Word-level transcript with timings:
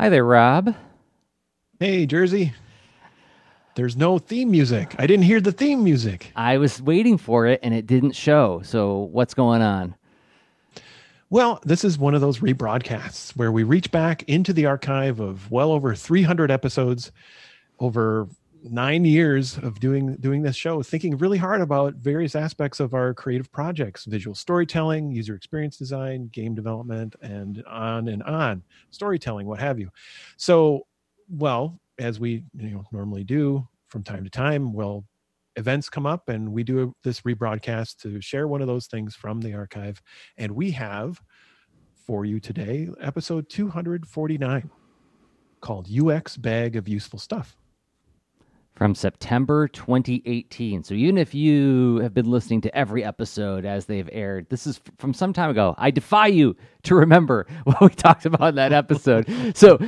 Hi 0.00 0.08
there, 0.08 0.24
Rob. 0.24 0.74
Hey, 1.78 2.06
Jerzy. 2.06 2.54
There's 3.74 3.98
no 3.98 4.18
theme 4.18 4.50
music. 4.50 4.94
I 4.98 5.06
didn't 5.06 5.26
hear 5.26 5.42
the 5.42 5.52
theme 5.52 5.84
music. 5.84 6.32
I 6.34 6.56
was 6.56 6.80
waiting 6.80 7.18
for 7.18 7.46
it 7.46 7.60
and 7.62 7.74
it 7.74 7.86
didn't 7.86 8.12
show. 8.12 8.62
So, 8.64 9.10
what's 9.12 9.34
going 9.34 9.60
on? 9.60 9.94
Well, 11.28 11.60
this 11.64 11.84
is 11.84 11.98
one 11.98 12.14
of 12.14 12.22
those 12.22 12.38
rebroadcasts 12.38 13.36
where 13.36 13.52
we 13.52 13.62
reach 13.62 13.90
back 13.90 14.22
into 14.22 14.54
the 14.54 14.64
archive 14.64 15.20
of 15.20 15.50
well 15.50 15.70
over 15.70 15.94
300 15.94 16.50
episodes 16.50 17.12
over 17.78 18.26
nine 18.64 19.04
years 19.04 19.56
of 19.58 19.80
doing 19.80 20.16
doing 20.16 20.42
this 20.42 20.56
show 20.56 20.82
thinking 20.82 21.16
really 21.16 21.38
hard 21.38 21.60
about 21.60 21.94
various 21.94 22.34
aspects 22.34 22.80
of 22.80 22.94
our 22.94 23.14
creative 23.14 23.50
projects 23.52 24.04
visual 24.04 24.34
storytelling 24.34 25.10
user 25.10 25.34
experience 25.34 25.76
design 25.76 26.28
game 26.32 26.54
development 26.54 27.16
and 27.22 27.64
on 27.66 28.08
and 28.08 28.22
on 28.24 28.62
storytelling 28.90 29.46
what 29.46 29.60
have 29.60 29.78
you. 29.78 29.90
So 30.36 30.86
well 31.28 31.80
as 31.98 32.20
we 32.20 32.44
you 32.56 32.70
know 32.70 32.84
normally 32.92 33.24
do 33.24 33.66
from 33.88 34.02
time 34.02 34.24
to 34.24 34.30
time 34.30 34.72
well 34.72 35.04
events 35.56 35.88
come 35.88 36.06
up 36.06 36.28
and 36.28 36.52
we 36.52 36.62
do 36.62 36.94
this 37.02 37.22
rebroadcast 37.22 37.96
to 37.98 38.20
share 38.20 38.46
one 38.46 38.60
of 38.60 38.66
those 38.66 38.86
things 38.86 39.14
from 39.14 39.40
the 39.40 39.54
archive. 39.54 40.00
And 40.36 40.52
we 40.52 40.70
have 40.72 41.20
for 42.06 42.24
you 42.24 42.40
today 42.40 42.88
episode 43.00 43.48
249 43.48 44.70
called 45.60 45.88
ux 46.02 46.36
bag 46.38 46.74
of 46.76 46.88
useful 46.88 47.18
stuff 47.18 47.56
from 48.80 48.94
September 48.94 49.68
2018. 49.68 50.82
So 50.84 50.94
even 50.94 51.18
if 51.18 51.34
you 51.34 51.98
have 51.98 52.14
been 52.14 52.30
listening 52.30 52.62
to 52.62 52.74
every 52.74 53.04
episode 53.04 53.66
as 53.66 53.84
they've 53.84 54.08
aired, 54.10 54.46
this 54.48 54.66
is 54.66 54.80
from 54.96 55.12
some 55.12 55.34
time 55.34 55.50
ago. 55.50 55.74
I 55.76 55.90
defy 55.90 56.28
you 56.28 56.56
to 56.84 56.94
remember 56.94 57.46
what 57.64 57.78
we 57.82 57.90
talked 57.90 58.24
about 58.24 58.48
in 58.48 58.54
that 58.54 58.72
episode. 58.72 59.54
so, 59.54 59.78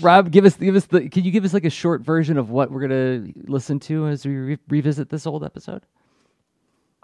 Rob, 0.00 0.32
give 0.32 0.44
us 0.44 0.56
give 0.56 0.74
us 0.74 0.86
the. 0.86 1.08
Can 1.08 1.22
you 1.22 1.30
give 1.30 1.44
us 1.44 1.54
like 1.54 1.64
a 1.64 1.70
short 1.70 2.00
version 2.00 2.36
of 2.36 2.50
what 2.50 2.72
we're 2.72 2.80
gonna 2.80 3.28
listen 3.46 3.78
to 3.78 4.08
as 4.08 4.26
we 4.26 4.34
re- 4.34 4.58
revisit 4.68 5.08
this 5.08 5.24
old 5.24 5.44
episode? 5.44 5.86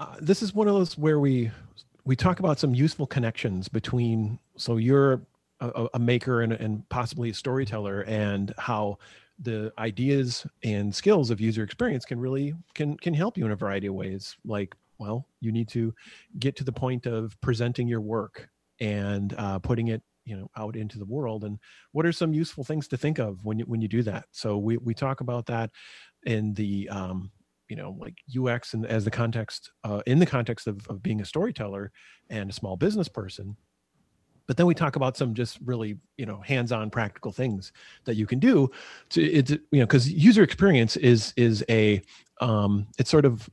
Uh, 0.01 0.17
this 0.21 0.43
is 0.43 0.53
one 0.53 0.67
of 0.67 0.75
those 0.75 0.99
where 0.99 1.21
we 1.21 1.53
we 2.05 2.17
talk 2.17 2.41
about 2.41 2.59
some 2.59 2.75
useful 2.75 3.07
connections 3.07 3.69
between. 3.69 4.41
So 4.57 4.77
you're 4.77 5.23
a, 5.61 5.87
a 5.95 5.99
maker 6.01 6.43
and, 6.43 6.53
and 6.53 6.89
possibly 6.89 7.31
a 7.31 7.34
storyteller, 7.34 8.01
and 8.09 8.53
how 8.59 8.99
the 9.41 9.72
ideas 9.78 10.47
and 10.64 10.94
skills 10.94 11.31
of 11.31 11.41
user 11.41 11.62
experience 11.62 12.05
can 12.05 12.19
really 12.19 12.55
can 12.75 12.97
can 12.97 13.14
help 13.14 13.39
you 13.39 13.44
in 13.44 13.53
a 13.53 13.56
variety 13.56 13.86
of 13.86 13.94
ways. 13.94 14.36
Like 14.44 14.75
well 14.98 15.27
you 15.41 15.53
need 15.53 15.69
to 15.69 15.94
get 16.39 16.56
to 16.56 16.64
the 16.64 16.72
point 16.72 17.06
of 17.06 17.41
presenting 17.41 17.86
your 17.86 18.00
work 18.00 18.48
and 18.81 19.34
uh, 19.39 19.59
putting 19.59 19.89
it 19.89 20.03
you 20.25 20.36
know 20.36 20.50
out 20.56 20.77
into 20.77 20.98
the 20.98 21.05
world. 21.05 21.44
And 21.44 21.59
what 21.92 22.06
are 22.06 22.12
some 22.12 22.33
useful 22.34 22.64
things 22.64 22.89
to 22.89 22.97
think 22.97 23.19
of 23.19 23.44
when 23.44 23.59
you 23.59 23.64
when 23.66 23.81
you 23.81 23.89
do 23.89 24.03
that? 24.03 24.27
So 24.33 24.59
we 24.59 24.77
we 24.78 24.94
talk 24.94 25.20
about 25.20 25.47
that 25.47 25.70
in 26.25 26.53
the 26.55 26.89
um 26.89 27.31
you 27.69 27.77
know 27.77 27.97
like 27.98 28.14
ux 28.41 28.75
and 28.75 28.86
as 28.86 29.05
the 29.05 29.11
context 29.11 29.70
uh, 29.84 30.03
in 30.06 30.19
the 30.19 30.27
context 30.27 30.66
of, 30.66 30.86
of 30.89 31.03
being 31.03 31.20
a 31.20 31.25
storyteller 31.25 31.92
and 32.31 32.50
a 32.50 32.53
small 32.53 32.77
business 32.77 33.09
person 33.09 33.56
but 34.49 34.57
then 34.57 34.67
we 34.67 34.75
talk 34.75 34.97
about 34.97 35.17
some 35.17 35.35
just 35.35 35.59
really 35.65 35.97
you 36.17 36.27
know 36.27 36.41
hands-on 36.41 36.91
practical 36.91 37.31
things 37.31 37.73
that 38.05 38.17
you 38.17 38.27
can 38.27 38.41
do 38.41 38.69
to 39.11 39.23
it 39.23 39.51
you 39.51 39.61
know 39.73 39.87
because 39.87 40.11
user 40.11 40.43
experience 40.43 40.97
is 40.97 41.33
is 41.37 41.65
a 41.69 42.03
um 42.41 42.89
it's 42.99 43.11
sort 43.11 43.25
of 43.25 43.49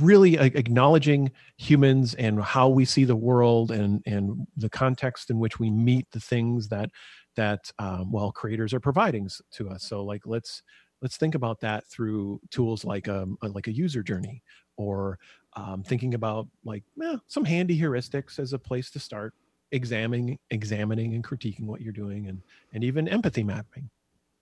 really 0.00 0.38
acknowledging 0.38 1.30
humans 1.58 2.14
and 2.14 2.40
how 2.42 2.68
we 2.68 2.84
see 2.84 3.04
the 3.04 3.16
world 3.16 3.70
and 3.70 4.02
and 4.06 4.46
the 4.56 4.70
context 4.70 5.30
in 5.30 5.38
which 5.38 5.58
we 5.58 5.70
meet 5.70 6.10
the 6.12 6.20
things 6.20 6.68
that 6.68 6.90
that 7.36 7.70
um, 7.78 8.10
well 8.10 8.32
creators 8.32 8.72
are 8.72 8.80
providing 8.80 9.28
to 9.52 9.68
us. 9.68 9.84
So 9.84 10.02
like 10.02 10.22
let's 10.24 10.62
let's 11.02 11.16
think 11.16 11.34
about 11.34 11.60
that 11.60 11.86
through 11.86 12.40
tools 12.50 12.84
like 12.84 13.08
um 13.08 13.36
like 13.42 13.66
a 13.66 13.72
user 13.72 14.02
journey 14.02 14.42
or 14.76 15.18
um, 15.56 15.82
thinking 15.82 16.14
about 16.14 16.48
like 16.64 16.84
eh, 17.02 17.16
some 17.26 17.44
handy 17.44 17.78
heuristics 17.78 18.38
as 18.38 18.52
a 18.52 18.58
place 18.58 18.90
to 18.92 18.98
start 18.98 19.34
examining 19.72 20.38
examining 20.50 21.14
and 21.14 21.24
critiquing 21.24 21.66
what 21.66 21.80
you're 21.80 21.92
doing 21.92 22.26
and 22.28 22.42
and 22.72 22.84
even 22.84 23.08
empathy 23.08 23.44
mapping 23.44 23.88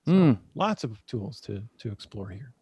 so 0.07 0.13
mm. 0.13 0.39
lots 0.55 0.85
of 0.85 1.05
tools 1.07 1.41
to 1.41 1.63
to 1.79 1.91
explore 1.91 2.29
here 2.29 2.53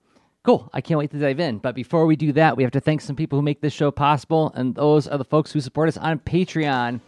Cool. 0.47 0.71
I 0.73 0.81
can't 0.81 0.97
wait 0.97 1.11
to 1.11 1.19
dive 1.19 1.41
in. 1.41 1.59
But 1.59 1.75
before 1.75 2.07
we 2.07 2.15
do 2.15 2.31
that, 2.35 2.57
we 2.57 2.63
have 2.63 2.71
to 2.71 2.81
thank 2.81 3.01
some 3.01 3.17
people 3.17 3.37
who 3.37 3.43
make 3.43 3.61
this 3.63 3.73
show 3.73 3.91
possible, 3.91 4.53
and 4.55 4.77
those 4.77 5.09
are 5.09 5.19
the 5.19 5.25
folks 5.25 5.51
who 5.51 5.61
support 5.61 5.89
us 5.89 5.97
on 5.97 6.21
Patreon. 6.21 7.01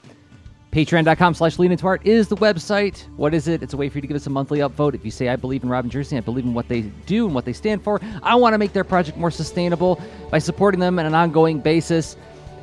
Patreon.com 0.72 1.34
slash 1.34 1.56
lean 1.56 1.70
into 1.70 1.86
art 1.86 2.04
is 2.04 2.26
the 2.26 2.36
website. 2.36 3.06
What 3.16 3.34
is 3.34 3.46
it? 3.46 3.62
It's 3.62 3.74
a 3.74 3.76
way 3.76 3.88
for 3.88 3.98
you 3.98 4.02
to 4.02 4.08
give 4.08 4.16
us 4.16 4.26
a 4.26 4.30
monthly 4.30 4.58
upvote. 4.58 4.96
If 4.96 5.04
you 5.04 5.12
say, 5.12 5.28
I 5.28 5.36
believe 5.36 5.62
in 5.62 5.68
Robin 5.68 5.88
Jerzy, 5.88 6.16
I 6.16 6.20
believe 6.20 6.44
in 6.44 6.52
what 6.52 6.66
they 6.66 6.80
do 7.06 7.26
and 7.26 7.34
what 7.34 7.44
they 7.44 7.52
stand 7.52 7.84
for, 7.84 8.00
I 8.24 8.34
want 8.34 8.54
to 8.54 8.58
make 8.58 8.72
their 8.72 8.82
project 8.82 9.16
more 9.16 9.30
sustainable 9.30 10.02
by 10.32 10.40
supporting 10.40 10.80
them 10.80 10.98
on 10.98 11.06
an 11.06 11.14
ongoing 11.14 11.60
basis 11.60 12.16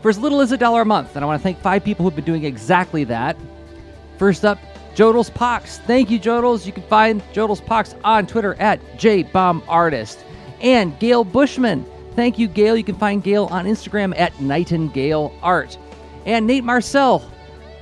for 0.05 0.09
as 0.09 0.19
little 0.19 0.39
as 0.39 0.51
a 0.51 0.57
dollar 0.57 0.81
a 0.81 0.85
month. 0.85 1.15
And 1.15 1.25
I 1.25 1.27
want 1.27 1.39
to 1.39 1.43
thank 1.43 1.59
five 1.61 1.83
people 1.83 2.03
who've 2.03 2.15
been 2.15 2.25
doing 2.25 2.43
exactly 2.45 3.05
that. 3.05 3.35
First 4.19 4.45
up, 4.45 4.59
Jodels 4.93 5.33
Pox. 5.33 5.79
Thank 5.79 6.11
you, 6.11 6.19
Jodels. 6.19 6.67
You 6.67 6.73
can 6.73 6.83
find 6.83 7.23
Jodels 7.33 7.65
Pox 7.65 7.95
on 8.03 8.27
Twitter 8.27 8.53
at 8.59 8.79
JBombArtist. 8.99 10.19
And 10.61 10.99
Gail 10.99 11.23
Bushman. 11.23 11.87
Thank 12.15 12.37
you, 12.37 12.47
Gail. 12.47 12.77
You 12.77 12.83
can 12.83 12.93
find 12.93 13.23
Gail 13.23 13.45
on 13.45 13.65
Instagram 13.65 14.13
at 14.15 14.39
Nightingale 14.39 15.33
Art. 15.41 15.75
And 16.27 16.45
Nate 16.45 16.63
Marcel, 16.63 17.27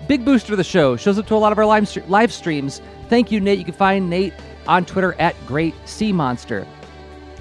big 0.07 0.23
booster 0.23 0.53
of 0.53 0.57
the 0.57 0.63
show, 0.63 0.95
shows 0.95 1.19
up 1.19 1.27
to 1.27 1.35
a 1.35 1.35
lot 1.35 1.51
of 1.51 1.57
our 1.57 1.65
live, 1.65 1.93
live 2.07 2.31
streams. 2.31 2.81
Thank 3.09 3.33
you, 3.33 3.41
Nate. 3.41 3.59
You 3.59 3.65
can 3.65 3.73
find 3.73 4.09
Nate 4.09 4.33
on 4.65 4.85
Twitter 4.85 5.13
at 5.19 5.35
Great 5.45 5.75
Sea 5.83 6.13
Monster. 6.13 6.65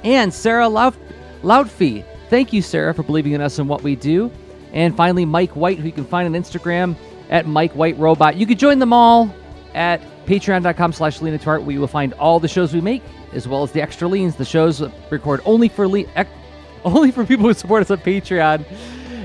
And 0.03 0.35
Sarah 0.35 0.67
Loudfee. 0.67 2.05
Thank 2.31 2.53
you, 2.53 2.63
Sarah, 2.63 2.93
for 2.93 3.05
believing 3.05 3.31
in 3.31 3.41
us 3.41 3.61
and 3.61 3.69
what 3.69 3.85
we 3.85 3.95
do. 3.95 4.33
And 4.73 4.97
finally, 4.97 5.25
Mike 5.25 5.53
White, 5.53 5.79
who 5.79 5.87
you 5.87 5.93
can 5.93 6.05
find 6.05 6.35
on 6.35 6.41
Instagram 6.41 6.97
at 7.31 7.47
Mike 7.47 7.73
White 7.73 7.99
Robot. 7.99 8.37
You 8.37 8.47
can 8.47 8.59
join 8.59 8.79
them 8.79 8.93
all 8.93 9.35
at 9.75 10.01
patreon.com 10.27 10.93
slash 10.93 11.21
lean 11.21 11.35
into 11.35 11.49
art, 11.49 11.63
where 11.63 11.73
you 11.73 11.81
will 11.81 11.89
find 11.89 12.13
all 12.15 12.41
the 12.41 12.49
shows 12.49 12.73
we 12.73 12.81
make, 12.81 13.03
as 13.33 13.49
well 13.49 13.63
as 13.63 13.73
the 13.73 13.83
extra 13.83 14.09
leans, 14.09 14.37
the 14.37 14.45
shows 14.45 14.83
record 15.11 15.41
only 15.45 15.69
for 15.69 15.87
le- 15.89 16.07
ec- 16.17 16.29
only 16.85 17.11
for 17.11 17.25
people 17.25 17.47
who 17.47 17.55
support 17.55 17.83
us 17.83 17.91
on 17.91 17.99
Patreon. 17.99 18.65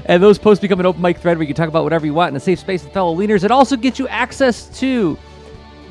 And 0.06 0.24
those 0.24 0.38
posts 0.38 0.62
become 0.62 0.80
an 0.80 0.86
open 0.86 1.02
mic 1.02 1.18
thread 1.18 1.38
where 1.38 1.44
you 1.44 1.54
can 1.54 1.56
talk 1.56 1.68
about 1.68 1.84
whatever 1.84 2.06
you 2.06 2.14
want 2.14 2.30
in 2.32 2.38
a 2.38 2.40
safe 2.40 2.60
space 2.60 2.84
with 2.84 2.94
fellow 2.94 3.16
leaners. 3.16 3.44
It 3.44 3.52
also 3.52 3.76
gets 3.76 4.00
you 4.00 4.08
access 4.08 4.68
to 4.80 5.18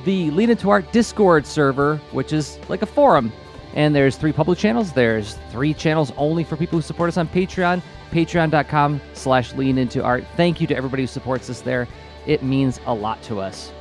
the 0.05 0.31
Lean 0.31 0.49
Into 0.49 0.71
Art 0.71 0.91
Discord 0.93 1.47
server, 1.47 1.97
which 2.13 2.33
is 2.33 2.59
like 2.69 2.81
a 2.83 2.87
forum. 2.87 3.31
And 3.75 3.95
there's 3.95 4.17
three 4.17 4.33
public 4.33 4.59
channels. 4.59 4.93
There's 4.93 5.37
three 5.51 5.75
channels 5.75 6.13
only 6.17 6.45
for 6.45 6.57
people 6.57 6.79
who 6.79 6.83
support 6.83 7.09
us 7.09 7.19
on 7.19 7.29
Patreon 7.29 7.83
patreon.com 8.11 9.01
slash 9.13 9.53
lean 9.55 9.79
into 9.79 10.03
art. 10.03 10.25
Thank 10.37 10.61
you 10.61 10.67
to 10.67 10.77
everybody 10.77 11.03
who 11.03 11.07
supports 11.07 11.51
us 11.51 11.61
there. 11.61 11.87
It 12.27 12.43
means 12.43 12.81
a 12.87 12.95
lot 12.95 13.23
to 13.25 13.41
us. 13.41 13.73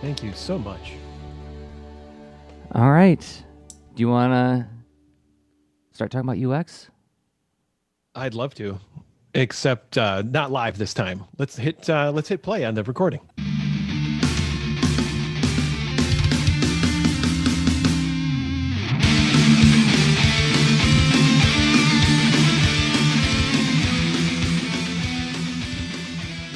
Thank 0.00 0.22
you 0.22 0.32
so 0.32 0.58
much. 0.58 0.92
All 2.72 2.90
right. 2.90 3.44
Do 3.94 4.00
you 4.00 4.08
want 4.08 4.32
to 4.32 4.66
start 5.92 6.10
talking 6.10 6.28
about 6.28 6.60
UX? 6.60 6.90
I'd 8.14 8.34
love 8.34 8.54
to, 8.54 8.78
except 9.34 9.98
uh, 9.98 10.22
not 10.22 10.50
live 10.50 10.78
this 10.78 10.94
time. 10.94 11.24
Let's 11.38 11.56
hit 11.56 11.88
uh, 11.88 12.12
let's 12.14 12.28
hit 12.28 12.42
play 12.42 12.64
on 12.64 12.74
the 12.74 12.82
recording. 12.82 13.20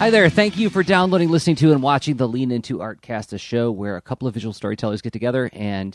Hi 0.00 0.08
there. 0.08 0.30
Thank 0.30 0.56
you 0.56 0.70
for 0.70 0.82
downloading, 0.82 1.28
listening 1.28 1.56
to, 1.56 1.72
and 1.72 1.82
watching 1.82 2.16
the 2.16 2.26
Lean 2.26 2.50
Into 2.50 2.78
Artcast, 2.78 3.34
a 3.34 3.38
show 3.38 3.70
where 3.70 3.98
a 3.98 4.00
couple 4.00 4.26
of 4.26 4.32
visual 4.32 4.54
storytellers 4.54 5.02
get 5.02 5.12
together 5.12 5.50
and 5.52 5.94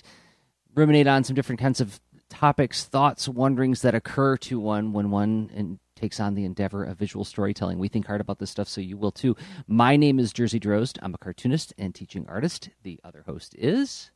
ruminate 0.75 1.07
on 1.07 1.24
some 1.24 1.35
different 1.35 1.59
kinds 1.59 1.81
of 1.81 2.00
topics, 2.29 2.83
thoughts, 2.83 3.27
wonderings 3.27 3.81
that 3.81 3.95
occur 3.95 4.38
to 4.38 4.59
one 4.59 4.94
when 4.94 5.09
one 5.09 5.50
in, 5.56 5.79
takes 5.95 6.19
on 6.19 6.35
the 6.35 6.45
endeavor 6.45 6.83
of 6.83 7.00
visual 7.00 7.25
storytelling. 7.25 7.79
We 7.79 7.88
think 7.88 8.06
hard 8.06 8.21
about 8.21 8.38
this 8.38 8.51
stuff, 8.51 8.68
so 8.68 8.79
you 8.79 8.95
will 8.95 9.12
too. 9.12 9.35
My 9.68 9.95
name 9.95 10.19
is 10.19 10.31
Jerzy 10.31 10.59
Drozd. 10.59 11.00
I'm 11.01 11.15
a 11.15 11.18
cartoonist 11.18 11.74
and 11.79 11.95
teaching 11.95 12.27
artist. 12.29 12.69
The 12.83 13.00
other 13.03 13.24
host 13.25 13.56
is. 13.57 14.12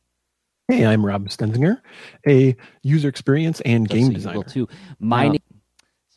Hey, 0.68 0.86
I'm 0.86 1.04
Rob 1.04 1.26
Stenzinger, 1.30 1.80
a 2.28 2.54
user 2.84 3.08
experience 3.08 3.60
and 3.62 3.88
game 3.88 4.06
so 4.06 4.12
designer. 4.12 4.44
too. 4.44 4.68
My 5.00 5.26
uh, 5.26 5.30
name 5.30 5.42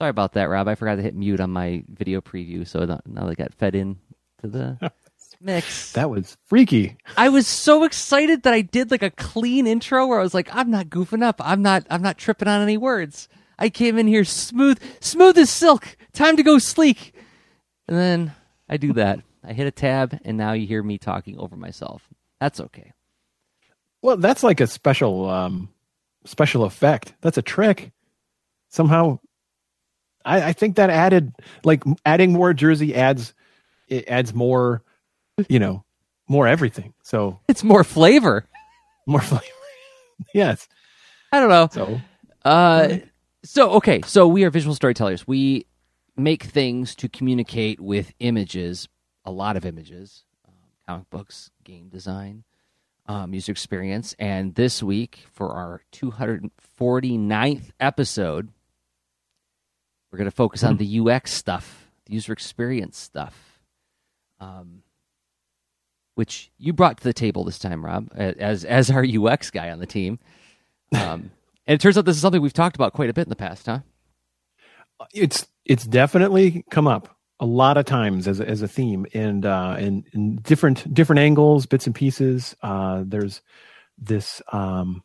Sorry 0.03 0.09
about 0.09 0.33
that, 0.33 0.50
Rob. 0.50 0.67
I 0.67 0.75
forgot 0.75 0.95
to 0.95 1.01
hit 1.01 1.15
mute 1.15 1.39
on 1.39 1.50
my 1.50 1.81
video 1.88 2.19
preview, 2.19 2.67
so 2.67 3.00
now 3.05 3.25
they 3.25 3.35
got 3.35 3.53
fed 3.53 3.73
in 3.73 4.00
to 4.41 4.50
the 4.50 4.91
mix. 5.39 5.94
That 5.94 6.09
was 6.09 6.35
freaky. 6.44 6.97
I 7.15 7.29
was 7.29 7.47
so 7.47 7.85
excited 7.85 8.44
that 8.44 8.53
I 8.53 8.63
did 8.63 8.91
like 8.91 9.01
a 9.01 9.11
clean 9.11 9.65
intro 9.65 10.05
where 10.05 10.19
I 10.19 10.21
was 10.21 10.33
like, 10.33 10.53
I'm 10.53 10.69
not 10.69 10.88
goofing 10.88 11.23
up. 11.23 11.38
I'm 11.39 11.61
not. 11.61 11.85
I'm 11.89 12.01
not 12.01 12.17
tripping 12.17 12.50
on 12.50 12.61
any 12.61 12.75
words. 12.75 13.29
I 13.57 13.69
came 13.69 13.97
in 13.97 14.07
here 14.07 14.25
smooth, 14.25 14.77
smooth 15.00 15.38
as 15.38 15.50
silk. 15.50 15.95
Time 16.11 16.35
to 16.35 16.44
go 16.44 16.59
sleek. 16.59 17.15
And 17.88 17.97
then 17.97 18.33
I 18.67 18.75
do 18.75 18.91
that. 18.91 19.21
I 19.41 19.53
hit 19.53 19.67
a 19.67 19.71
tab, 19.71 20.19
and 20.25 20.35
now 20.35 20.51
you 20.51 20.67
hear 20.67 20.83
me 20.83 20.97
talking 20.97 21.39
over 21.39 21.56
myself. 21.56 22.09
That's 22.41 22.59
okay. 22.59 22.91
Well, 24.01 24.17
that's 24.17 24.44
like 24.44 24.59
a 24.59 24.67
special 24.67 25.29
um 25.29 25.69
special 26.25 26.65
effect. 26.65 27.13
That's 27.21 27.38
a 27.38 27.41
trick. 27.41 27.94
Somehow 28.67 29.19
I, 30.25 30.49
I 30.49 30.53
think 30.53 30.75
that 30.77 30.89
added 30.89 31.33
like 31.63 31.83
adding 32.05 32.33
more 32.33 32.53
jerzy 32.53 32.93
adds 32.93 33.33
it 33.87 34.07
adds 34.07 34.33
more, 34.33 34.81
you 35.49 35.59
know, 35.59 35.83
more 36.27 36.47
everything. 36.47 36.93
So 37.03 37.39
It's 37.47 37.63
more 37.63 37.83
flavor. 37.83 38.45
more 39.05 39.21
flavor. 39.21 39.43
yes. 40.33 40.67
I 41.31 41.39
don't 41.39 41.49
know. 41.49 41.69
So 41.71 42.01
Uh, 42.45 42.97
so 43.43 43.71
okay, 43.71 44.01
so 44.05 44.27
we 44.27 44.43
are 44.45 44.49
visual 44.49 44.75
storytellers. 44.75 45.27
We 45.27 45.65
make 46.15 46.43
things 46.43 46.95
to 46.95 47.09
communicate 47.09 47.79
with 47.79 48.13
images, 48.19 48.87
a 49.25 49.31
lot 49.31 49.57
of 49.57 49.65
images, 49.65 50.23
um, 50.47 50.53
comic 50.87 51.09
books, 51.09 51.49
game 51.63 51.89
design, 51.89 52.43
um, 53.07 53.33
user 53.33 53.51
experience, 53.51 54.15
and 54.19 54.55
this 54.55 54.81
week 54.81 55.25
for 55.33 55.51
our 55.51 55.81
249th 55.91 57.71
episode, 57.79 58.49
we're 60.13 60.19
going 60.19 60.30
to 60.30 60.31
focus 60.31 60.63
on 60.63 60.77
the 60.77 61.00
UX 61.00 61.33
stuff, 61.33 61.89
the 62.06 62.13
user 62.13 62.31
experience 62.31 63.00
stuff, 63.00 63.60
um, 64.39 64.83
which 66.15 66.51
you 66.60 66.71
brought 66.71 66.98
to 66.98 67.04
the 67.04 67.13
table 67.13 67.44
this 67.44 67.60
time, 67.60 67.83
Rob, 67.83 68.10
as 68.15 68.63
as 68.63 68.92
our 68.92 69.04
UX 69.04 69.50
guy 69.51 69.71
on 69.71 69.80
the 69.80 69.88
team. 69.88 70.19
Um, 70.94 71.31
and 71.68 71.75
it 71.75 71.81
turns 71.81 71.98
out 71.98 72.06
this 72.06 72.15
is 72.15 72.21
something 72.21 72.42
we've 72.42 72.54
talked 72.54 72.75
about 72.75 72.94
quite 72.94 73.10
a 73.10 73.13
bit 73.13 73.24
in 73.24 73.30
the 73.30 73.36
past, 73.36 73.65
huh? 73.65 73.80
it's 75.13 75.48
it's 75.65 75.86
definitely 75.86 76.63
come 76.69 76.88
up 76.88 77.18
a 77.39 77.45
lot 77.45 77.77
of 77.77 77.86
times 77.86 78.27
as 78.27 78.39
a, 78.39 78.48
as 78.48 78.62
a 78.62 78.68
theme 78.68 79.06
and 79.13 79.45
uh 79.45 79.75
in, 79.80 80.06
in 80.13 80.38
different 80.38 80.94
different 80.94 81.19
angles 81.19 81.66
bits 81.66 81.88
and 81.88 81.95
pieces 81.95 82.56
uh 82.62 83.04
there's 83.06 83.42
this 83.98 84.42
um 84.51 85.04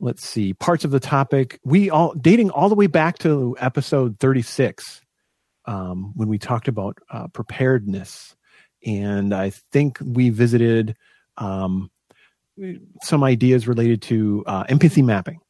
let's 0.00 0.24
see 0.26 0.54
parts 0.54 0.84
of 0.84 0.90
the 0.90 1.00
topic 1.00 1.58
we 1.64 1.90
all 1.90 2.14
dating 2.14 2.50
all 2.50 2.68
the 2.68 2.74
way 2.74 2.86
back 2.86 3.18
to 3.18 3.56
episode 3.58 4.18
36 4.20 5.00
um 5.66 6.12
when 6.14 6.28
we 6.28 6.38
talked 6.38 6.68
about 6.68 6.96
uh 7.10 7.26
preparedness 7.28 8.36
and 8.86 9.34
i 9.34 9.50
think 9.50 9.98
we 10.04 10.30
visited 10.30 10.96
um 11.36 11.90
some 13.02 13.24
ideas 13.24 13.66
related 13.68 14.00
to 14.02 14.44
uh 14.46 14.64
empathy 14.68 15.02
mapping 15.02 15.40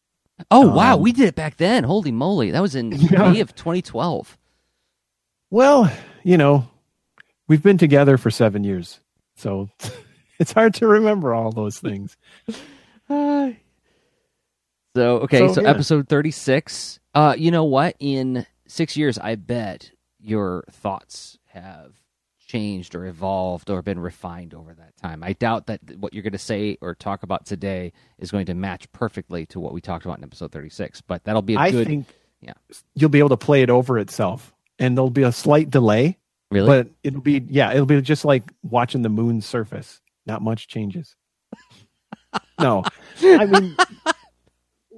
Oh 0.53 0.69
wow, 0.69 0.95
Um, 0.95 1.03
we 1.03 1.11
did 1.11 1.27
it 1.27 1.35
back 1.35 1.57
then. 1.57 1.83
Holy 1.83 2.13
moly, 2.13 2.53
that 2.53 2.63
was 2.63 2.77
in 2.77 2.93
Yeah. 3.11 3.33
May 3.33 3.41
of 3.41 3.57
2012. 3.57 4.39
Well, 5.51 5.93
you 6.23 6.37
know, 6.37 6.69
we've 7.49 7.61
been 7.63 7.77
together 7.77 8.17
for 8.17 8.31
seven 8.31 8.63
years, 8.63 9.01
so 9.35 9.69
it's 10.39 10.53
hard 10.53 10.75
to 10.75 10.87
remember 10.87 11.35
all 11.35 11.51
those 11.51 11.81
things. 11.81 12.17
So 14.99 15.19
okay, 15.21 15.39
So, 15.39 15.53
so, 15.55 15.63
yeah. 15.63 15.71
episode 15.71 16.09
36. 16.09 16.99
Uh, 17.15 17.33
you 17.39 17.53
know 17.53 17.63
what? 17.63 17.95
In 18.01 18.45
six 18.67 18.97
years, 18.97 19.17
I 19.17 19.37
bet 19.37 19.93
your 20.19 20.65
thoughts 20.73 21.39
have 21.53 21.95
changed 22.41 22.97
or 22.97 23.07
evolved 23.07 23.71
or 23.71 23.81
been 23.81 24.01
refined 24.01 24.55
over 24.55 24.75
that 24.75 24.97
time. 24.97 25.23
I 25.23 25.35
doubt 25.35 25.67
that 25.67 25.81
what 25.99 26.15
you're 26.15 26.25
going 26.25 26.33
to 26.33 26.39
say 26.39 26.79
or 26.81 26.97
talk 26.97 27.23
about 27.23 27.47
today 27.47 27.93
is 28.19 28.33
going 28.33 28.47
to 28.47 28.55
match 28.55 28.91
perfectly 28.91 29.47
to 29.47 29.61
what 29.61 29.73
we 29.73 29.81
talked 29.81 30.05
about 30.05 30.19
in 30.19 30.25
episode 30.25 30.51
36. 30.51 31.01
But 31.03 31.23
that'll 31.23 31.43
be 31.43 31.55
a 31.55 31.59
I 31.59 31.71
good. 31.71 31.87
think 31.87 32.07
yeah. 32.41 32.55
you'll 32.97 33.11
be 33.11 33.21
able 33.21 33.29
to 33.29 33.37
play 33.37 33.63
it 33.63 33.71
over 33.71 34.01
itself, 34.01 34.53
and 34.81 34.97
there'll 34.97 35.11
be 35.11 35.23
a 35.23 35.31
slight 35.31 35.71
delay, 35.71 36.19
really? 36.51 36.67
but 36.67 36.89
it'll 37.05 37.21
be 37.21 37.45
yeah, 37.49 37.71
it'll 37.71 37.87
be 37.87 38.01
just 38.03 38.25
like 38.25 38.51
watching 38.65 39.03
the 39.03 39.09
moon's 39.09 39.47
surface. 39.47 40.01
Not 40.27 40.43
much 40.43 40.67
changes. 40.67 41.15
no, 42.61 42.83
I 43.23 43.47
mean. 43.47 43.77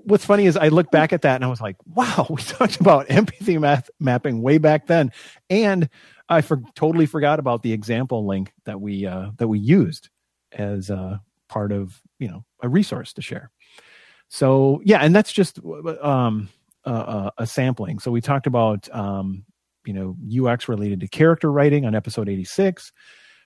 What's 0.04 0.24
funny 0.24 0.46
is 0.46 0.56
I 0.56 0.68
look 0.68 0.90
back 0.90 1.12
at 1.12 1.22
that 1.22 1.36
and 1.36 1.44
I 1.44 1.48
was 1.48 1.60
like, 1.60 1.76
"Wow, 1.86 2.26
we 2.30 2.36
talked 2.42 2.80
about 2.80 3.06
empathy 3.10 3.58
math 3.58 3.90
mapping 3.98 4.42
way 4.42 4.58
back 4.58 4.86
then," 4.86 5.12
and 5.48 5.88
I 6.28 6.40
for, 6.42 6.62
totally 6.74 7.06
forgot 7.06 7.38
about 7.40 7.62
the 7.62 7.72
example 7.72 8.26
link 8.26 8.52
that 8.64 8.80
we 8.80 9.04
uh, 9.06 9.30
that 9.38 9.48
we 9.48 9.58
used 9.58 10.08
as 10.52 10.90
uh, 10.90 11.18
part 11.48 11.72
of 11.72 12.00
you 12.18 12.28
know 12.28 12.44
a 12.62 12.68
resource 12.68 13.12
to 13.14 13.22
share. 13.22 13.50
So 14.28 14.80
yeah, 14.84 14.98
and 14.98 15.14
that's 15.14 15.32
just 15.32 15.58
um, 16.00 16.48
uh, 16.84 17.30
a 17.36 17.46
sampling. 17.46 17.98
So 17.98 18.10
we 18.10 18.20
talked 18.20 18.46
about 18.46 18.88
um, 18.94 19.44
you 19.84 19.92
know 19.92 20.16
UX 20.48 20.68
related 20.68 21.00
to 21.00 21.08
character 21.08 21.50
writing 21.50 21.84
on 21.84 21.94
episode 21.94 22.28
eighty 22.28 22.44
six. 22.44 22.92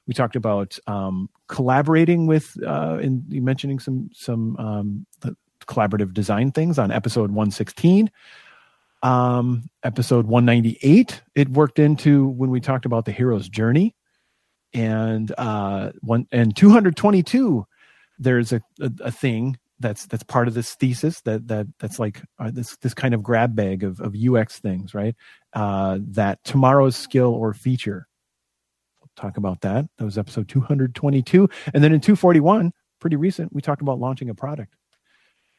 We 0.06 0.12
talked 0.12 0.37
about 0.37 0.79
um, 0.87 1.31
collaborating 1.49 2.27
with 2.27 2.55
uh, 2.65 2.99
you 3.01 3.41
mentioning 3.41 3.79
some 3.79 4.11
some 4.12 4.56
um, 4.59 5.06
the 5.21 5.35
collaborative 5.66 6.12
design 6.12 6.52
things 6.52 6.78
on 6.78 6.90
episode 6.90 7.31
one 7.31 7.50
sixteen. 7.50 8.11
Um 9.05 9.69
episode 9.82 10.26
198 10.26 11.22
it 11.34 11.50
worked 11.50 11.78
into 11.78 12.26
when 12.26 12.49
we 12.49 12.58
talked 12.58 12.87
about 12.87 13.05
the 13.05 13.12
hero's 13.12 13.50
journey. 13.50 13.94
And 14.72 15.32
uh 15.37 15.93
one 16.00 16.26
and 16.32 16.56
222 16.56 17.66
there's 18.19 18.52
a, 18.52 18.62
a, 18.81 18.90
a 19.00 19.11
thing 19.11 19.58
that's 19.78 20.06
that's 20.06 20.22
part 20.22 20.49
of 20.49 20.55
this 20.55 20.75
thesis 20.76 21.20
that 21.22 21.46
that 21.49 21.67
that's 21.78 21.99
like 21.99 22.22
uh, 22.38 22.50
this 22.50 22.76
this 22.78 22.94
kind 22.94 23.12
of 23.12 23.22
grab 23.22 23.55
bag 23.55 23.84
of, 23.84 24.00
of 24.00 24.14
ux 24.14 24.58
things 24.58 24.94
right? 24.94 25.14
Uh 25.52 25.99
that 26.00 26.43
tomorrow's 26.44 26.96
skill 26.96 27.34
or 27.34 27.52
feature. 27.52 28.08
We'll 29.00 29.10
talk 29.17 29.37
about 29.37 29.60
that. 29.60 29.84
That 29.99 30.05
was 30.05 30.17
episode 30.17 30.49
222 30.49 31.46
and 31.75 31.84
then 31.84 31.93
in 31.93 32.00
241 32.00 32.72
pretty 33.00 33.17
recent 33.17 33.52
we 33.52 33.60
talked 33.60 33.82
about 33.82 33.99
launching 34.00 34.31
a 34.31 34.34
product 34.34 34.75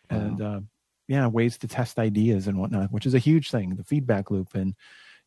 and 0.09 0.41
uh, 0.41 0.59
yeah 1.07 1.27
ways 1.27 1.57
to 1.57 1.67
test 1.67 1.99
ideas 1.99 2.47
and 2.47 2.57
whatnot 2.57 2.91
which 2.91 3.05
is 3.05 3.13
a 3.13 3.19
huge 3.19 3.51
thing 3.51 3.75
the 3.75 3.83
feedback 3.83 4.31
loop 4.31 4.55
and 4.55 4.75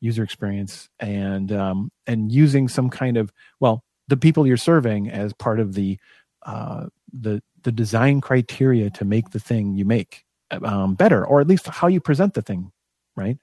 user 0.00 0.22
experience 0.22 0.88
and 1.00 1.52
um, 1.52 1.90
and 2.06 2.30
using 2.32 2.68
some 2.68 2.88
kind 2.88 3.16
of 3.16 3.32
well 3.60 3.82
the 4.08 4.16
people 4.16 4.46
you're 4.46 4.56
serving 4.56 5.10
as 5.10 5.32
part 5.34 5.60
of 5.60 5.74
the 5.74 5.98
uh, 6.44 6.86
the 7.12 7.42
the 7.62 7.72
design 7.72 8.20
criteria 8.20 8.90
to 8.90 9.04
make 9.04 9.30
the 9.30 9.40
thing 9.40 9.74
you 9.74 9.84
make 9.84 10.24
um, 10.62 10.94
better 10.94 11.26
or 11.26 11.40
at 11.40 11.46
least 11.46 11.66
how 11.66 11.88
you 11.88 12.00
present 12.00 12.34
the 12.34 12.42
thing 12.42 12.70
right 13.16 13.38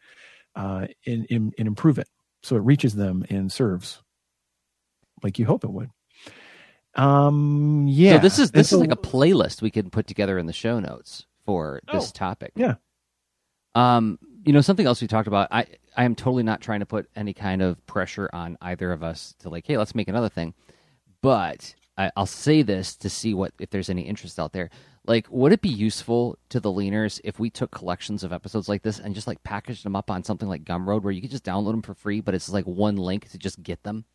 uh, 0.55 0.88
and, 1.05 1.27
and, 1.29 1.53
and 1.57 1.67
improve 1.67 1.99
it 1.99 2.07
so 2.41 2.55
it 2.55 2.59
reaches 2.59 2.95
them 2.95 3.25
and 3.29 3.51
serves 3.51 4.01
like 5.23 5.38
you 5.38 5.45
hope 5.45 5.63
it 5.63 5.71
would 5.71 5.89
um 6.95 7.86
yeah 7.88 8.13
So 8.13 8.19
this 8.19 8.39
is 8.39 8.51
this 8.51 8.69
so- 8.69 8.77
is 8.77 8.81
like 8.81 8.92
a 8.92 8.95
playlist 9.01 9.62
we 9.62 9.71
can 9.71 9.89
put 9.89 10.07
together 10.07 10.38
in 10.38 10.46
the 10.46 10.53
show 10.53 10.79
notes 10.79 11.25
for 11.46 11.81
this 11.91 12.10
Oh, 12.10 12.12
topic. 12.13 12.51
yeah. 12.55 12.75
Um, 13.75 14.17
you 14.46 14.53
know, 14.53 14.62
something 14.62 14.86
else 14.86 15.01
we 15.01 15.08
talked 15.08 15.27
about. 15.27 15.48
I 15.51 15.65
I 15.98 16.05
am 16.05 16.15
totally 16.15 16.43
not 16.43 16.62
trying 16.62 16.79
to 16.79 16.86
put 16.86 17.10
any 17.15 17.34
kind 17.34 17.62
of 17.62 17.86
pressure 17.88 18.29
on 18.34 18.58
either 18.62 18.91
of 18.91 19.03
us 19.03 19.36
to 19.39 19.50
like, 19.50 19.65
hey, 19.67 19.77
let's 19.77 19.96
make 19.96 20.08
another 20.08 20.29
thing. 20.29 20.53
But 21.22 21.75
I, 21.98 22.12
I'll 22.15 22.25
say 22.25 22.62
this 22.62 22.96
to 22.98 23.10
see 23.10 23.34
what 23.34 23.53
if 23.60 23.69
there's 23.69 23.89
any 23.89 24.03
interest 24.03 24.39
out 24.39 24.53
there. 24.53 24.69
Like, 25.08 25.27
would 25.29 25.51
it 25.51 25.62
be 25.62 25.69
useful 25.69 26.38
to 26.50 26.60
the 26.60 26.72
leaners 26.72 27.22
if 27.24 27.39
we 27.39 27.50
took 27.50 27.69
collections 27.72 28.24
of 28.24 28.34
episodes 28.34 28.67
like 28.67 28.81
this 28.81 29.00
and 29.00 29.13
just 29.13 29.27
like 29.27 29.43
packaged 29.43 29.84
them 29.86 29.96
up 29.96 30.10
on 30.10 30.24
something 30.24 30.48
like 30.50 30.63
Gumroad, 30.63 31.03
where 31.03 31.13
you 31.13 31.22
could 31.22 31.29
just 31.31 31.43
download 31.46 31.72
them 31.72 31.81
for 31.84 31.93
free, 31.93 32.22
but 32.22 32.34
it's 32.34 32.50
like 32.50 32.65
one 32.65 32.96
link 32.98 33.29
to 33.29 33.38
just 33.38 33.62
get 33.62 33.84
them? 33.84 34.05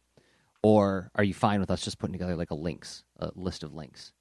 Or 0.62 1.11
are 1.14 1.25
you 1.25 1.35
fine 1.35 1.61
with 1.61 1.71
us 1.71 1.83
just 1.83 1.99
putting 1.99 2.12
together 2.12 2.37
like 2.37 2.50
a 2.50 2.55
links, 2.55 3.02
a 3.19 3.31
list 3.35 3.62
of 3.62 3.73
links? 3.73 4.12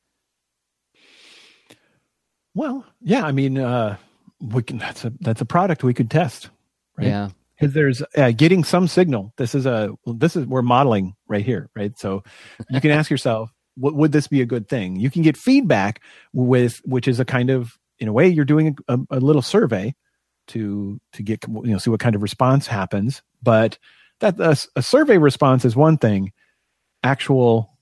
Well, 2.55 2.85
yeah, 3.01 3.25
I 3.25 3.31
mean, 3.31 3.57
uh, 3.57 3.97
we 4.39 4.63
can. 4.63 4.77
That's 4.77 5.05
a 5.05 5.13
that's 5.19 5.41
a 5.41 5.45
product 5.45 5.83
we 5.83 5.93
could 5.93 6.09
test, 6.09 6.49
right? 6.97 7.07
Yeah. 7.07 7.29
Because 7.59 7.73
there's 7.73 8.01
uh, 8.15 8.31
getting 8.31 8.63
some 8.63 8.87
signal. 8.87 9.33
This 9.37 9.53
is 9.53 9.65
a 9.65 9.93
this 10.05 10.35
is 10.35 10.45
we're 10.45 10.61
modeling 10.61 11.15
right 11.27 11.45
here, 11.45 11.69
right? 11.75 11.97
So 11.99 12.23
you 12.69 12.79
can 12.79 12.91
ask 12.91 13.11
yourself, 13.11 13.51
what 13.75 13.95
would 13.95 14.13
this 14.13 14.27
be 14.27 14.41
a 14.41 14.45
good 14.45 14.69
thing? 14.69 14.97
You 14.97 15.09
can 15.09 15.21
get 15.21 15.35
feedback 15.35 16.01
with 16.33 16.81
which 16.85 17.07
is 17.07 17.19
a 17.19 17.25
kind 17.25 17.49
of 17.49 17.77
in 17.99 18.07
a 18.07 18.13
way 18.13 18.27
you're 18.29 18.45
doing 18.45 18.77
a, 18.87 18.97
a 19.09 19.19
little 19.19 19.41
survey 19.41 19.93
to 20.47 20.99
to 21.13 21.23
get 21.23 21.43
you 21.47 21.71
know 21.71 21.77
see 21.77 21.89
what 21.89 21.99
kind 21.99 22.15
of 22.15 22.21
response 22.21 22.67
happens. 22.67 23.21
But 23.43 23.77
that 24.19 24.39
a, 24.39 24.57
a 24.75 24.81
survey 24.81 25.17
response 25.17 25.65
is 25.65 25.75
one 25.75 25.97
thing. 25.97 26.31
Actual 27.03 27.77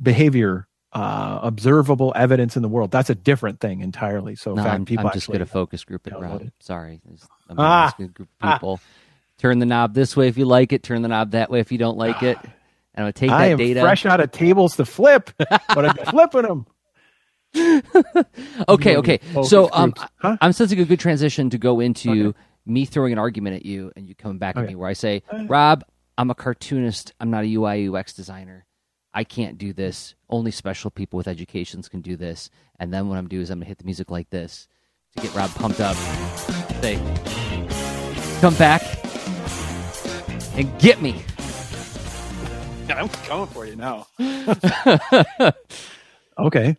behavior 0.00 0.66
uh, 0.92 1.38
observable 1.42 2.12
evidence 2.16 2.56
in 2.56 2.62
the 2.62 2.68
world. 2.68 2.90
That's 2.90 3.10
a 3.10 3.14
different 3.14 3.60
thing 3.60 3.80
entirely. 3.80 4.34
So, 4.36 4.54
No, 4.54 4.62
I'm, 4.62 4.84
people 4.84 5.06
I'm 5.06 5.12
just 5.12 5.28
going 5.28 5.38
to 5.38 5.46
focus 5.46 5.84
group 5.84 6.06
it, 6.06 6.14
Rob. 6.18 6.42
it. 6.42 6.52
Sorry. 6.60 7.00
I'm 7.48 7.56
Ah, 7.58 7.94
a 7.98 8.04
group 8.04 8.28
of 8.40 8.52
people. 8.52 8.80
Turn 9.38 9.58
the 9.58 9.66
knob 9.66 9.94
this 9.94 10.16
way 10.16 10.28
if 10.28 10.36
you 10.36 10.44
like 10.44 10.72
it. 10.72 10.82
Turn 10.82 11.02
the 11.02 11.08
knob 11.08 11.30
that 11.32 11.50
way 11.50 11.60
if 11.60 11.70
you 11.72 11.78
don't 11.78 11.96
like 11.96 12.22
it. 12.22 12.38
And 12.42 12.52
I'm 12.96 13.04
going 13.04 13.12
to 13.12 13.20
take 13.20 13.30
I 13.30 13.48
that 13.50 13.56
data. 13.58 13.80
fresh 13.80 14.04
out 14.04 14.20
of 14.20 14.32
tables 14.32 14.76
to 14.76 14.84
flip, 14.84 15.30
but 15.38 15.84
I'm 15.84 15.94
flipping 16.06 16.42
them. 16.42 16.66
Okay, 18.68 18.96
okay. 18.96 19.18
So 19.44 19.68
um. 19.72 19.92
Huh? 20.18 20.36
I'm 20.40 20.52
sensing 20.52 20.78
a 20.80 20.84
good 20.84 21.00
transition 21.00 21.50
to 21.50 21.58
go 21.58 21.80
into 21.80 22.32
me 22.66 22.84
throwing 22.84 23.12
an 23.12 23.18
argument 23.18 23.56
at 23.56 23.66
you 23.66 23.92
and 23.96 24.06
you 24.06 24.14
coming 24.14 24.38
back 24.38 24.56
at 24.56 24.66
me 24.66 24.74
where 24.74 24.88
I 24.88 24.92
say, 24.92 25.22
Rob, 25.46 25.84
I'm 26.18 26.30
a 26.30 26.34
cartoonist. 26.34 27.12
I'm 27.20 27.30
not 27.30 27.44
a 27.44 27.54
UI 27.54 27.88
UX 27.88 28.12
designer. 28.12 28.66
I 29.12 29.24
can't 29.24 29.58
do 29.58 29.72
this. 29.72 30.14
Only 30.28 30.50
special 30.50 30.90
people 30.90 31.16
with 31.16 31.26
educations 31.26 31.88
can 31.88 32.00
do 32.00 32.16
this. 32.16 32.50
And 32.78 32.92
then 32.92 33.08
what 33.08 33.18
I'm 33.18 33.28
doing 33.28 33.42
is 33.42 33.50
I'm 33.50 33.58
gonna 33.58 33.66
hit 33.66 33.78
the 33.78 33.84
music 33.84 34.10
like 34.10 34.30
this 34.30 34.68
to 35.16 35.22
get 35.22 35.34
Rob 35.34 35.50
pumped 35.54 35.80
up. 35.80 35.96
Say, 36.80 36.96
come 38.40 38.54
back 38.54 38.82
and 40.54 40.78
get 40.78 41.02
me. 41.02 41.22
I'm 42.88 43.08
coming 43.08 43.46
for 43.46 43.66
you 43.66 43.76
now. 43.76 44.06
okay. 46.38 46.76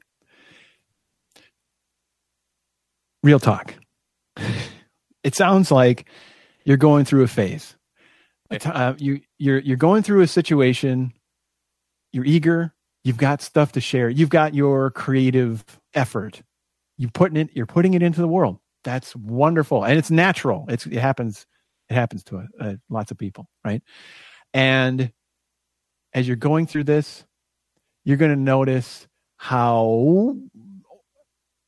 Real 3.24 3.40
talk. 3.40 3.76
It 5.24 5.36
sounds 5.36 5.72
like 5.72 6.08
you're 6.66 6.78
going 6.78 7.06
through 7.06 7.24
a 7.24 7.28
phase. 7.28 7.76
Uh, 8.66 8.94
you 8.98 9.22
you're 9.38 9.60
you're 9.60 9.78
going 9.78 10.04
through 10.04 10.22
a 10.22 10.28
situation. 10.28 11.14
You're 12.12 12.26
eager. 12.26 12.74
You've 13.04 13.18
got 13.18 13.42
stuff 13.42 13.72
to 13.74 13.82
share. 13.82 14.10
You've 14.10 14.30
got 14.30 14.54
your 14.54 14.92
creative 14.92 15.64
effort. 15.94 16.42
You 16.98 17.10
putting 17.10 17.38
it. 17.38 17.50
You're 17.54 17.66
putting 17.66 17.94
it 17.94 18.04
into 18.04 18.22
the 18.22 18.28
world. 18.28 18.60
That's 18.84 19.16
wonderful, 19.16 19.84
and 19.84 19.98
it's 19.98 20.12
natural. 20.12 20.66
It's 20.70 20.86
it 20.86 21.00
happens. 21.00 21.46
It 21.90 21.94
happens 21.94 22.24
to 22.26 22.48
uh, 22.60 22.74
lots 22.90 23.12
of 23.12 23.18
people, 23.18 23.48
right? 23.66 23.82
And 24.54 25.12
as 26.14 26.28
you're 26.28 26.38
going 26.38 26.68
through 26.68 26.86
this, 26.86 27.26
you're 28.04 28.18
going 28.18 28.32
to 28.32 28.40
notice 28.40 29.08
how 29.38 30.36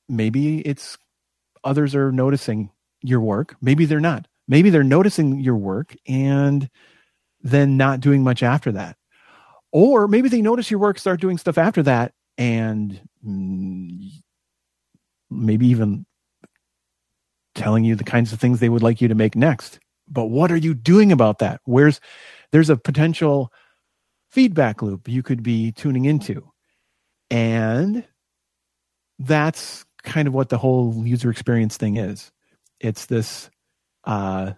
maybe 0.10 0.60
it's 0.60 0.98
others 1.64 1.96
are 1.96 2.12
noticing 2.12 2.70
your 3.04 3.22
work. 3.22 3.56
Maybe 3.62 3.86
they're 3.86 4.00
not. 4.00 4.28
Maybe 4.48 4.70
they're 4.70 4.84
noticing 4.84 5.40
your 5.40 5.56
work 5.56 5.96
and 6.08 6.70
then 7.42 7.78
not 7.78 8.00
doing 8.00 8.24
much 8.24 8.44
after 8.44 8.72
that. 8.74 8.98
Or 9.72 10.08
maybe 10.08 10.30
they 10.30 10.42
notice 10.42 10.70
your 10.70 10.80
work, 10.80 11.00
start 11.00 11.20
doing 11.20 11.38
stuff 11.38 11.58
after 11.58 11.84
that, 11.84 12.14
and 12.38 13.02
mm, 13.26 14.10
maybe 15.30 15.68
even 15.68 16.06
telling 17.56 17.84
you 17.84 17.96
the 17.96 18.04
kinds 18.04 18.34
of 18.34 18.40
things 18.40 18.60
they 18.60 18.70
would 18.70 18.84
like 18.84 19.02
you 19.02 19.08
to 19.08 19.16
make 19.16 19.36
next. 19.36 19.80
But 20.08 20.26
what 20.26 20.52
are 20.52 20.58
you 20.58 20.74
doing 20.74 21.12
about 21.12 21.40
that? 21.40 21.62
Where's 21.66 22.00
there's 22.52 22.70
a 22.70 22.78
potential 22.78 23.52
feedback 24.34 24.82
loop 24.82 25.08
you 25.08 25.22
could 25.22 25.44
be 25.44 25.72
tuning 25.72 26.06
into. 26.06 26.52
And 27.30 28.04
that's 29.20 29.86
kind 30.04 30.28
of 30.28 30.34
what 30.34 30.50
the 30.50 30.58
whole 30.58 31.06
user 31.06 31.30
experience 31.30 31.78
thing 31.78 31.98
is. 31.98 32.32
It's 32.84 33.08
this 33.08 33.50
uh, 34.04 34.52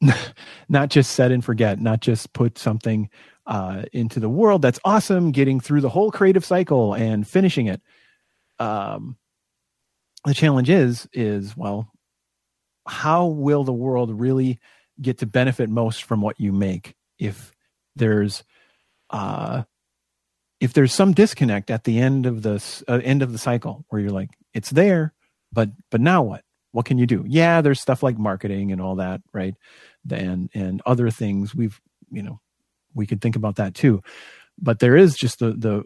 not 0.68 0.88
just 0.88 1.12
set 1.12 1.30
and 1.30 1.44
forget, 1.44 1.80
not 1.80 2.00
just 2.00 2.32
put 2.32 2.58
something 2.58 3.08
uh, 3.46 3.84
into 3.92 4.20
the 4.20 4.28
world 4.28 4.62
that's 4.62 4.80
awesome, 4.84 5.30
getting 5.30 5.60
through 5.60 5.82
the 5.82 5.88
whole 5.88 6.10
creative 6.10 6.44
cycle 6.44 6.94
and 6.94 7.26
finishing 7.26 7.66
it. 7.66 7.80
Um, 8.58 9.16
the 10.24 10.34
challenge 10.34 10.70
is, 10.70 11.08
is 11.12 11.56
well, 11.56 11.92
how 12.86 13.26
will 13.26 13.64
the 13.64 13.72
world 13.72 14.18
really 14.18 14.58
get 15.00 15.18
to 15.18 15.26
benefit 15.26 15.70
most 15.70 16.04
from 16.04 16.20
what 16.20 16.38
you 16.40 16.52
make 16.52 16.94
if 17.18 17.52
there's 17.96 18.44
uh, 19.10 19.62
if 20.60 20.72
there's 20.72 20.92
some 20.92 21.12
disconnect 21.12 21.70
at 21.70 21.84
the 21.84 21.98
end 21.98 22.26
of 22.26 22.42
the 22.42 22.62
uh, 22.86 23.00
end 23.02 23.22
of 23.22 23.32
the 23.32 23.38
cycle 23.38 23.84
where 23.88 24.00
you're 24.00 24.10
like 24.10 24.30
it's 24.54 24.70
there 24.70 25.14
but 25.52 25.70
but 25.90 26.00
now 26.00 26.22
what 26.22 26.44
what 26.72 26.86
can 26.86 26.98
you 26.98 27.06
do? 27.06 27.24
Yeah 27.26 27.60
there's 27.60 27.80
stuff 27.80 28.02
like 28.02 28.18
marketing 28.18 28.72
and 28.72 28.80
all 28.80 28.96
that 28.96 29.20
right? 29.32 29.54
And 30.10 30.50
and 30.54 30.82
other 30.86 31.10
things 31.10 31.54
we've 31.54 31.80
you 32.10 32.22
know 32.22 32.40
we 32.94 33.06
could 33.06 33.20
think 33.20 33.36
about 33.36 33.56
that 33.56 33.74
too. 33.74 34.02
But 34.58 34.78
there 34.78 34.96
is 34.96 35.16
just 35.16 35.38
the 35.38 35.52
the 35.52 35.84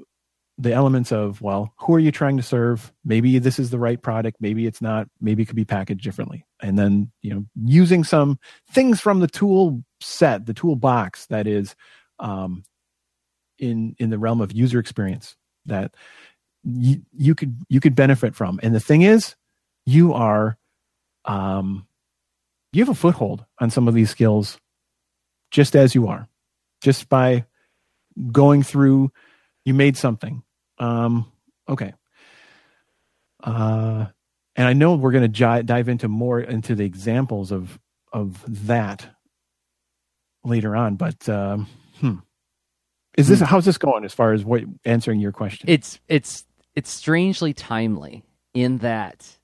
the 0.56 0.72
elements 0.72 1.10
of 1.10 1.40
well 1.40 1.72
who 1.78 1.94
are 1.94 2.00
you 2.00 2.12
trying 2.12 2.36
to 2.36 2.42
serve? 2.42 2.92
Maybe 3.04 3.38
this 3.38 3.58
is 3.58 3.70
the 3.70 3.78
right 3.78 4.00
product 4.00 4.38
maybe 4.40 4.66
it's 4.66 4.80
not 4.80 5.08
maybe 5.20 5.42
it 5.42 5.46
could 5.46 5.56
be 5.56 5.64
packaged 5.64 6.04
differently. 6.04 6.46
And 6.60 6.78
then 6.78 7.10
you 7.22 7.34
know 7.34 7.44
using 7.64 8.04
some 8.04 8.38
things 8.70 9.00
from 9.00 9.20
the 9.20 9.28
tool 9.28 9.82
set 10.00 10.46
the 10.46 10.54
toolbox 10.54 11.26
that 11.26 11.46
is 11.46 11.74
um, 12.20 12.64
in 13.58 13.94
in 13.98 14.10
the 14.10 14.18
realm 14.18 14.40
of 14.40 14.52
user 14.52 14.78
experience 14.78 15.36
that 15.66 15.94
you, 16.64 17.02
you 17.12 17.34
could 17.34 17.56
you 17.68 17.80
could 17.80 17.94
benefit 17.94 18.34
from. 18.34 18.60
And 18.62 18.74
the 18.74 18.80
thing 18.80 19.02
is 19.02 19.34
you 19.86 20.12
are 20.12 20.56
um 21.24 21.86
you 22.72 22.82
have 22.82 22.88
a 22.88 22.94
foothold 22.94 23.44
on 23.60 23.70
some 23.70 23.88
of 23.88 23.94
these 23.94 24.10
skills 24.10 24.58
just 25.50 25.76
as 25.76 25.94
you 25.94 26.08
are 26.08 26.28
just 26.82 27.08
by 27.08 27.44
going 28.32 28.62
through 28.62 29.10
you 29.64 29.74
made 29.74 29.96
something 29.96 30.42
um 30.78 31.30
okay 31.68 31.92
uh 33.42 34.06
and 34.56 34.68
i 34.68 34.72
know 34.72 34.94
we're 34.94 35.12
going 35.12 35.30
to 35.30 35.62
dive 35.62 35.88
into 35.88 36.08
more 36.08 36.40
into 36.40 36.74
the 36.74 36.84
examples 36.84 37.50
of 37.50 37.78
of 38.12 38.42
that 38.66 39.06
later 40.44 40.76
on 40.76 40.96
but 40.96 41.28
um 41.28 41.66
hmm 42.00 42.16
is 43.16 43.28
this 43.28 43.38
hmm. 43.38 43.44
how's 43.44 43.64
this 43.64 43.78
going 43.78 44.04
as 44.04 44.12
far 44.12 44.32
as 44.32 44.44
what 44.44 44.62
answering 44.84 45.20
your 45.20 45.32
question? 45.32 45.68
It's 45.68 46.00
it's 46.08 46.44
it's 46.74 46.90
strangely 46.90 47.52
timely 47.52 48.24
in 48.52 48.78
that 48.78 49.38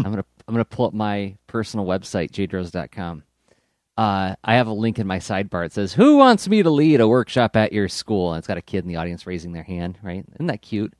hmm. 0.00 0.06
I'm 0.06 0.12
gonna 0.12 0.24
I'm 0.46 0.54
gonna 0.54 0.64
pull 0.64 0.86
up 0.86 0.94
my 0.94 1.36
personal 1.46 1.86
website 1.86 2.30
jdrose.com. 2.30 3.22
Uh, 3.96 4.34
I 4.42 4.54
have 4.54 4.66
a 4.66 4.72
link 4.72 4.98
in 4.98 5.06
my 5.06 5.18
sidebar. 5.18 5.64
It 5.64 5.72
says, 5.72 5.92
"Who 5.92 6.16
wants 6.16 6.48
me 6.48 6.62
to 6.62 6.70
lead 6.70 7.00
a 7.00 7.08
workshop 7.08 7.56
at 7.56 7.72
your 7.72 7.88
school?" 7.88 8.32
And 8.32 8.38
it's 8.38 8.48
got 8.48 8.58
a 8.58 8.62
kid 8.62 8.84
in 8.84 8.88
the 8.88 8.96
audience 8.96 9.26
raising 9.26 9.52
their 9.52 9.62
hand. 9.62 9.98
Right? 10.02 10.24
Isn't 10.34 10.46
that 10.46 10.62
cute? 10.62 10.94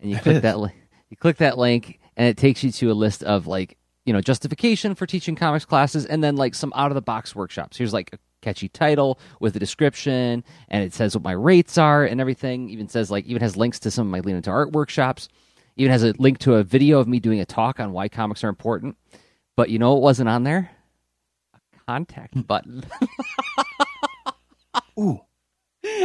And 0.00 0.10
you 0.10 0.18
click 0.22 0.42
that 0.42 0.58
li- 0.58 0.74
you 1.08 1.16
click 1.16 1.38
that 1.38 1.56
link, 1.56 1.98
and 2.16 2.28
it 2.28 2.36
takes 2.36 2.62
you 2.62 2.70
to 2.72 2.90
a 2.90 2.94
list 2.94 3.22
of 3.22 3.46
like 3.46 3.78
you 4.04 4.12
know 4.12 4.20
justification 4.20 4.94
for 4.94 5.06
teaching 5.06 5.34
comics 5.34 5.64
classes, 5.64 6.04
and 6.04 6.22
then 6.22 6.36
like 6.36 6.54
some 6.54 6.72
out 6.76 6.90
of 6.90 6.94
the 6.94 7.02
box 7.02 7.34
workshops. 7.34 7.76
Here's 7.76 7.94
like 7.94 8.10
a 8.12 8.18
catchy 8.42 8.68
title 8.68 9.18
with 9.40 9.56
a 9.56 9.58
description 9.58 10.44
and 10.68 10.84
it 10.84 10.94
says 10.94 11.16
what 11.16 11.24
my 11.24 11.32
rates 11.32 11.78
are 11.78 12.04
and 12.04 12.20
everything 12.20 12.68
even 12.70 12.86
says 12.86 13.10
like 13.10 13.24
even 13.24 13.42
has 13.42 13.56
links 13.56 13.80
to 13.80 13.90
some 13.90 14.06
of 14.06 14.10
my 14.12 14.20
lean 14.20 14.36
into 14.36 14.50
art 14.50 14.70
workshops 14.70 15.28
even 15.76 15.92
has 15.92 16.02
a 16.02 16.14
link 16.18 16.38
to 16.38 16.54
a 16.54 16.64
video 16.64 16.98
of 16.98 17.08
me 17.08 17.20
doing 17.20 17.40
a 17.40 17.46
talk 17.46 17.80
on 17.80 17.92
why 17.92 18.08
comics 18.08 18.42
are 18.44 18.48
important 18.48 18.96
but 19.56 19.70
you 19.70 19.78
know 19.78 19.92
what 19.94 20.02
wasn't 20.02 20.28
on 20.28 20.44
there 20.44 20.70
a 21.54 21.58
contact 21.86 22.34
hmm. 22.34 22.40
button 22.40 22.84
ooh 24.98 25.20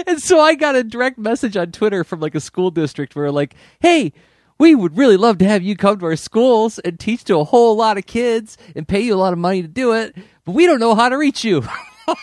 and 0.08 0.22
so 0.22 0.40
i 0.40 0.54
got 0.54 0.76
a 0.76 0.84
direct 0.84 1.18
message 1.18 1.58
on 1.58 1.72
twitter 1.72 2.04
from 2.04 2.20
like 2.20 2.36
a 2.36 2.40
school 2.40 2.72
district 2.72 3.16
where 3.16 3.32
like 3.32 3.56
hey 3.80 4.14
we 4.62 4.76
would 4.76 4.96
really 4.96 5.18
love 5.18 5.40
to 5.40 5.46
have 5.46 5.64
you 5.64 5.76
come 5.76 5.98
to 5.98 6.06
our 6.06 6.16
schools 6.16 6.78
and 6.78 7.00
teach 7.00 7.24
to 7.24 7.40
a 7.40 7.44
whole 7.44 7.76
lot 7.76 7.98
of 7.98 8.06
kids 8.06 8.60
and 8.76 8.88
pay 8.88 9.02
you 9.02 9.16
a 9.16 9.18
lot 9.18 9.34
of 9.34 9.40
money 9.40 9.64
to 9.64 9.68
do 9.68 9.94
it, 9.94 10.16
but 10.46 10.52
we 10.52 10.68
don't 10.68 10.80
know 10.80 10.94
how 10.94 11.10
to 11.10 11.18
reach 11.18 11.44
you. 11.44 11.64
and 12.08 12.16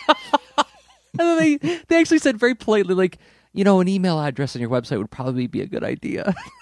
then 1.17 1.37
they 1.37 1.57
they 1.89 1.99
actually 1.99 2.19
said 2.19 2.39
very 2.39 2.55
politely, 2.55 2.95
like, 2.95 3.17
you 3.51 3.65
know, 3.65 3.81
an 3.81 3.89
email 3.89 4.17
address 4.21 4.55
on 4.55 4.61
your 4.61 4.69
website 4.69 4.99
would 4.99 5.11
probably 5.11 5.47
be 5.47 5.59
a 5.59 5.67
good 5.67 5.83
idea. 5.83 6.33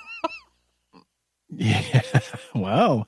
yeah. 1.50 2.02
Wow. 2.56 3.06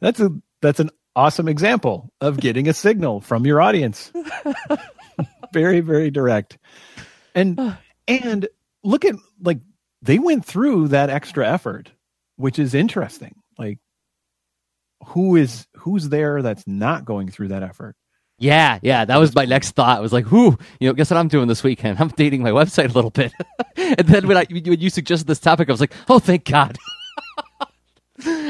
That's 0.00 0.20
a 0.20 0.30
that's 0.60 0.80
an 0.80 0.90
awesome 1.16 1.48
example 1.48 2.12
of 2.20 2.38
getting 2.38 2.68
a 2.68 2.72
signal 2.72 3.20
from 3.20 3.44
your 3.44 3.60
audience. 3.60 4.12
very, 5.52 5.80
very 5.80 6.10
direct. 6.10 6.58
And 7.34 7.76
and 8.06 8.48
look 8.84 9.04
at 9.04 9.16
like 9.40 9.58
they 10.02 10.18
went 10.18 10.44
through 10.44 10.88
that 10.88 11.10
extra 11.10 11.48
effort, 11.48 11.90
which 12.36 12.58
is 12.58 12.74
interesting. 12.74 13.34
Like 13.58 13.78
who 15.06 15.36
is 15.36 15.66
who's 15.76 16.08
there 16.08 16.42
that's 16.42 16.66
not 16.66 17.04
going 17.04 17.28
through 17.28 17.48
that 17.48 17.62
effort? 17.62 17.96
Yeah, 18.38 18.80
yeah, 18.82 19.04
that 19.04 19.18
was 19.18 19.34
my 19.34 19.44
next 19.44 19.72
thought. 19.72 19.98
I 19.98 20.00
was 20.00 20.12
like, 20.12 20.30
"Whoo, 20.32 20.58
you 20.80 20.88
know, 20.88 20.94
guess 20.94 21.10
what 21.10 21.16
I'm 21.18 21.28
doing 21.28 21.46
this 21.46 21.62
weekend? 21.62 22.00
I'm 22.00 22.10
updating 22.10 22.40
my 22.40 22.50
website 22.50 22.90
a 22.90 22.92
little 22.92 23.10
bit." 23.10 23.32
and 23.76 24.08
then 24.08 24.26
when 24.26 24.36
I 24.36 24.46
when 24.50 24.80
you 24.80 24.90
suggested 24.90 25.28
this 25.28 25.38
topic, 25.38 25.68
I 25.68 25.72
was 25.72 25.80
like, 25.80 25.92
"Oh, 26.08 26.18
thank 26.18 26.44
God." 26.44 26.76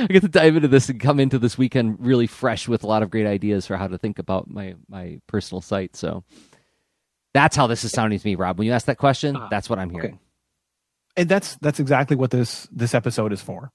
I 0.11 0.13
get 0.13 0.23
to 0.23 0.29
dive 0.29 0.57
into 0.57 0.69
this 0.69 0.89
and 0.89 1.01
come 1.01 1.21
into 1.21 1.39
this 1.39 1.57
weekend 1.57 1.97
really 2.01 2.27
fresh 2.27 2.67
with 2.67 2.83
a 2.83 2.87
lot 2.87 3.03
of 3.03 3.11
great 3.11 3.27
ideas 3.27 3.67
for 3.67 3.77
how 3.77 3.87
to 3.87 3.99
think 3.99 4.19
about 4.19 4.49
my 4.49 4.75
my 4.89 5.21
personal 5.27 5.61
site. 5.61 5.97
So 5.97 6.25
that's 7.35 7.57
how 7.57 7.67
this 7.67 7.85
is 7.85 7.93
sounding 7.93 8.19
to 8.19 8.27
me, 8.27 8.35
Rob. 8.35 8.59
When 8.59 8.67
you 8.67 8.73
ask 8.73 8.87
that 8.87 8.99
question, 8.99 9.37
uh, 9.37 9.49
that's 9.51 9.71
what 9.71 9.79
I'm 9.79 9.91
hearing. 9.91 10.15
Okay. 10.15 10.19
And 11.17 11.29
that's 11.29 11.57
that's 11.57 11.79
exactly 11.79 12.17
what 12.17 12.31
this 12.31 12.69
this 12.73 12.95
episode 12.95 13.33
is 13.33 13.43
for. 13.43 13.71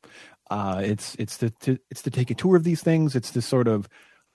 Uh, 0.49 0.81
it's 0.83 1.15
it's 1.15 1.37
to, 1.37 1.49
to 1.61 1.77
it's 1.89 2.01
to 2.03 2.11
take 2.11 2.31
a 2.31 2.35
tour 2.35 2.55
of 2.55 2.63
these 2.63 2.81
things. 2.81 3.15
It's 3.15 3.31
to 3.31 3.41
sort 3.41 3.67
of 3.67 3.87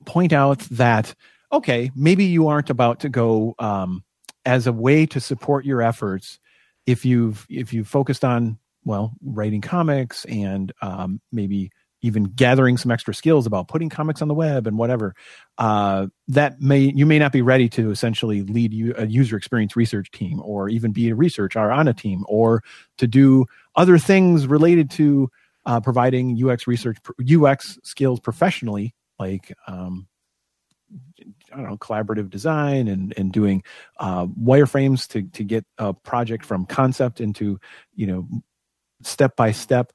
point 0.06 0.32
out 0.32 0.60
that 0.70 1.14
okay, 1.52 1.90
maybe 1.94 2.24
you 2.24 2.48
aren't 2.48 2.70
about 2.70 3.00
to 3.00 3.08
go 3.08 3.54
um, 3.58 4.04
as 4.46 4.66
a 4.66 4.72
way 4.72 5.04
to 5.06 5.20
support 5.20 5.64
your 5.64 5.82
efforts. 5.82 6.38
If 6.86 7.04
you've 7.04 7.46
if 7.50 7.72
you've 7.72 7.88
focused 7.88 8.24
on 8.24 8.58
well 8.84 9.12
writing 9.22 9.60
comics 9.60 10.24
and 10.24 10.72
um, 10.80 11.20
maybe 11.30 11.70
even 12.02 12.24
gathering 12.24 12.76
some 12.76 12.90
extra 12.90 13.14
skills 13.14 13.46
about 13.46 13.68
putting 13.68 13.88
comics 13.88 14.20
on 14.20 14.28
the 14.28 14.34
web 14.34 14.66
and 14.66 14.76
whatever, 14.76 15.14
uh, 15.58 16.06
that 16.28 16.60
may 16.60 16.92
you 16.94 17.06
may 17.06 17.18
not 17.18 17.32
be 17.32 17.42
ready 17.42 17.68
to 17.68 17.90
essentially 17.90 18.42
lead 18.42 18.74
you, 18.74 18.94
a 18.98 19.06
user 19.06 19.36
experience 19.36 19.76
research 19.76 20.10
team, 20.10 20.40
or 20.44 20.68
even 20.68 20.92
be 20.92 21.08
a 21.08 21.14
researcher 21.14 21.70
on 21.70 21.88
a 21.88 21.94
team, 21.94 22.24
or 22.28 22.62
to 22.98 23.06
do 23.06 23.46
other 23.76 23.98
things 23.98 24.46
related 24.46 24.90
to 24.90 25.30
uh, 25.64 25.80
providing 25.80 26.36
UX 26.42 26.66
research, 26.66 26.98
UX 27.20 27.78
skills 27.84 28.20
professionally, 28.20 28.94
like 29.18 29.54
um, 29.66 30.08
I 31.52 31.56
don't 31.56 31.68
know, 31.68 31.76
collaborative 31.76 32.30
design 32.30 32.88
and 32.88 33.14
and 33.16 33.32
doing 33.32 33.62
uh, 33.98 34.26
wireframes 34.26 35.06
to 35.08 35.22
to 35.22 35.44
get 35.44 35.64
a 35.78 35.94
project 35.94 36.44
from 36.44 36.66
concept 36.66 37.20
into 37.20 37.60
you 37.94 38.06
know 38.06 38.28
step 39.02 39.36
by 39.36 39.52
step, 39.52 39.92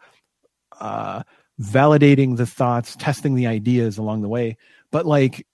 uh, 0.79 1.23
validating 1.61 2.37
the 2.37 2.45
thoughts, 2.45 2.95
testing 2.95 3.35
the 3.35 3.47
ideas 3.47 3.97
along 3.97 4.21
the 4.21 4.29
way. 4.29 4.57
But 4.91 5.05
like 5.05 5.45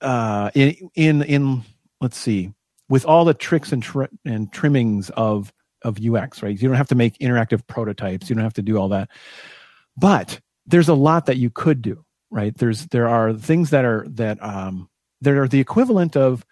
uh, 0.00 0.50
in 0.54 0.90
in 0.94 1.22
in 1.22 1.62
let's 2.00 2.16
see, 2.16 2.52
with 2.88 3.04
all 3.04 3.24
the 3.24 3.34
tricks 3.34 3.72
and 3.72 3.82
tr- 3.82 4.04
and 4.24 4.52
trimmings 4.52 5.10
of 5.10 5.52
of 5.82 5.98
UX, 6.04 6.42
right? 6.42 6.60
You 6.60 6.68
don't 6.68 6.76
have 6.76 6.88
to 6.88 6.94
make 6.94 7.18
interactive 7.18 7.66
prototypes. 7.66 8.28
You 8.28 8.36
don't 8.36 8.44
have 8.44 8.54
to 8.54 8.62
do 8.62 8.76
all 8.76 8.88
that. 8.90 9.10
But 9.96 10.40
there's 10.66 10.88
a 10.88 10.94
lot 10.94 11.26
that 11.26 11.36
you 11.36 11.50
could 11.50 11.82
do, 11.82 12.04
right? 12.30 12.56
There's 12.56 12.86
there 12.88 13.08
are 13.08 13.32
things 13.32 13.70
that 13.70 13.84
are 13.84 14.06
that 14.08 14.42
um 14.42 14.88
that 15.20 15.34
are 15.34 15.48
the 15.48 15.60
equivalent 15.60 16.16
of 16.16 16.44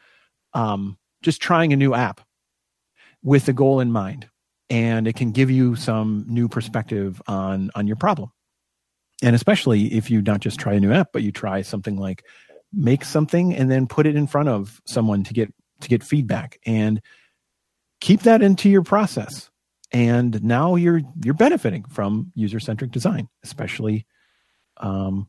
um 0.54 0.98
just 1.22 1.40
trying 1.40 1.72
a 1.72 1.76
new 1.76 1.94
app 1.94 2.20
with 3.22 3.46
the 3.46 3.52
goal 3.52 3.80
in 3.80 3.90
mind. 3.92 4.28
And 4.70 5.08
it 5.08 5.16
can 5.16 5.32
give 5.32 5.50
you 5.50 5.76
some 5.76 6.26
new 6.28 6.48
perspective 6.48 7.22
on 7.26 7.70
on 7.74 7.86
your 7.86 7.96
problem. 7.96 8.30
And 9.22 9.34
especially 9.34 9.94
if 9.94 10.10
you 10.10 10.22
not 10.22 10.40
just 10.40 10.60
try 10.60 10.74
a 10.74 10.80
new 10.80 10.92
app, 10.92 11.08
but 11.12 11.22
you 11.22 11.32
try 11.32 11.62
something 11.62 11.96
like 11.96 12.24
make 12.72 13.04
something 13.04 13.54
and 13.54 13.70
then 13.70 13.86
put 13.86 14.06
it 14.06 14.14
in 14.14 14.26
front 14.26 14.48
of 14.48 14.80
someone 14.84 15.24
to 15.24 15.34
get 15.34 15.52
to 15.80 15.88
get 15.88 16.02
feedback 16.02 16.58
and 16.66 17.00
keep 18.00 18.22
that 18.22 18.42
into 18.42 18.68
your 18.68 18.82
process. 18.82 19.50
And 19.92 20.42
now 20.42 20.74
you're 20.74 21.00
you're 21.24 21.34
benefiting 21.34 21.84
from 21.84 22.30
user 22.34 22.60
centric 22.60 22.90
design 22.90 23.28
especially 23.42 24.04
um 24.76 25.28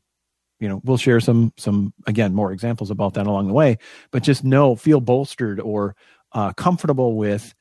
you 0.59 0.67
know 0.67 0.81
we'll 0.83 0.97
share 0.97 1.19
some 1.19 1.53
some 1.57 1.93
again 2.07 2.33
more 2.33 2.51
examples 2.51 2.91
about 2.91 3.13
that 3.13 3.27
along 3.27 3.47
the 3.47 3.53
way 3.53 3.77
but 4.11 4.23
just 4.23 4.43
know 4.43 4.75
feel 4.75 4.99
bolstered 4.99 5.59
or 5.59 5.95
uh, 6.33 6.53
comfortable 6.53 7.15
with 7.15 7.55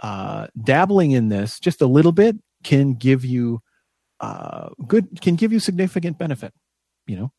uh, 0.00 0.46
dabbling 0.64 1.12
in 1.12 1.28
this 1.28 1.60
just 1.60 1.80
a 1.82 1.86
little 1.86 2.12
bit 2.12 2.36
can 2.64 2.94
give 2.94 3.24
you 3.24 3.60
uh, 4.20 4.68
good 4.86 5.20
can 5.20 5.34
give 5.34 5.52
you 5.52 5.60
significant 5.60 6.18
benefit 6.18 6.52
you 7.10 7.16
know? 7.16 7.32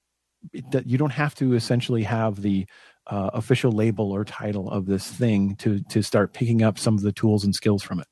That 0.72 0.88
you 0.88 0.98
don't 0.98 1.12
have 1.12 1.36
to 1.36 1.54
essentially 1.54 2.04
have 2.04 2.42
the 2.42 2.66
uh, 3.06 3.30
official 3.34 3.72
label 3.72 4.12
or 4.12 4.26
title 4.26 4.70
of 4.72 4.88
this 4.88 5.08
thing 5.08 5.56
to 5.58 5.82
to 5.90 6.02
start 6.02 6.34
picking 6.34 6.64
up 6.64 6.80
some 6.80 6.96
of 6.96 7.02
the 7.02 7.12
tools 7.12 7.46
and 7.46 7.54
skills 7.54 7.84
from 7.84 8.00
it 8.00 8.08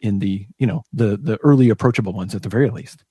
in 0.00 0.18
the 0.18 0.46
you 0.58 0.66
know 0.66 0.82
the 0.92 1.16
the 1.16 1.38
early 1.44 1.70
approachable 1.70 2.12
ones 2.12 2.34
at 2.34 2.42
the 2.42 2.48
very 2.48 2.70
least. 2.70 3.04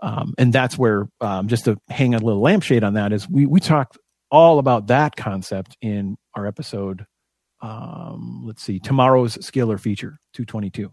Um, 0.00 0.34
and 0.36 0.52
that's 0.52 0.76
where 0.76 1.08
um, 1.22 1.48
just 1.48 1.64
to 1.64 1.78
hang 1.88 2.14
a 2.14 2.18
little 2.18 2.42
lampshade 2.42 2.84
on 2.84 2.94
that 2.94 3.14
is 3.14 3.28
we 3.28 3.46
we 3.46 3.60
talked 3.60 3.96
all 4.30 4.58
about 4.58 4.88
that 4.88 5.16
concept 5.16 5.76
in 5.80 6.18
our 6.34 6.46
episode 6.46 7.06
um, 7.62 8.42
let's 8.44 8.62
see 8.62 8.78
tomorrow's 8.78 9.42
skill 9.44 9.72
or 9.72 9.78
feature 9.78 10.20
222 10.34 10.92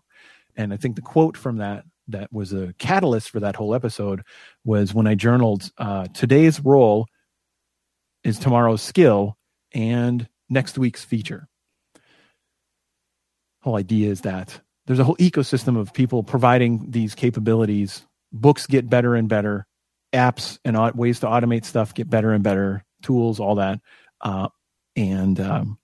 and 0.56 0.74
i 0.74 0.78
think 0.78 0.96
the 0.96 1.02
quote 1.02 1.36
from 1.38 1.58
that 1.58 1.84
that 2.08 2.32
was 2.32 2.54
a 2.54 2.74
catalyst 2.78 3.30
for 3.30 3.40
that 3.40 3.56
whole 3.56 3.74
episode 3.74 4.22
was 4.64 4.94
when 4.94 5.08
i 5.08 5.16
journaled 5.16 5.72
uh, 5.78 6.08
today's 6.14 6.60
role 6.60 7.08
is 8.24 8.40
tomorrow's 8.40 8.82
skill 8.82 9.38
and 9.74 10.28
next 10.50 10.78
week's 10.78 11.04
feature 11.04 11.48
whole 13.66 13.76
idea 13.76 14.12
is 14.12 14.22
that 14.22 14.62
there's 14.86 15.00
a 15.00 15.04
whole 15.04 15.18
ecosystem 15.18 15.78
of 15.78 15.92
people 15.92 16.24
providing 16.24 16.92
these 16.92 17.16
capabilities. 17.16 18.06
Books 18.32 18.68
get 18.68 18.90
better 18.90 19.16
and 19.16 19.28
better. 19.28 19.66
Apps 20.14 20.60
and 20.64 20.78
ways 20.96 21.20
to 21.22 21.26
automate 21.26 21.66
stuff 21.66 21.94
get 21.94 22.10
better 22.10 22.32
and 22.32 22.44
better. 22.44 22.84
Tools, 23.02 23.40
all 23.40 23.56
that, 23.56 23.80
uh, 24.22 24.48
and 24.96 25.40
um, 25.40 25.78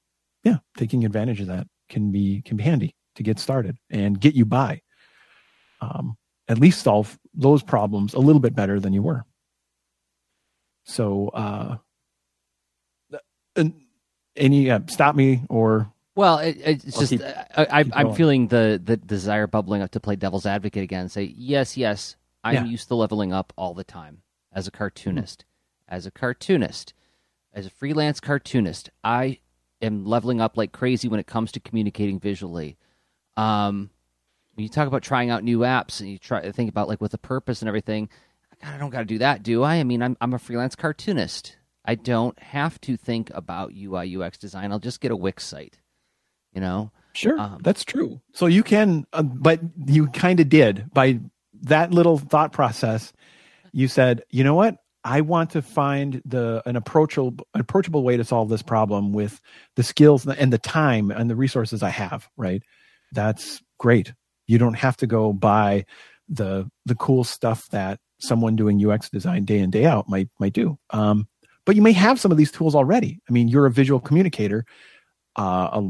yeah, 0.44 0.58
taking 0.78 1.04
advantage 1.06 1.42
of 1.42 1.48
that 1.48 1.68
can 1.90 2.12
be 2.12 2.42
can 2.44 2.56
be 2.56 2.64
handy 2.64 2.96
to 3.16 3.24
get 3.24 3.38
started 3.38 3.78
and 3.90 4.20
get 4.20 4.34
you 4.34 4.46
by. 4.46 4.82
Um, 5.82 6.18
at 6.48 6.60
least 6.60 6.84
solve 6.84 7.18
those 7.34 7.64
problems 7.64 8.14
a 8.14 8.20
little 8.20 8.42
bit 8.42 8.56
better 8.56 8.80
than 8.80 8.94
you 8.94 9.02
were. 9.02 9.26
So, 10.84 11.30
uh, 11.30 11.78
and 13.56 13.74
any 14.36 14.70
uh, 14.70 14.82
stop 14.88 15.16
me 15.16 15.44
or 15.50 15.92
well, 16.16 16.40
it, 16.40 16.58
it's 16.64 17.00
just 17.00 17.12
keep, 17.12 17.22
I, 17.22 17.86
am 17.94 18.14
feeling 18.14 18.48
the 18.48 18.82
the 18.84 18.98
desire 18.98 19.48
bubbling 19.48 19.82
up 19.82 19.92
to 19.92 20.00
play 20.00 20.16
devil's 20.16 20.46
advocate 20.46 20.84
again 20.84 21.02
and 21.02 21.12
say 21.12 21.34
yes, 21.36 21.78
yes. 21.78 22.16
I'm 22.44 22.56
yeah. 22.56 22.66
used 22.66 22.88
to 22.88 22.96
leveling 22.96 23.34
up 23.34 23.54
all 23.56 23.74
the 23.74 23.84
time 23.84 24.24
as 24.52 24.68
a 24.68 24.72
cartoonist. 24.72 25.40
Mm-hmm. 25.40 25.96
As 25.96 26.06
a 26.06 26.12
cartoonist, 26.12 26.94
as 27.54 27.66
a 27.66 27.70
freelance 27.70 28.20
cartoonist, 28.20 28.90
I 29.04 29.40
am 29.82 30.06
leveling 30.06 30.42
up 30.42 30.58
like 30.58 30.72
crazy 30.72 31.08
when 31.08 31.20
it 31.20 31.28
comes 31.28 31.52
to 31.54 31.60
communicating 31.60 32.20
visually. 32.20 32.78
Um, 33.38 33.90
you 34.64 34.70
talk 34.70 34.88
about 34.88 35.04
trying 35.04 35.30
out 35.30 35.44
new 35.44 35.60
apps 35.60 36.00
and 36.00 36.10
you 36.10 36.18
try 36.18 36.42
to 36.42 36.54
think 36.54 36.70
about 36.70 36.88
like 36.88 37.02
with 37.02 37.14
a 37.14 37.18
purpose 37.18 37.62
and 37.62 37.68
everything, 37.68 38.10
God, 38.62 38.74
I 38.76 38.78
don't 38.78 38.90
got 38.90 39.00
to 39.00 39.06
do 39.06 39.20
that, 39.20 39.44
do 39.44 39.64
I? 39.64 39.76
I 39.76 39.84
mean, 39.84 40.02
I'm 40.02 40.18
I'm 40.22 40.34
a 40.34 40.40
freelance 40.40 40.76
cartoonist. 40.76 41.58
I 41.84 41.96
don't 41.96 42.38
have 42.40 42.80
to 42.82 42.96
think 42.96 43.32
about 43.34 43.74
UI 43.76 44.16
UX 44.16 44.38
design. 44.38 44.72
I'll 44.72 44.80
just 44.80 45.02
get 45.02 45.12
a 45.12 45.16
Wix 45.16 45.44
site 45.44 45.80
you 46.54 46.62
know 46.62 46.92
sure 47.14 47.40
um, 47.40 47.60
that's 47.62 47.84
true 47.84 48.22
so 48.34 48.46
you 48.46 48.64
can 48.64 49.06
uh, 49.14 49.24
but 49.24 49.60
you 49.86 50.08
kind 50.08 50.40
of 50.40 50.50
did 50.50 50.92
by 50.94 51.20
that 51.62 51.92
little 51.92 52.18
thought 52.18 52.52
process 52.52 53.14
you 53.72 53.88
said 53.88 54.24
you 54.30 54.44
know 54.44 54.54
what 54.54 54.78
i 55.04 55.22
want 55.22 55.50
to 55.50 55.62
find 55.62 56.22
the 56.26 56.62
an 56.66 56.76
approachable 56.76 57.46
approachable 57.54 58.04
way 58.04 58.18
to 58.18 58.24
solve 58.24 58.50
this 58.50 58.62
problem 58.62 59.14
with 59.14 59.42
the 59.76 59.84
skills 59.84 60.26
and 60.28 60.54
the 60.54 60.58
time 60.58 61.12
and 61.12 61.30
the 61.30 61.36
resources 61.36 61.84
i 61.84 61.90
have 61.90 62.30
right 62.38 62.64
that's 63.12 63.62
great 63.78 64.14
you 64.48 64.58
don't 64.58 64.76
have 64.76 64.98
to 64.98 65.08
go 65.08 65.34
buy 65.34 65.86
the 66.30 66.70
the 66.86 66.96
cool 66.96 67.24
stuff 67.24 67.68
that 67.70 68.00
someone 68.20 68.56
doing 68.56 68.84
ux 68.86 69.10
design 69.10 69.44
day 69.46 69.60
in 69.60 69.70
day 69.70 69.86
out 69.86 70.08
might 70.08 70.30
might 70.40 70.54
do. 70.54 70.78
Um, 70.92 71.28
but 71.66 71.76
you 71.76 71.82
may 71.82 71.92
have 71.92 72.20
some 72.20 72.32
of 72.32 72.38
these 72.38 72.52
tools 72.52 72.76
already. 72.76 73.20
I 73.30 73.34
mean 73.34 73.48
you're 73.48 73.66
a 73.66 73.72
visual 73.72 74.00
communicator. 74.00 74.66
Uh, 75.36 75.82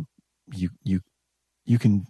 you 0.54 0.70
you 0.84 1.02
you 1.66 1.80
can 1.80 2.06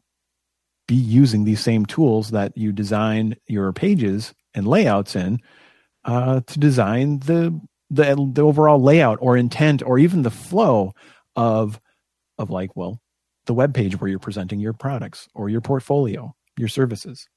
be 0.87 0.95
using 0.95 1.43
these 1.43 1.61
same 1.61 1.85
tools 1.85 2.31
that 2.31 2.55
you 2.57 2.71
design 2.71 3.35
your 3.47 3.71
pages 3.71 4.33
and 4.53 4.67
layouts 4.67 5.15
in 5.15 5.39
uh, 6.03 6.41
to 6.47 6.59
design 6.59 7.19
the, 7.19 7.57
the 7.89 8.29
the 8.33 8.41
overall 8.41 8.81
layout 8.81 9.17
or 9.21 9.37
intent 9.37 9.83
or 9.83 9.99
even 9.99 10.23
the 10.23 10.31
flow 10.31 10.91
of 11.35 11.79
of 12.37 12.49
like 12.49 12.75
well 12.75 12.99
the 13.51 13.55
web 13.55 13.73
page 13.73 13.99
where 13.99 14.09
you're 14.09 14.17
presenting 14.17 14.61
your 14.61 14.71
products 14.71 15.27
or 15.33 15.49
your 15.49 15.59
portfolio 15.59 16.33
your 16.57 16.69
services. 16.69 17.27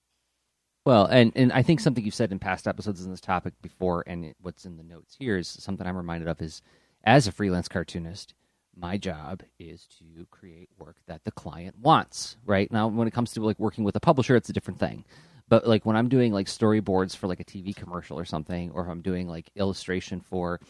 Well 0.84 1.06
and 1.06 1.32
and 1.34 1.52
i 1.52 1.60
think 1.60 1.80
something 1.80 2.04
you've 2.04 2.14
said 2.14 2.30
in 2.30 2.38
past 2.38 2.68
episodes 2.68 3.02
on 3.04 3.10
this 3.10 3.20
topic 3.20 3.52
before 3.60 4.04
and 4.06 4.26
it, 4.26 4.36
what's 4.40 4.64
in 4.64 4.76
the 4.76 4.84
notes 4.84 5.16
here 5.18 5.36
is 5.36 5.48
something 5.48 5.84
i'm 5.84 5.96
reminded 5.96 6.28
of 6.28 6.40
is 6.40 6.62
as 7.02 7.26
a 7.26 7.32
freelance 7.32 7.66
cartoonist 7.66 8.32
my 8.76 8.96
job 8.96 9.42
is 9.58 9.88
to 9.98 10.24
create 10.30 10.68
work 10.78 10.98
that 11.08 11.24
the 11.24 11.32
client 11.32 11.76
wants 11.80 12.36
right? 12.46 12.70
Now 12.70 12.86
when 12.86 13.08
it 13.08 13.14
comes 13.14 13.32
to 13.32 13.44
like 13.44 13.58
working 13.58 13.82
with 13.82 13.96
a 13.96 14.00
publisher 14.00 14.36
it's 14.36 14.50
a 14.50 14.52
different 14.52 14.78
thing. 14.78 15.04
But 15.48 15.66
like 15.66 15.84
when 15.84 15.96
i'm 15.96 16.08
doing 16.08 16.32
like 16.32 16.46
storyboards 16.46 17.16
for 17.16 17.26
like 17.26 17.40
a 17.40 17.44
tv 17.44 17.74
commercial 17.74 18.16
or 18.16 18.24
something 18.24 18.70
or 18.70 18.84
if 18.84 18.88
i'm 18.88 19.02
doing 19.02 19.26
like 19.26 19.50
illustration 19.56 20.20
for 20.20 20.60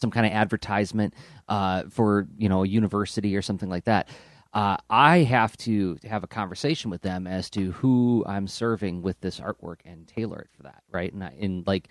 some 0.00 0.10
kind 0.10 0.26
of 0.26 0.32
advertisement 0.32 1.14
uh, 1.48 1.84
for 1.90 2.26
you 2.36 2.48
know 2.48 2.64
a 2.64 2.68
university 2.68 3.36
or 3.36 3.42
something 3.42 3.68
like 3.68 3.84
that 3.84 4.08
uh, 4.52 4.76
i 4.88 5.18
have 5.18 5.56
to 5.56 5.98
have 6.04 6.24
a 6.24 6.28
conversation 6.28 6.90
with 6.90 7.02
them 7.02 7.26
as 7.26 7.50
to 7.50 7.72
who 7.72 8.24
i'm 8.26 8.46
serving 8.46 9.02
with 9.02 9.20
this 9.20 9.40
artwork 9.40 9.80
and 9.84 10.06
tailor 10.06 10.40
it 10.40 10.50
for 10.56 10.62
that 10.62 10.82
right 10.90 11.12
and 11.12 11.24
I, 11.24 11.34
in 11.38 11.64
like 11.66 11.88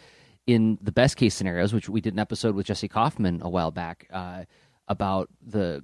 in 0.47 0.77
the 0.81 0.91
best 0.91 1.17
case 1.17 1.35
scenarios 1.35 1.73
which 1.73 1.89
we 1.89 2.01
did 2.01 2.13
an 2.13 2.19
episode 2.19 2.55
with 2.55 2.65
jesse 2.65 2.87
kauffman 2.87 3.41
a 3.43 3.49
while 3.49 3.71
back 3.71 4.07
uh, 4.11 4.43
about 4.87 5.29
the 5.45 5.83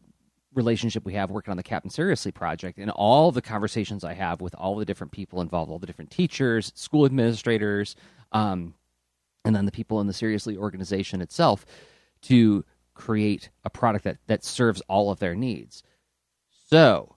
relationship 0.55 1.05
we 1.05 1.13
have 1.13 1.29
working 1.29 1.51
on 1.51 1.57
the 1.57 1.63
Captain 1.63 1.91
Seriously 1.91 2.31
project 2.31 2.79
and 2.79 2.89
all 2.91 3.31
the 3.31 3.41
conversations 3.41 4.03
I 4.03 4.13
have 4.13 4.41
with 4.41 4.55
all 4.55 4.75
the 4.75 4.85
different 4.85 5.11
people 5.11 5.41
involved, 5.41 5.69
all 5.69 5.79
the 5.79 5.85
different 5.85 6.11
teachers, 6.11 6.71
school 6.75 7.05
administrators, 7.05 7.95
um, 8.31 8.73
and 9.43 9.55
then 9.55 9.65
the 9.65 9.71
people 9.71 9.99
in 10.01 10.07
the 10.07 10.13
Seriously 10.13 10.57
organization 10.57 11.21
itself 11.21 11.65
to 12.23 12.65
create 12.95 13.49
a 13.65 13.69
product 13.69 14.05
that, 14.05 14.17
that 14.27 14.43
serves 14.43 14.81
all 14.87 15.11
of 15.11 15.19
their 15.19 15.35
needs. 15.35 15.83
So, 16.69 17.15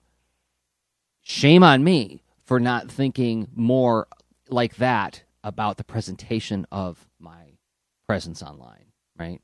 shame 1.21 1.63
on 1.63 1.83
me 1.83 2.23
for 2.45 2.59
not 2.59 2.89
thinking 2.91 3.47
more 3.55 4.07
like 4.49 4.75
that 4.77 5.23
about 5.43 5.77
the 5.77 5.83
presentation 5.83 6.65
of 6.71 7.07
my 7.19 7.57
presence 8.07 8.41
online, 8.43 8.85
right? 9.17 9.41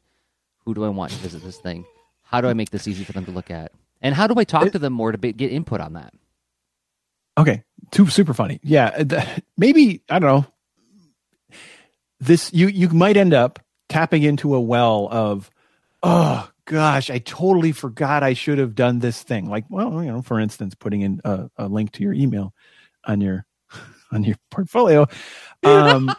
Who 0.65 0.73
do 0.73 0.83
I 0.83 0.89
want 0.89 1.11
to 1.11 1.17
visit 1.19 1.43
this 1.43 1.57
thing? 1.57 1.85
How 2.23 2.41
do 2.41 2.47
I 2.47 2.53
make 2.53 2.69
this 2.71 2.87
easy 2.87 3.03
for 3.03 3.13
them 3.13 3.25
to 3.25 3.31
look 3.31 3.51
at? 3.51 3.71
And 4.01 4.13
how 4.15 4.27
do 4.27 4.35
I 4.39 4.43
talk 4.43 4.67
It- 4.67 4.71
to 4.73 4.79
them 4.79 4.93
more 4.93 5.11
to 5.11 5.17
be, 5.17 5.31
get 5.33 5.51
input 5.51 5.81
on 5.81 5.93
that? 5.93 6.13
Okay, 7.37 7.63
too 7.91 8.07
super 8.07 8.33
funny. 8.33 8.59
Yeah, 8.63 8.85
uh, 8.97 9.03
th- 9.03 9.41
maybe 9.57 10.01
I 10.09 10.19
don't 10.19 10.29
know. 10.43 11.57
This 12.19 12.53
you 12.53 12.67
you 12.67 12.87
might 12.89 13.17
end 13.17 13.33
up 13.33 13.59
tapping 13.89 14.23
into 14.23 14.55
a 14.55 14.61
well 14.61 15.09
of, 15.11 15.51
oh 16.01 16.49
gosh, 16.65 17.09
I 17.09 17.19
totally 17.19 17.71
forgot 17.71 18.23
I 18.23 18.33
should 18.33 18.57
have 18.57 18.75
done 18.75 18.99
this 18.99 19.21
thing. 19.23 19.49
Like, 19.49 19.65
well, 19.69 20.03
you 20.03 20.11
know, 20.11 20.21
for 20.21 20.39
instance, 20.39 20.75
putting 20.75 21.01
in 21.01 21.21
a, 21.23 21.49
a 21.57 21.67
link 21.67 21.91
to 21.93 22.03
your 22.03 22.13
email 22.13 22.53
on 23.05 23.21
your 23.21 23.45
on 24.11 24.23
your 24.23 24.35
portfolio. 24.51 25.07
Um, 25.63 26.13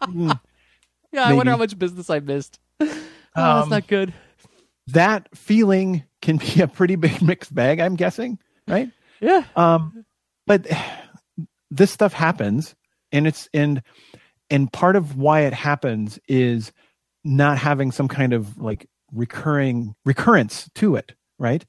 Yeah, 1.10 1.24
I 1.24 1.32
wonder 1.32 1.50
how 1.52 1.56
much 1.56 1.78
business 1.78 2.10
I 2.10 2.20
missed. 2.20 2.58
oh, 2.80 2.86
that's 3.34 3.64
Um, 3.64 3.68
not 3.70 3.86
good. 3.86 4.12
that 4.88 5.28
feeling 5.36 6.04
can 6.20 6.36
be 6.36 6.60
a 6.60 6.68
pretty 6.68 6.96
big 6.96 7.22
mixed 7.22 7.54
bag. 7.54 7.80
I'm 7.80 7.96
guessing, 7.96 8.38
right? 8.66 8.90
Yeah. 9.20 9.44
um 9.56 10.04
but 10.46 10.66
this 11.70 11.90
stuff 11.90 12.12
happens 12.12 12.74
and 13.10 13.26
it's 13.26 13.48
and 13.52 13.82
and 14.50 14.72
part 14.72 14.96
of 14.96 15.16
why 15.16 15.40
it 15.40 15.52
happens 15.52 16.18
is 16.28 16.72
not 17.24 17.58
having 17.58 17.90
some 17.90 18.06
kind 18.08 18.32
of 18.32 18.58
like 18.58 18.88
recurring 19.12 19.94
recurrence 20.04 20.68
to 20.74 20.96
it 20.96 21.12
right? 21.38 21.64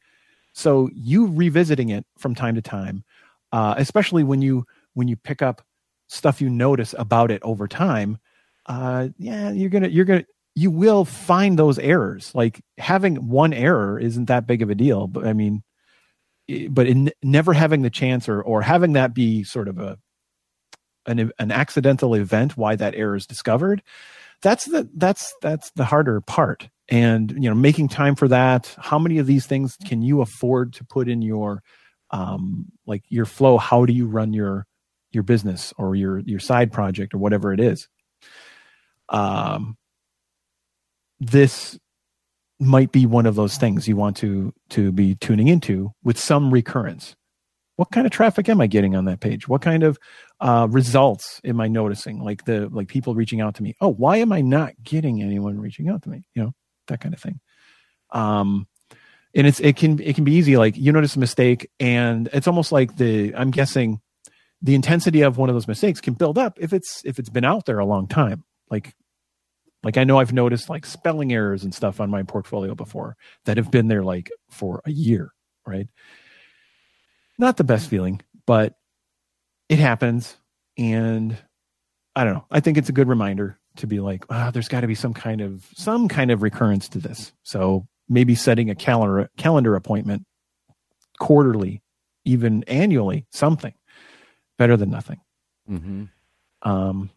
So 0.54 0.90
you 0.94 1.28
revisiting 1.28 1.90
it 1.90 2.06
from 2.18 2.36
time 2.36 2.56
to 2.56 2.62
time 2.62 3.04
uh 3.52 3.76
especially 3.78 4.24
when 4.24 4.42
you 4.42 4.66
when 4.94 5.08
you 5.08 5.16
pick 5.16 5.42
up 5.42 5.62
stuff 6.08 6.42
you 6.42 6.50
notice 6.50 6.94
about 6.98 7.32
it 7.32 7.42
over 7.44 7.68
time 7.68 8.18
uh 8.68 9.10
yeah 9.18 9.52
you're 9.52 9.70
gonna 9.70 9.88
you're 9.88 10.06
gonna 10.06 10.26
you 10.56 10.72
will 10.72 11.06
find 11.06 11.58
those 11.58 11.80
errors. 11.80 12.34
Like 12.36 12.62
having 12.78 13.30
one 13.30 13.54
error 13.54 13.98
isn't 13.98 14.26
that 14.26 14.46
big 14.46 14.62
of 14.62 14.70
a 14.70 14.76
deal 14.76 15.08
but 15.08 15.26
i 15.26 15.34
mean 15.34 15.64
but 16.70 16.88
in 16.88 17.12
never 17.24 17.54
having 17.54 17.82
the 17.82 17.90
chance 17.90 18.28
or 18.28 18.42
or 18.42 18.62
having 18.62 18.94
that 18.94 19.14
be 19.14 19.44
sort 19.44 19.68
of 19.68 19.78
a 19.80 19.98
an 21.06 21.32
an 21.40 21.52
accidental 21.52 22.16
event 22.16 22.58
why 22.58 22.76
that 22.76 22.96
error 22.96 23.16
is 23.16 23.26
discovered 23.28 23.82
that's 24.42 24.66
the 24.66 24.90
that's 24.96 25.34
that's 25.42 25.72
the 25.76 25.86
harder 25.86 26.22
part 26.22 26.70
and 26.90 27.32
you 27.32 27.50
know 27.50 27.56
making 27.56 27.88
time 27.88 28.16
for 28.16 28.28
that. 28.28 28.76
How 28.80 29.00
many 29.00 29.20
of 29.20 29.28
these 29.28 29.46
things 29.46 29.78
can 29.86 30.02
you 30.02 30.22
afford 30.22 30.74
to 30.74 30.86
put 30.86 31.08
in 31.08 31.22
your 31.22 31.62
um 32.12 32.66
like 32.86 33.04
your 33.10 33.26
flow? 33.26 33.58
How 33.58 33.86
do 33.86 33.94
you 33.94 34.08
run 34.08 34.34
your 34.34 34.66
your 35.12 35.24
business 35.24 35.74
or 35.78 35.96
your 35.96 36.20
your 36.20 36.40
side 36.40 36.72
project 36.72 37.14
or 37.14 37.20
whatever 37.20 37.54
it 37.54 37.60
is? 37.60 37.88
Um 39.10 39.78
this 41.20 41.78
might 42.60 42.92
be 42.92 43.06
one 43.06 43.26
of 43.26 43.36
those 43.36 43.58
things 43.58 43.88
you 43.88 43.96
want 43.96 44.18
to 44.18 44.54
to 44.70 44.92
be 44.92 45.16
tuning 45.16 45.48
into 45.48 45.92
with 46.04 46.20
some 46.20 46.52
recurrence. 46.52 47.16
What 47.76 47.92
kind 47.92 48.06
of 48.06 48.12
traffic 48.12 48.50
am 48.50 48.60
i 48.60 48.68
getting 48.68 48.96
on 48.96 49.06
that 49.06 49.22
page? 49.22 49.48
What 49.48 49.62
kind 49.62 49.84
of 49.84 49.98
uh, 50.42 50.68
results 50.70 51.40
am 51.46 51.62
i 51.62 51.68
noticing? 51.68 52.20
Like 52.20 52.46
the 52.46 52.68
like 52.70 52.88
people 52.88 53.16
reaching 53.16 53.42
out 53.42 53.56
to 53.56 53.64
me 53.64 53.76
oh 53.80 53.90
why 53.90 54.18
am 54.18 54.32
i 54.34 54.42
not 54.42 54.74
getting 54.84 55.22
anyone 55.22 55.60
reaching 55.60 55.88
out 55.88 56.02
to 56.04 56.10
me? 56.10 56.24
You 56.36 56.44
know 56.44 56.54
that 56.90 57.02
kind 57.02 57.14
of 57.14 57.22
thing 57.22 57.40
um 58.12 58.68
and 59.34 59.48
it's 59.48 59.60
it 59.60 59.76
can 59.76 60.00
it 60.00 60.16
can 60.16 60.24
be 60.24 60.34
easy 60.34 60.58
like 60.58 60.78
you 60.78 60.92
notice 60.92 61.16
a 61.16 61.20
mistake 61.20 61.70
and 61.80 62.30
it's 62.34 62.48
almost 62.48 62.72
like 62.72 62.98
the 62.98 63.34
i'm 63.36 63.52
guessing 63.52 64.02
the 64.62 64.76
intensity 64.76 65.22
of 65.22 65.38
one 65.38 65.50
of 65.50 65.56
those 65.56 65.68
mistakes 65.68 66.02
can 66.02 66.14
build 66.14 66.38
up 66.38 66.58
if 66.60 66.74
it's 66.74 67.02
if 67.06 67.18
it's 67.18 67.30
been 67.30 67.46
out 67.46 67.66
there 67.66 67.80
a 67.80 67.86
long 67.86 68.08
time 68.08 68.44
like 68.70 68.94
like 69.84 69.98
I 69.98 70.04
know 70.04 70.20
I've 70.20 70.34
noticed 70.34 70.70
like 70.70 70.86
spelling 70.86 71.32
errors 71.32 71.64
and 71.64 71.74
stuff 71.74 72.02
on 72.02 72.10
my 72.10 72.24
portfolio 72.24 72.76
before 72.76 73.16
that 73.46 73.58
have 73.58 73.72
been 73.72 73.88
there 73.88 74.04
like 74.04 74.30
for 74.50 74.82
a 74.86 74.92
year, 74.92 75.32
right? 75.66 75.88
Not 77.38 77.58
the 77.58 77.64
best 77.64 77.90
feeling, 77.90 78.22
but 78.46 78.76
it 79.70 79.80
happens. 79.80 80.36
And 80.78 81.38
I 82.16 82.24
don't 82.26 82.34
know. 82.34 82.46
I 82.52 82.60
think 82.60 82.78
it's 82.78 82.90
a 82.90 82.94
good 82.94 83.08
reminder 83.08 83.58
to 83.80 83.88
be 83.88 84.00
like, 84.00 84.26
ah, 84.30 84.52
there's 84.52 84.68
got 84.68 84.82
to 84.82 84.88
be 84.88 84.96
some 84.96 85.14
kind 85.14 85.42
of 85.42 85.68
some 85.76 86.08
kind 86.08 86.32
of 86.32 86.42
recurrence 86.44 86.88
to 86.90 87.00
this. 87.00 87.34
So 87.44 87.88
maybe 88.08 88.36
setting 88.36 88.70
a 88.70 88.76
calendar 88.76 89.30
calendar 89.38 89.76
appointment 89.76 90.26
quarterly, 91.20 91.82
even 92.26 92.64
annually, 92.64 93.26
something 93.32 93.74
better 94.58 94.76
than 94.78 94.90
nothing 94.90 95.20
Mm-hmm. 95.70 96.06
um 96.70 97.12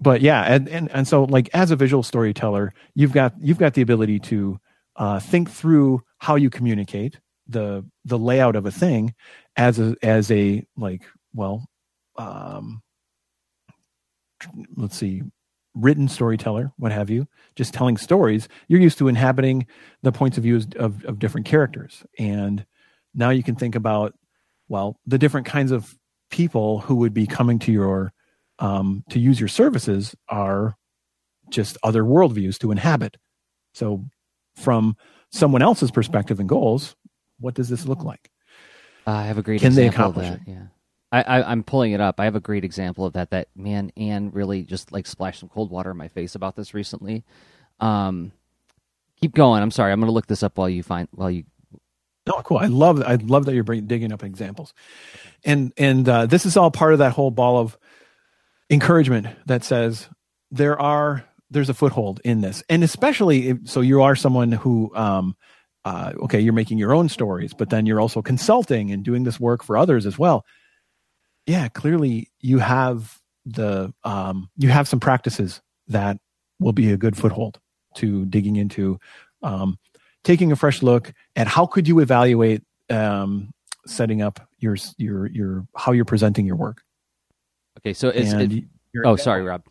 but 0.00 0.20
yeah 0.20 0.42
and, 0.42 0.68
and 0.68 0.90
and 0.90 1.06
so 1.06 1.24
like 1.24 1.48
as 1.54 1.70
a 1.70 1.76
visual 1.76 2.02
storyteller 2.02 2.72
you've 2.94 3.12
got 3.12 3.34
you've 3.40 3.58
got 3.58 3.74
the 3.74 3.82
ability 3.82 4.18
to 4.18 4.58
uh 4.96 5.20
think 5.20 5.48
through 5.48 6.02
how 6.18 6.34
you 6.34 6.50
communicate 6.50 7.20
the 7.46 7.84
the 8.04 8.18
layout 8.18 8.56
of 8.56 8.66
a 8.66 8.72
thing 8.72 9.14
as 9.56 9.78
a 9.78 9.94
as 10.02 10.30
a 10.32 10.64
like 10.76 11.02
well 11.34 11.64
um 12.16 12.82
let's 14.76 14.96
see 14.96 15.22
written 15.74 16.08
storyteller 16.08 16.72
what 16.76 16.92
have 16.92 17.10
you 17.10 17.26
just 17.54 17.72
telling 17.72 17.96
stories 17.96 18.48
you're 18.66 18.80
used 18.80 18.98
to 18.98 19.08
inhabiting 19.08 19.66
the 20.02 20.12
points 20.12 20.36
of 20.36 20.42
view 20.42 20.60
of, 20.76 21.04
of 21.04 21.18
different 21.18 21.46
characters 21.46 22.04
and 22.18 22.64
now 23.14 23.30
you 23.30 23.42
can 23.42 23.54
think 23.54 23.74
about 23.74 24.14
well 24.68 24.98
the 25.06 25.18
different 25.18 25.46
kinds 25.46 25.70
of 25.70 25.94
people 26.30 26.80
who 26.80 26.96
would 26.96 27.14
be 27.14 27.26
coming 27.26 27.58
to 27.58 27.72
your 27.72 28.12
um, 28.58 29.04
to 29.10 29.18
use 29.18 29.38
your 29.38 29.48
services 29.48 30.14
are 30.28 30.76
just 31.50 31.78
other 31.82 32.02
worldviews 32.02 32.58
to 32.58 32.70
inhabit. 32.70 33.16
So, 33.74 34.04
from 34.56 34.96
someone 35.30 35.62
else's 35.62 35.90
perspective 35.90 36.40
and 36.40 36.48
goals, 36.48 36.96
what 37.38 37.54
does 37.54 37.68
this 37.68 37.86
look 37.86 38.02
like? 38.02 38.30
I 39.06 39.24
have 39.24 39.38
a 39.38 39.42
great 39.42 39.60
Can 39.60 39.74
they 39.74 39.86
accomplish 39.86 40.28
that. 40.28 40.40
Yeah. 40.46 40.66
I, 41.10 41.22
I, 41.22 41.50
I'm 41.50 41.62
pulling 41.62 41.92
it 41.92 42.00
up. 42.00 42.20
I 42.20 42.24
have 42.24 42.36
a 42.36 42.40
great 42.40 42.64
example 42.64 43.06
of 43.06 43.14
that. 43.14 43.30
That 43.30 43.48
man, 43.56 43.92
Anne 43.96 44.30
really 44.32 44.62
just 44.62 44.92
like 44.92 45.06
splashed 45.06 45.40
some 45.40 45.48
cold 45.48 45.70
water 45.70 45.90
in 45.90 45.96
my 45.96 46.08
face 46.08 46.34
about 46.34 46.56
this 46.56 46.74
recently. 46.74 47.24
Um, 47.80 48.32
keep 49.20 49.34
going. 49.34 49.62
I'm 49.62 49.70
sorry. 49.70 49.92
I'm 49.92 50.00
going 50.00 50.08
to 50.08 50.12
look 50.12 50.26
this 50.26 50.42
up 50.42 50.58
while 50.58 50.68
you 50.68 50.82
find 50.82 51.08
while 51.12 51.30
you. 51.30 51.44
Oh, 52.30 52.42
cool! 52.44 52.58
I 52.58 52.66
love 52.66 53.02
I 53.02 53.14
love 53.14 53.46
that 53.46 53.54
you're 53.54 53.64
bringing, 53.64 53.86
digging 53.86 54.12
up 54.12 54.22
examples, 54.22 54.74
and 55.44 55.72
and 55.78 56.06
uh, 56.06 56.26
this 56.26 56.44
is 56.44 56.58
all 56.58 56.70
part 56.70 56.92
of 56.92 56.98
that 56.98 57.12
whole 57.12 57.30
ball 57.30 57.58
of 57.58 57.78
encouragement 58.68 59.28
that 59.46 59.64
says 59.64 60.10
there 60.50 60.78
are 60.78 61.24
there's 61.50 61.70
a 61.70 61.74
foothold 61.74 62.20
in 62.24 62.42
this, 62.42 62.62
and 62.68 62.84
especially 62.84 63.48
if, 63.48 63.58
so 63.64 63.80
you 63.80 64.02
are 64.02 64.14
someone 64.14 64.52
who 64.52 64.94
um, 64.94 65.36
uh, 65.86 66.12
okay 66.24 66.40
you're 66.40 66.52
making 66.52 66.76
your 66.76 66.92
own 66.92 67.08
stories, 67.08 67.54
but 67.54 67.70
then 67.70 67.86
you're 67.86 68.00
also 68.00 68.20
consulting 68.20 68.90
and 68.90 69.04
doing 69.04 69.24
this 69.24 69.40
work 69.40 69.64
for 69.64 69.78
others 69.78 70.04
as 70.04 70.18
well. 70.18 70.44
Yeah, 71.48 71.68
clearly 71.68 72.30
you 72.40 72.58
have 72.58 73.18
the 73.46 73.94
um, 74.04 74.50
you 74.58 74.68
have 74.68 74.86
some 74.86 75.00
practices 75.00 75.62
that 75.86 76.18
will 76.60 76.74
be 76.74 76.92
a 76.92 76.98
good 76.98 77.16
foothold 77.16 77.58
to 77.94 78.26
digging 78.26 78.56
into 78.56 79.00
um, 79.42 79.78
taking 80.24 80.52
a 80.52 80.56
fresh 80.56 80.82
look 80.82 81.14
at 81.36 81.46
how 81.46 81.64
could 81.64 81.88
you 81.88 82.00
evaluate 82.00 82.62
um, 82.90 83.50
setting 83.86 84.20
up 84.20 84.46
your 84.58 84.76
your 84.98 85.26
your 85.28 85.66
how 85.74 85.92
you're 85.92 86.04
presenting 86.04 86.44
your 86.44 86.56
work. 86.56 86.82
Okay, 87.78 87.94
so 87.94 88.10
is 88.10 88.30
And 88.34 88.52
it, 88.52 88.64
oh 89.06 89.16
sorry, 89.16 89.42
Rob. 89.42 89.64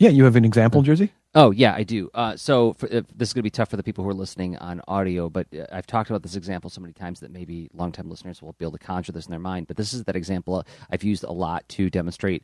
Yeah, 0.00 0.10
you 0.10 0.24
have 0.24 0.34
an 0.34 0.44
example, 0.44 0.82
Jerzy. 0.82 1.10
Oh 1.38 1.50
yeah, 1.50 1.74
I 1.74 1.82
do. 1.82 2.08
Uh, 2.14 2.34
so 2.34 2.72
for, 2.72 2.86
uh, 2.86 3.02
this 3.14 3.28
is 3.28 3.34
going 3.34 3.40
to 3.40 3.42
be 3.42 3.50
tough 3.50 3.68
for 3.68 3.76
the 3.76 3.82
people 3.82 4.02
who 4.02 4.08
are 4.08 4.14
listening 4.14 4.56
on 4.56 4.80
audio, 4.88 5.28
but 5.28 5.46
uh, 5.54 5.66
I've 5.70 5.86
talked 5.86 6.08
about 6.08 6.22
this 6.22 6.34
example 6.34 6.70
so 6.70 6.80
many 6.80 6.94
times 6.94 7.20
that 7.20 7.30
maybe 7.30 7.68
longtime 7.74 8.08
listeners 8.08 8.40
will 8.40 8.54
be 8.54 8.64
able 8.64 8.78
to 8.78 8.84
conjure 8.84 9.12
this 9.12 9.26
in 9.26 9.32
their 9.32 9.38
mind. 9.38 9.66
But 9.66 9.76
this 9.76 9.92
is 9.92 10.04
that 10.04 10.16
example 10.16 10.64
I've 10.90 11.04
used 11.04 11.24
a 11.24 11.30
lot 11.32 11.68
to 11.70 11.90
demonstrate 11.90 12.42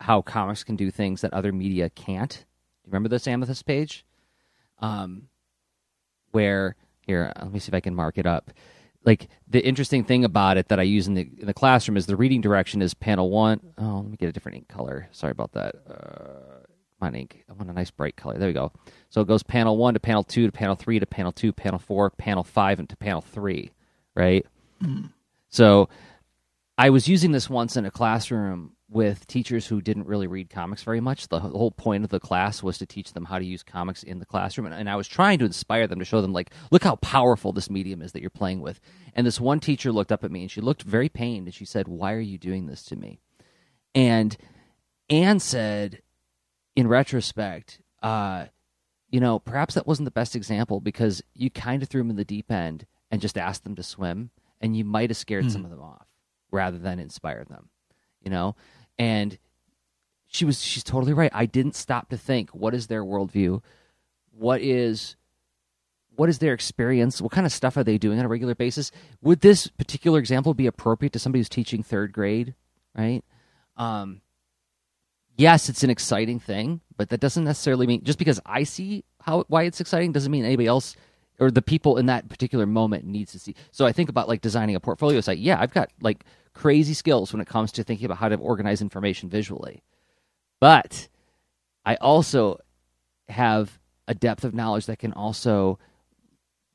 how 0.00 0.22
comics 0.22 0.64
can 0.64 0.74
do 0.74 0.90
things 0.90 1.20
that 1.20 1.34
other 1.34 1.52
media 1.52 1.90
can't. 1.90 2.30
Do 2.30 2.38
you 2.86 2.92
remember 2.92 3.10
this 3.10 3.28
amethyst 3.28 3.66
page? 3.66 4.06
Um, 4.78 5.28
where 6.30 6.76
here, 7.02 7.34
uh, 7.36 7.44
let 7.44 7.52
me 7.52 7.58
see 7.58 7.68
if 7.68 7.74
I 7.74 7.80
can 7.80 7.94
mark 7.94 8.16
it 8.16 8.26
up. 8.26 8.52
Like 9.04 9.28
the 9.48 9.62
interesting 9.62 10.02
thing 10.02 10.24
about 10.24 10.56
it 10.56 10.68
that 10.68 10.80
I 10.80 10.84
use 10.84 11.06
in 11.06 11.12
the 11.12 11.30
in 11.38 11.46
the 11.46 11.54
classroom 11.54 11.98
is 11.98 12.06
the 12.06 12.16
reading 12.16 12.40
direction 12.40 12.80
is 12.80 12.94
panel 12.94 13.28
one. 13.28 13.60
Oh, 13.76 13.96
let 13.96 14.10
me 14.10 14.16
get 14.16 14.30
a 14.30 14.32
different 14.32 14.56
ink 14.56 14.68
color. 14.68 15.08
Sorry 15.12 15.30
about 15.30 15.52
that. 15.52 15.74
On, 17.02 17.14
ink. 17.14 17.44
I 17.48 17.52
want 17.54 17.70
a 17.70 17.72
nice 17.72 17.90
bright 17.90 18.16
color. 18.16 18.38
There 18.38 18.48
we 18.48 18.54
go. 18.54 18.72
So 19.08 19.20
it 19.20 19.28
goes 19.28 19.42
panel 19.42 19.76
one 19.76 19.94
to 19.94 20.00
panel 20.00 20.22
two 20.22 20.46
to 20.46 20.52
panel 20.52 20.76
three 20.76 20.98
to 20.98 21.06
panel 21.06 21.32
two, 21.32 21.52
panel 21.52 21.78
four, 21.78 22.10
panel 22.10 22.44
five, 22.44 22.78
and 22.78 22.88
to 22.88 22.96
panel 22.96 23.20
three. 23.20 23.70
Right. 24.14 24.46
Hmm. 24.82 25.06
So 25.48 25.88
I 26.76 26.90
was 26.90 27.08
using 27.08 27.32
this 27.32 27.50
once 27.50 27.76
in 27.76 27.84
a 27.84 27.90
classroom 27.90 28.72
with 28.90 29.26
teachers 29.28 29.66
who 29.66 29.80
didn't 29.80 30.06
really 30.06 30.26
read 30.26 30.50
comics 30.50 30.82
very 30.82 31.00
much. 31.00 31.28
The 31.28 31.38
whole 31.38 31.70
point 31.70 32.04
of 32.04 32.10
the 32.10 32.18
class 32.18 32.62
was 32.62 32.78
to 32.78 32.86
teach 32.86 33.12
them 33.12 33.24
how 33.24 33.38
to 33.38 33.44
use 33.44 33.62
comics 33.62 34.02
in 34.02 34.18
the 34.18 34.26
classroom. 34.26 34.66
And, 34.66 34.74
and, 34.74 34.90
I 34.90 34.96
was 34.96 35.06
trying 35.06 35.38
to 35.38 35.44
inspire 35.44 35.86
them 35.86 36.00
to 36.00 36.04
show 36.04 36.20
them, 36.20 36.32
like, 36.32 36.50
look 36.72 36.82
how 36.82 36.96
powerful 36.96 37.52
this 37.52 37.70
medium 37.70 38.02
is 38.02 38.12
that 38.12 38.20
you're 38.20 38.30
playing 38.30 38.60
with. 38.60 38.80
And 39.14 39.26
this 39.26 39.40
one 39.40 39.60
teacher 39.60 39.92
looked 39.92 40.10
up 40.10 40.24
at 40.24 40.32
me 40.32 40.42
and 40.42 40.50
she 40.50 40.60
looked 40.60 40.82
very 40.82 41.08
pained 41.08 41.46
and 41.46 41.54
she 41.54 41.64
said, 41.64 41.86
Why 41.86 42.14
are 42.14 42.20
you 42.20 42.36
doing 42.36 42.66
this 42.66 42.82
to 42.84 42.96
me? 42.96 43.20
And 43.94 44.36
Anne 45.08 45.38
said, 45.38 46.02
in 46.80 46.88
retrospect, 46.88 47.82
uh, 48.02 48.46
you 49.10 49.20
know, 49.20 49.38
perhaps 49.38 49.74
that 49.74 49.86
wasn't 49.86 50.06
the 50.06 50.10
best 50.10 50.34
example 50.34 50.80
because 50.80 51.22
you 51.34 51.50
kind 51.50 51.82
of 51.82 51.88
threw 51.90 52.00
them 52.00 52.10
in 52.10 52.16
the 52.16 52.24
deep 52.24 52.50
end 52.50 52.86
and 53.10 53.20
just 53.20 53.36
asked 53.36 53.64
them 53.64 53.74
to 53.76 53.82
swim, 53.82 54.30
and 54.62 54.74
you 54.74 54.84
might 54.84 55.10
have 55.10 55.16
scared 55.16 55.44
mm. 55.44 55.50
some 55.50 55.64
of 55.64 55.70
them 55.70 55.82
off 55.82 56.06
rather 56.50 56.78
than 56.78 56.98
inspired 56.98 57.48
them, 57.48 57.68
you 58.22 58.30
know? 58.30 58.56
And 58.98 59.38
she 60.26 60.46
was 60.46 60.62
she's 60.62 60.84
totally 60.84 61.12
right. 61.12 61.30
I 61.34 61.44
didn't 61.44 61.74
stop 61.74 62.08
to 62.08 62.16
think 62.16 62.50
what 62.50 62.74
is 62.74 62.86
their 62.86 63.04
worldview, 63.04 63.62
what 64.30 64.62
is 64.62 65.16
what 66.16 66.30
is 66.30 66.38
their 66.38 66.54
experience, 66.54 67.20
what 67.20 67.32
kind 67.32 67.46
of 67.46 67.52
stuff 67.52 67.76
are 67.76 67.84
they 67.84 67.98
doing 67.98 68.18
on 68.18 68.24
a 68.24 68.28
regular 68.28 68.54
basis. 68.54 68.90
Would 69.20 69.40
this 69.40 69.66
particular 69.66 70.18
example 70.18 70.54
be 70.54 70.66
appropriate 70.66 71.12
to 71.12 71.18
somebody 71.18 71.40
who's 71.40 71.48
teaching 71.50 71.82
third 71.82 72.12
grade, 72.12 72.54
right? 72.96 73.22
Um, 73.76 74.22
yes, 75.40 75.68
it's 75.68 75.82
an 75.82 75.90
exciting 75.90 76.38
thing, 76.38 76.80
but 76.96 77.08
that 77.08 77.20
doesn't 77.20 77.44
necessarily 77.44 77.86
mean 77.86 78.04
just 78.04 78.18
because 78.18 78.40
I 78.44 78.64
see 78.64 79.04
how 79.22 79.44
why 79.48 79.62
it's 79.62 79.80
exciting 79.80 80.12
doesn't 80.12 80.30
mean 80.30 80.44
anybody 80.44 80.68
else 80.68 80.96
or 81.38 81.50
the 81.50 81.62
people 81.62 81.96
in 81.96 82.06
that 82.06 82.28
particular 82.28 82.66
moment 82.66 83.06
needs 83.06 83.32
to 83.32 83.38
see. 83.38 83.54
So 83.72 83.86
I 83.86 83.92
think 83.92 84.10
about 84.10 84.28
like 84.28 84.42
designing 84.42 84.76
a 84.76 84.80
portfolio 84.80 85.20
site. 85.22 85.38
Yeah, 85.38 85.58
I've 85.58 85.72
got 85.72 85.90
like 86.00 86.24
crazy 86.52 86.92
skills 86.92 87.32
when 87.32 87.40
it 87.40 87.48
comes 87.48 87.72
to 87.72 87.82
thinking 87.82 88.04
about 88.04 88.18
how 88.18 88.28
to 88.28 88.36
organize 88.36 88.82
information 88.82 89.30
visually. 89.30 89.82
But 90.60 91.08
I 91.86 91.94
also 91.96 92.60
have 93.30 93.78
a 94.06 94.14
depth 94.14 94.44
of 94.44 94.54
knowledge 94.54 94.86
that 94.86 94.98
can 94.98 95.14
also 95.14 95.78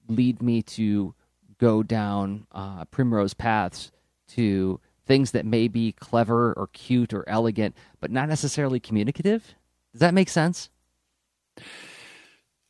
lead 0.08 0.42
me 0.42 0.64
to 0.64 1.14
go 1.60 1.84
down 1.84 2.48
uh, 2.52 2.86
primrose 2.86 3.36
paths 3.36 3.92
to 4.30 4.80
things 5.06 5.32
that 5.32 5.46
may 5.46 5.68
be 5.68 5.94
clever 5.94 6.54
or 6.54 6.68
cute 6.68 7.14
or 7.14 7.28
elegant, 7.28 7.76
but 8.00 8.12
not 8.12 8.30
necessarily 8.30 8.80
communicative. 8.80 9.56
Does 9.94 10.02
that 10.02 10.14
make 10.14 10.30
sense? 10.30 10.70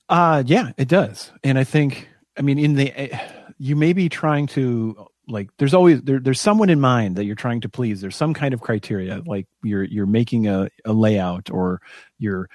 Uh 0.08 0.43
yeah, 0.45 0.71
it 0.78 0.88
does. 0.88 1.32
And 1.43 1.58
I 1.58 1.63
think 1.63 2.08
I 2.38 2.41
mean 2.41 2.60
in 2.60 2.76
the 2.76 2.91
eh, 2.91 3.19
you 3.58 3.76
may 3.76 3.93
be 3.93 4.10
trying 4.10 4.48
to 4.48 5.08
like 5.28 5.50
there's 5.58 5.74
always 5.74 6.02
there, 6.04 6.19
there's 6.19 6.41
someone 6.41 6.69
in 6.69 6.80
mind 6.80 7.15
that 7.15 7.26
you're 7.26 7.36
trying 7.36 7.62
to 7.62 7.69
please 7.69 8.02
there's 8.02 8.15
some 8.15 8.34
kind 8.34 8.54
of 8.54 8.62
criteria 8.62 9.21
like 9.26 9.48
you're 9.63 9.84
you're 9.84 10.06
making 10.06 10.48
a, 10.48 10.69
a 10.86 10.93
layout 10.93 11.50
or 11.50 11.82
you're 12.19 12.50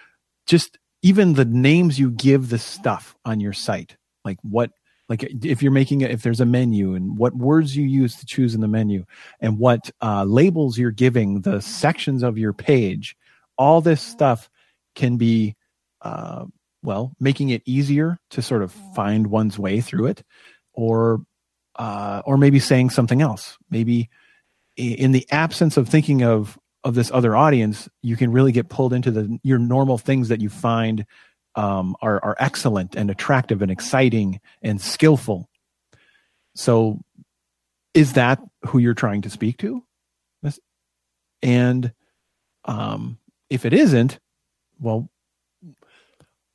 just 0.47 0.79
even 1.03 1.35
the 1.35 1.45
names 1.45 1.99
you 1.99 2.11
give 2.11 2.49
the 2.49 2.59
stuff 2.59 3.17
on 3.25 3.41
your 3.41 3.53
site 3.53 3.97
like 4.25 4.39
what 4.43 4.71
like 5.11 5.23
if 5.45 5.63
you're 5.63 5.71
making 5.71 6.01
it 6.01 6.11
if 6.11 6.23
there's 6.23 6.41
a 6.41 6.47
menu 6.47 6.95
and 6.95 7.19
what 7.19 7.37
words 7.37 7.77
you 7.77 7.85
use 7.85 8.17
to 8.17 8.25
choose 8.25 8.55
in 8.55 8.63
the 8.63 8.69
menu 8.69 9.05
and 9.41 9.59
what 9.59 9.91
uh, 10.01 10.25
labels 10.25 10.79
you're 10.79 10.91
giving 10.91 11.43
the 11.43 11.61
sections 11.61 12.23
of 12.23 12.39
your 12.39 12.55
page 12.55 13.15
all 13.59 13.83
this 13.83 14.01
stuff 14.01 14.49
can 14.95 15.19
be 15.19 15.55
uh, 16.01 16.47
well 16.83 17.13
making 17.21 17.51
it 17.51 17.63
easier 17.67 18.19
to 18.31 18.41
sort 18.41 18.63
of 18.63 18.73
find 18.95 19.27
one's 19.27 19.59
way 19.59 19.83
through 19.83 20.07
it 20.07 20.23
or 20.73 21.21
uh, 21.77 22.23
or 22.27 22.37
maybe 22.37 22.59
saying 22.59 22.91
something 22.91 23.23
else. 23.23 23.57
Maybe 23.71 24.11
in 24.77 25.13
the 25.13 25.27
absence 25.31 25.77
of 25.77 25.89
thinking 25.89 26.23
of 26.23 26.59
of 26.85 26.95
this 26.95 27.11
other 27.13 27.37
audience, 27.37 27.89
you 28.03 28.17
can 28.17 28.33
really 28.33 28.53
get 28.53 28.69
pulled 28.69 28.93
into 28.93 29.11
the 29.11 29.39
your 29.43 29.59
normal 29.59 29.99
things 29.99 30.29
that 30.29 30.41
you 30.41 30.49
find 30.49 31.07
um, 31.55 31.97
are 32.01 32.23
are 32.25 32.37
excellent 32.39 32.97
and 32.97 33.11
attractive 33.11 33.63
and 33.63 33.71
exciting 33.71 34.41
and 34.63 34.81
skillful. 34.81 35.49
So, 36.55 37.01
is 37.95 38.15
that 38.15 38.41
who 38.67 38.79
you're 38.79 38.95
trying 38.95 39.23
to 39.23 39.31
speak 39.31 39.59
to? 39.59 39.85
And 41.43 41.93
um, 42.67 43.19
if 43.49 43.65
it 43.65 43.73
isn't, 43.73 44.19
well, 44.79 45.09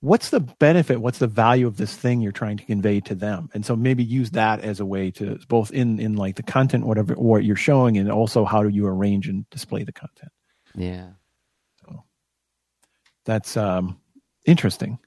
what's 0.02 0.30
the 0.30 0.40
benefit 0.40 1.02
what's 1.02 1.18
the 1.18 1.28
value 1.28 1.66
of 1.66 1.78
this 1.78 1.96
thing 1.96 2.22
you're 2.22 2.32
trying 2.32 2.58
to 2.58 2.66
convey 2.66 3.00
to 3.00 3.16
them 3.16 3.50
and 3.56 3.66
so 3.66 3.76
maybe 3.76 4.04
use 4.04 4.30
that 4.32 4.60
as 4.60 4.80
a 4.80 4.86
way 4.86 5.10
to 5.10 5.40
both 5.48 5.72
in 5.72 6.00
in 6.00 6.16
like 6.16 6.36
the 6.36 6.44
content 6.44 6.86
whatever 6.86 7.16
what 7.16 7.44
you're 7.44 7.56
showing 7.56 7.98
and 7.98 8.12
also 8.12 8.46
how 8.46 8.62
do 8.62 8.70
you 8.70 8.86
arrange 8.86 9.28
and 9.28 9.50
display 9.50 9.84
the 9.84 9.92
content 9.92 10.32
yeah 10.76 11.08
so 11.82 12.04
that's 13.26 13.58
um 13.58 14.00
interesting 14.46 15.00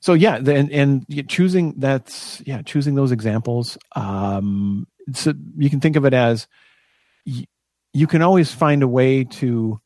so 0.00 0.12
yeah 0.12 0.36
and 0.36 0.70
and 0.70 1.28
choosing 1.28 1.74
that's 1.78 2.42
yeah 2.46 2.62
choosing 2.62 2.94
those 2.94 3.12
examples 3.12 3.78
um 3.96 4.86
so 5.12 5.32
you 5.56 5.70
can 5.70 5.80
think 5.80 5.96
of 5.96 6.04
it 6.04 6.14
as 6.14 6.46
you 7.94 8.06
can 8.06 8.22
always 8.22 8.52
find 8.52 8.82
a 8.82 8.88
way 8.88 9.24
to 9.24 9.80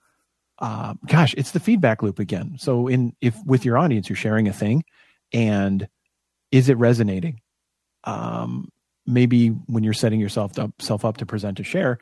uh, 0.59 0.94
gosh, 1.07 1.35
it's 1.37 1.51
the 1.51 1.61
feedback 1.61 2.03
loop 2.03 2.18
again. 2.18 2.57
So 2.59 2.88
in 2.88 3.14
if 3.20 3.37
with 3.44 3.64
your 3.64 3.77
audience 3.77 4.09
you're 4.09 4.16
sharing 4.16 4.49
a 4.49 4.53
thing, 4.53 4.85
and 5.33 5.87
is 6.51 6.68
it 6.68 6.79
resonating? 6.79 7.40
Um, 8.05 8.70
maybe 9.07 9.49
when 9.49 9.85
you're 9.85 9.92
setting 9.92 10.20
yourself 10.20 10.59
up 10.59 10.70
self 10.81 11.05
up 11.05 11.18
to 11.18 11.27
present 11.27 11.61
a 11.61 11.64
share, 11.64 11.99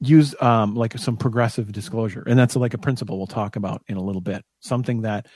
use 0.00 0.34
um, 0.40 0.74
like 0.74 0.98
some 0.98 1.16
progressive 1.16 1.70
disclosure, 1.70 2.24
and 2.26 2.38
that's 2.38 2.56
like 2.56 2.74
a 2.74 2.78
principle 2.78 3.18
we'll 3.18 3.28
talk 3.28 3.54
about 3.54 3.82
in 3.86 3.96
a 3.96 4.02
little 4.02 4.22
bit. 4.22 4.44
Something 4.60 5.02
that 5.02 5.26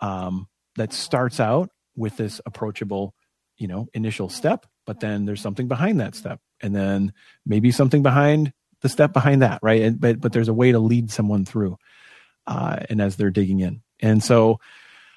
um, 0.00 0.48
that 0.76 0.92
starts 0.92 1.40
out 1.40 1.70
with 1.96 2.16
this 2.16 2.40
approachable, 2.46 3.14
you 3.58 3.68
know, 3.68 3.88
initial 3.94 4.28
step, 4.28 4.66
but 4.86 5.00
then 5.00 5.26
there's 5.26 5.40
something 5.40 5.68
behind 5.68 6.00
that 6.00 6.14
step, 6.14 6.40
and 6.60 6.74
then 6.74 7.12
maybe 7.44 7.70
something 7.70 8.02
behind 8.02 8.52
the 8.80 8.88
step 8.88 9.12
behind 9.12 9.42
that, 9.42 9.60
right? 9.62 9.82
And, 9.82 10.00
but 10.00 10.20
but 10.20 10.32
there's 10.32 10.48
a 10.48 10.54
way 10.54 10.72
to 10.72 10.78
lead 10.78 11.10
someone 11.10 11.44
through, 11.44 11.76
uh, 12.46 12.78
and 12.88 13.00
as 13.00 13.16
they're 13.16 13.30
digging 13.30 13.60
in, 13.60 13.82
and 14.00 14.22
so 14.22 14.60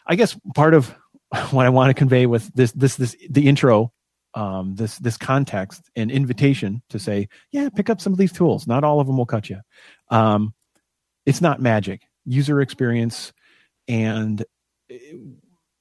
I 0.06 0.16
guess 0.16 0.38
part 0.56 0.74
of 0.74 0.94
what 1.52 1.66
I 1.66 1.70
want 1.70 1.90
to 1.90 1.94
convey 1.94 2.26
with 2.26 2.54
this 2.54 2.72
this 2.74 2.96
this 2.96 3.16
the 3.30 3.48
intro, 3.48 3.92
um, 4.34 4.76
this 4.76 4.98
this 4.98 5.18
context 5.18 5.90
and 5.96 6.12
invitation 6.12 6.82
to 6.90 7.00
say, 7.00 7.30
yeah, 7.52 7.70
pick 7.70 7.90
up 7.90 8.02
some 8.02 8.14
of 8.14 8.20
these 8.20 8.34
tools. 8.34 8.68
Not 8.68 8.84
all 8.84 9.00
of 9.00 9.08
them 9.08 9.18
will 9.18 9.26
cut 9.26 9.50
you. 9.50 9.60
Um, 10.10 10.54
it's 11.26 11.42
not 11.42 11.62
magic. 11.62 12.02
User 12.26 12.62
experience 12.62 13.34
and 13.88 14.44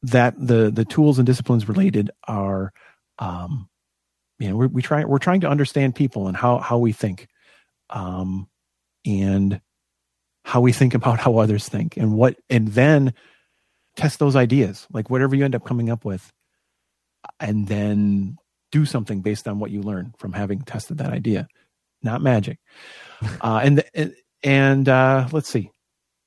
that 0.03 0.35
the 0.39 0.71
the 0.71 0.85
tools 0.85 1.19
and 1.19 1.27
disciplines 1.27 1.69
related 1.69 2.11
are 2.27 2.73
um, 3.19 3.69
you 4.43 4.49
know, 4.49 4.57
we're, 4.57 4.67
we 4.67 4.83
try, 4.83 5.05
we're 5.05 5.19
trying 5.19 5.41
to 5.43 5.49
understand 5.49 5.95
people 5.95 6.27
and 6.27 6.37
how, 6.37 6.59
how 6.59 6.77
we 6.77 6.91
think 6.91 7.29
um, 7.91 8.49
and 9.07 9.61
how 10.45 10.61
we 10.61 10.73
think 10.73 10.95
about 10.95 11.21
how 11.21 11.39
others 11.39 11.69
think 11.69 11.97
and 11.97 12.15
what 12.15 12.37
and 12.51 12.69
then 12.69 13.15
test 13.95 14.19
those 14.19 14.35
ideas 14.35 14.89
like 14.93 15.11
whatever 15.11 15.37
you 15.37 15.45
end 15.45 15.55
up 15.55 15.65
coming 15.65 15.91
up 15.91 16.05
with 16.05 16.33
and 17.39 17.69
then 17.69 18.37
do 18.73 18.85
something 18.85 19.21
based 19.21 19.47
on 19.47 19.61
what 19.61 19.71
you 19.71 19.81
learn 19.81 20.13
from 20.19 20.33
having 20.33 20.61
tested 20.63 20.99
that 20.99 21.11
idea. 21.11 21.47
Not 22.03 22.21
magic. 22.21 22.59
Uh, 23.41 23.61
and 23.63 23.85
and, 23.95 24.17
and 24.43 24.89
uh, 24.89 25.29
let's 25.31 25.49
see. 25.49 25.71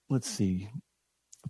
Let's 0.10 0.30
see 0.30 0.70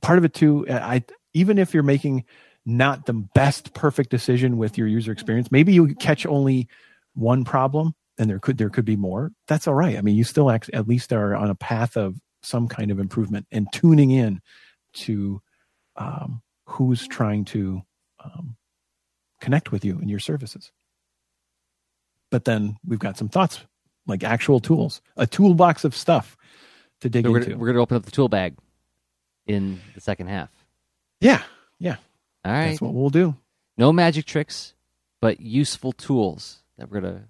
part 0.02 0.18
of 0.18 0.26
it 0.26 0.34
too 0.34 0.66
i 0.70 1.04
even 1.34 1.58
if 1.58 1.74
you're 1.74 1.84
making 1.84 2.24
not 2.66 3.06
the 3.06 3.14
best 3.14 3.74
perfect 3.74 4.10
decision 4.10 4.58
with 4.58 4.78
your 4.78 4.88
user 4.88 5.12
experience 5.12 5.52
maybe 5.52 5.74
you 5.74 5.94
catch 5.96 6.26
only 6.26 6.68
one 7.14 7.44
problem 7.44 7.94
and 8.18 8.30
there 8.30 8.40
could 8.40 8.58
there 8.58 8.70
could 8.70 8.86
be 8.86 8.96
more. 8.96 9.32
That's 9.48 9.68
all 9.68 9.74
right. 9.74 9.98
I 9.98 10.02
mean 10.02 10.16
you 10.16 10.24
still 10.24 10.50
act, 10.52 10.70
at 10.74 10.88
least 10.88 11.12
are 11.12 11.36
on 11.36 11.50
a 11.50 11.56
path 11.56 11.98
of 11.98 12.16
some 12.44 12.68
kind 12.68 12.92
of 12.92 13.00
improvement 13.00 13.48
and 13.52 13.68
tuning 13.72 14.12
in 14.12 14.42
to 14.94 15.42
um, 15.96 16.42
who's 16.66 17.08
trying 17.08 17.46
to 17.46 17.82
um, 18.24 18.56
connect 19.42 19.72
with 19.72 19.84
you 19.84 19.98
and 19.98 20.10
your 20.10 20.20
services. 20.20 20.72
But 22.32 22.46
then 22.46 22.78
we've 22.86 23.00
got 23.00 23.18
some 23.18 23.30
thoughts 23.30 23.66
like 24.08 24.24
actual 24.24 24.60
tools 24.60 25.02
a 25.18 25.26
toolbox 25.26 25.84
of 25.84 25.96
stuff 25.96 26.38
to 27.02 27.10
dig 27.10 27.26
so 27.26 27.32
we're 27.32 27.38
into. 27.38 27.50
gonna, 27.52 27.60
we're 27.60 27.68
going 27.68 27.76
to 27.76 27.82
open 27.82 27.98
up 27.98 28.06
the 28.06 28.12
tool 28.12 28.30
bag 28.30 28.56
in 29.48 29.80
the 29.94 30.02
second 30.02 30.28
half. 30.28 30.50
Yeah 31.20 31.42
yeah. 31.80 31.98
All 32.44 32.52
right. 32.52 32.70
That's 32.70 32.82
what 32.82 32.94
we'll 32.94 33.10
do. 33.10 33.36
No 33.78 33.92
magic 33.92 34.26
tricks 34.26 34.74
but 35.22 35.40
useful 35.40 35.92
tools 35.92 36.62
that 36.78 36.90
we're 36.90 37.02
going 37.02 37.16
to 37.16 37.22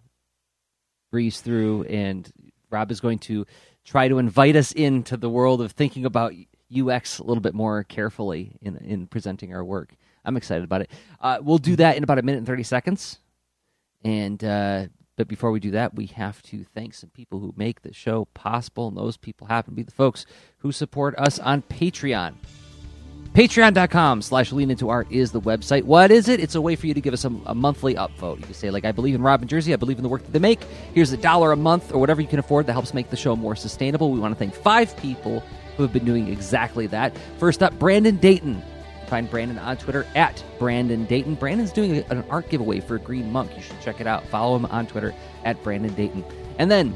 breeze 1.12 1.40
through, 1.40 1.84
and 1.84 2.30
Rob 2.70 2.92
is 2.92 3.00
going 3.00 3.20
to 3.20 3.46
try 3.86 4.08
to 4.08 4.18
invite 4.18 4.56
us 4.56 4.72
into 4.72 5.16
the 5.16 5.30
world 5.30 5.62
of 5.62 5.72
thinking 5.72 6.06
about 6.06 6.34
UX 6.76 7.20
a 7.20 7.24
little 7.24 7.42
bit 7.42 7.54
more 7.54 7.84
carefully 7.84 8.58
in 8.62 8.78
in 8.78 9.08
presenting 9.08 9.54
our 9.54 9.64
work. 9.64 9.96
I'm 10.26 10.36
excited 10.36 10.64
about 10.64 10.82
it. 10.82 10.92
Uh, 11.22 11.38
we'll 11.42 11.60
do 11.60 11.76
that 11.78 11.96
in 11.96 12.04
about 12.04 12.18
a 12.18 12.24
minute 12.24 12.40
and 12.40 12.48
thirty 12.48 12.64
seconds, 12.64 13.20
and 14.04 14.44
uh, 14.44 14.88
But 15.18 15.28
before 15.28 15.52
we 15.52 15.60
do 15.60 15.72
that, 15.72 15.96
we 15.96 16.08
have 16.08 16.42
to 16.44 16.64
thank 16.64 16.94
some 16.94 17.10
people 17.10 17.40
who 17.40 17.54
make 17.56 17.82
the 17.82 17.94
show 17.94 18.26
possible, 18.34 18.90
and 18.90 18.98
those 18.98 19.18
people 19.18 19.48
happen 19.48 19.72
to 19.72 19.76
be 19.76 19.84
the 19.84 19.92
folks 19.92 20.26
who 20.60 20.72
support 20.72 21.16
us 21.18 21.40
on 21.40 21.62
Patreon. 21.62 22.34
Patreon.com 23.34 24.22
slash 24.22 24.54
lean 24.54 24.72
into 24.72 24.90
art 24.90 25.12
is 25.12 25.32
the 25.32 25.42
website. 25.42 25.84
What 25.84 26.10
is 26.10 26.30
it? 26.30 26.40
It's 26.40 26.56
a 26.56 26.62
way 26.62 26.78
for 26.78 26.88
you 26.88 26.94
to 26.94 27.02
give 27.02 27.14
us 27.14 27.26
a, 27.26 27.32
a 27.46 27.54
monthly 27.54 27.96
upvote. 27.96 28.40
You 28.40 28.46
can 28.46 28.54
say, 28.54 28.70
like, 28.70 28.86
I 28.86 28.94
believe 28.94 29.14
in 29.14 29.22
Robin 29.22 29.48
Jerzy. 29.48 29.74
I 29.74 29.76
believe 29.76 29.98
in 29.98 30.04
the 30.04 30.10
work 30.10 30.24
that 30.24 30.32
they 30.32 30.40
make. 30.40 30.64
Here's 30.94 31.12
a 31.12 31.18
dollar 31.18 31.52
a 31.52 31.58
month 31.58 31.94
or 31.94 32.00
whatever 32.00 32.22
you 32.22 32.30
can 32.30 32.40
afford 32.40 32.66
that 32.68 32.74
helps 32.74 32.94
make 32.94 33.10
the 33.10 33.18
show 33.18 33.36
more 33.36 33.56
sustainable. 33.56 34.12
We 34.12 34.20
want 34.20 34.34
to 34.34 34.40
thank 34.40 34.54
five 34.54 34.96
people 34.98 35.44
who 35.76 35.84
have 35.84 35.92
been 35.92 36.06
doing 36.06 36.30
exactly 36.30 36.88
that. 36.88 37.14
First 37.38 37.62
up, 37.62 37.78
Brandon 37.78 38.16
Dayton. 38.16 38.64
Find 39.08 39.30
Brandon 39.30 39.60
on 39.60 39.78
Twitter 39.78 40.06
at 40.16 40.44
Brandon 40.60 41.06
Dayton. 41.06 41.36
Brandon's 41.36 41.72
doing 41.72 41.98
an 42.10 42.24
art 42.30 42.50
giveaway 42.50 42.80
for 42.80 42.98
Green 42.98 43.32
Monk. 43.32 43.56
You 43.56 43.62
should 43.62 43.80
check 43.82 44.02
it 44.02 44.08
out. 44.08 44.26
Follow 44.28 44.56
him 44.56 44.66
on 44.66 44.88
Twitter 44.88 45.14
at 45.44 45.62
Brandon 45.64 45.94
Dayton. 45.94 46.24
And 46.58 46.72
then 46.72 46.96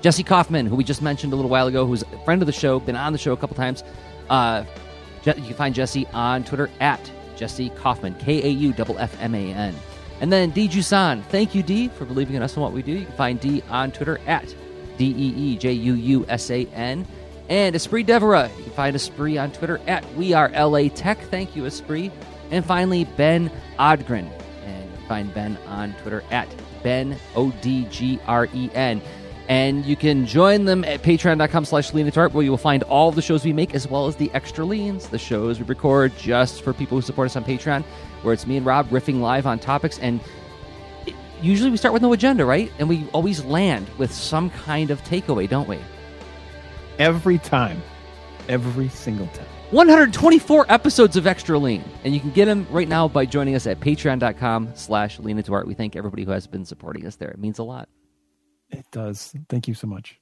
Jesse 0.00 0.22
Kauffman, 0.22 0.66
who 0.66 0.76
we 0.76 0.84
just 0.84 1.02
mentioned 1.02 1.32
a 1.32 1.36
little 1.36 1.50
while 1.50 1.66
ago, 1.66 1.86
who's 1.86 2.02
a 2.02 2.24
friend 2.24 2.42
of 2.42 2.46
the 2.46 2.52
show, 2.52 2.80
been 2.80 2.96
on 2.96 3.12
the 3.12 3.18
show 3.18 3.32
a 3.32 3.36
couple 3.36 3.56
times. 3.56 3.82
Uh, 4.30 4.64
you 5.24 5.32
can 5.34 5.54
find 5.54 5.74
Jesse 5.74 6.06
on 6.12 6.44
Twitter 6.44 6.70
at 6.80 7.10
Jesse 7.36 7.70
Kauffman, 7.70 8.14
K 8.14 8.42
A 8.44 8.48
U 8.48 8.74
F 8.76 8.90
F 8.90 9.20
M 9.20 9.34
A 9.34 9.52
N. 9.52 9.74
And 10.20 10.32
then 10.32 10.50
D 10.50 10.68
Jusan. 10.68 11.24
Thank 11.26 11.54
you, 11.54 11.62
D, 11.62 11.88
for 11.88 12.04
believing 12.04 12.34
in 12.34 12.42
us 12.42 12.54
and 12.54 12.62
what 12.62 12.72
we 12.72 12.82
do. 12.82 12.92
You 12.92 13.04
can 13.04 13.14
find 13.14 13.40
D 13.40 13.62
on 13.70 13.92
Twitter 13.92 14.18
at 14.26 14.54
D 14.96 15.06
E 15.06 15.34
E 15.36 15.56
J 15.56 15.72
U 15.72 15.94
U 15.94 16.26
S 16.28 16.50
A 16.50 16.66
N. 16.66 17.06
And 17.48 17.74
Esprit 17.74 18.04
Deborah. 18.04 18.50
You 18.58 18.64
can 18.64 18.72
find 18.72 18.96
Esprit 18.96 19.38
on 19.38 19.50
Twitter 19.52 19.80
at 19.86 20.04
We 20.14 20.34
Are 20.34 20.50
LA 20.50 20.88
Tech. 20.88 21.18
Thank 21.30 21.56
you, 21.56 21.64
Esprit. 21.64 22.12
And 22.50 22.64
finally, 22.64 23.04
Ben 23.04 23.50
Odgren. 23.78 24.30
And 24.64 24.90
you 24.90 24.96
can 24.96 25.06
find 25.08 25.34
Ben 25.34 25.56
on 25.66 25.94
Twitter 26.02 26.22
at 26.30 26.48
Ben 26.82 27.18
O 27.34 27.50
D 27.62 27.86
G 27.90 28.20
R 28.26 28.48
E 28.52 28.70
N. 28.74 29.00
And 29.48 29.86
you 29.86 29.96
can 29.96 30.26
join 30.26 30.66
them 30.66 30.84
at 30.84 31.02
patreon.com 31.02 31.64
slash 31.64 31.94
lean 31.94 32.10
art, 32.14 32.34
where 32.34 32.44
you 32.44 32.50
will 32.50 32.58
find 32.58 32.82
all 32.82 33.10
the 33.10 33.22
shows 33.22 33.46
we 33.46 33.54
make 33.54 33.74
as 33.74 33.88
well 33.88 34.06
as 34.06 34.16
the 34.16 34.30
extra 34.34 34.62
leans, 34.62 35.08
the 35.08 35.18
shows 35.18 35.58
we 35.58 35.64
record 35.64 36.12
just 36.18 36.60
for 36.62 36.74
people 36.74 36.98
who 36.98 37.02
support 37.02 37.26
us 37.26 37.36
on 37.36 37.44
Patreon, 37.44 37.82
where 38.20 38.34
it's 38.34 38.46
me 38.46 38.58
and 38.58 38.66
Rob 38.66 38.90
riffing 38.90 39.20
live 39.20 39.46
on 39.46 39.58
topics. 39.58 39.98
And 40.00 40.20
usually 41.40 41.70
we 41.70 41.78
start 41.78 41.94
with 41.94 42.02
no 42.02 42.12
agenda, 42.12 42.44
right? 42.44 42.70
And 42.78 42.90
we 42.90 43.08
always 43.14 43.42
land 43.42 43.88
with 43.96 44.12
some 44.12 44.50
kind 44.50 44.90
of 44.90 45.02
takeaway, 45.04 45.48
don't 45.48 45.66
we? 45.66 45.78
Every 46.98 47.38
time. 47.38 47.80
Every 48.48 48.88
single 48.88 49.26
time. 49.28 49.46
124 49.70 50.66
episodes 50.68 51.16
of 51.16 51.26
Extra 51.26 51.58
Lean. 51.58 51.84
And 52.04 52.14
you 52.14 52.20
can 52.20 52.30
get 52.30 52.46
them 52.46 52.66
right 52.70 52.88
now 52.88 53.06
by 53.06 53.26
joining 53.26 53.54
us 53.54 53.66
at 53.66 53.80
patreon.com 53.80 54.72
slash 54.74 55.18
lean 55.18 55.36
into 55.36 55.52
art. 55.52 55.66
We 55.66 55.74
thank 55.74 55.94
everybody 55.94 56.24
who 56.24 56.30
has 56.30 56.46
been 56.46 56.64
supporting 56.64 57.06
us 57.06 57.16
there. 57.16 57.28
It 57.28 57.38
means 57.38 57.58
a 57.58 57.62
lot. 57.62 57.88
It 58.70 58.86
does. 58.90 59.34
Thank 59.48 59.68
you 59.68 59.74
so 59.74 59.86
much. 59.86 60.18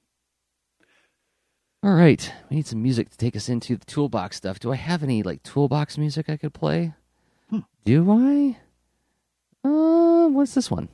All 1.83 1.95
right. 1.95 2.33
We 2.51 2.57
need 2.57 2.67
some 2.67 2.83
music 2.83 3.11
to 3.11 3.17
take 3.17 3.37
us 3.37 3.49
into 3.49 3.77
the 3.77 3.87
toolbox 3.87 4.37
stuff. 4.37 4.59
Do 4.59 4.73
I 4.73 4.77
have 4.77 5.03
any 5.03 5.23
like 5.23 5.43
toolbox 5.45 5.97
music 5.97 6.29
I 6.29 6.37
could 6.37 6.53
play? 6.53 6.95
Hmm. 7.49 7.61
Do 7.85 8.11
I? 8.11 8.59
Uh, 9.65 10.29
what's 10.29 10.55
this 10.55 10.71
one? 10.71 10.89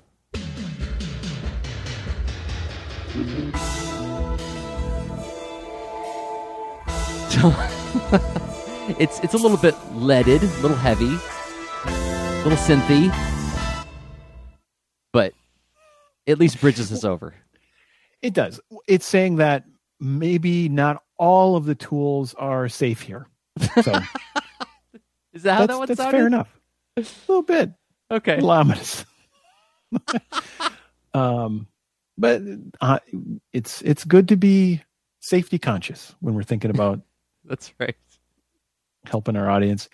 it's 8.99 9.19
it's 9.21 9.33
a 9.33 9.39
little 9.39 9.57
bit 9.57 9.75
leaded, 9.95 10.43
a 10.43 10.61
little 10.61 10.77
heavy, 10.77 11.17
a 11.87 12.43
little 12.45 12.59
synthy, 12.59 13.11
but 15.15 15.33
at 16.27 16.39
least 16.39 16.61
bridges 16.61 16.93
us 16.93 17.05
over. 17.05 17.35
It 18.21 18.35
does. 18.35 18.61
It's 18.87 19.07
saying 19.07 19.37
that 19.37 19.65
maybe 19.99 20.69
not 20.69 21.03
all 21.17 21.57
of 21.57 21.65
the 21.65 21.75
tools 21.75 22.35
are 22.35 22.69
safe 22.69 23.01
here. 23.01 23.27
So 23.59 23.81
is 25.33 25.45
that 25.45 25.55
how 25.55 25.67
that 25.67 25.79
one 25.79 25.89
that's 25.89 25.99
sounded? 25.99 26.17
fair 26.19 26.27
enough. 26.27 26.61
A 26.99 27.05
little 27.29 27.43
bit. 27.43 27.71
Okay. 28.11 28.41
A 28.41 28.45
um, 31.15 31.67
but 32.19 32.43
uh, 32.83 32.99
it's 33.55 33.81
it's 33.83 34.05
good 34.05 34.29
to 34.29 34.37
be 34.37 34.83
safety 35.21 35.59
conscious 35.59 36.15
when 36.21 36.35
we're 36.35 36.43
thinking 36.43 36.71
about 36.71 37.01
that's 37.53 37.75
right 37.79 37.95
helping 39.05 39.37
our 39.37 39.51
audience. 39.51 39.91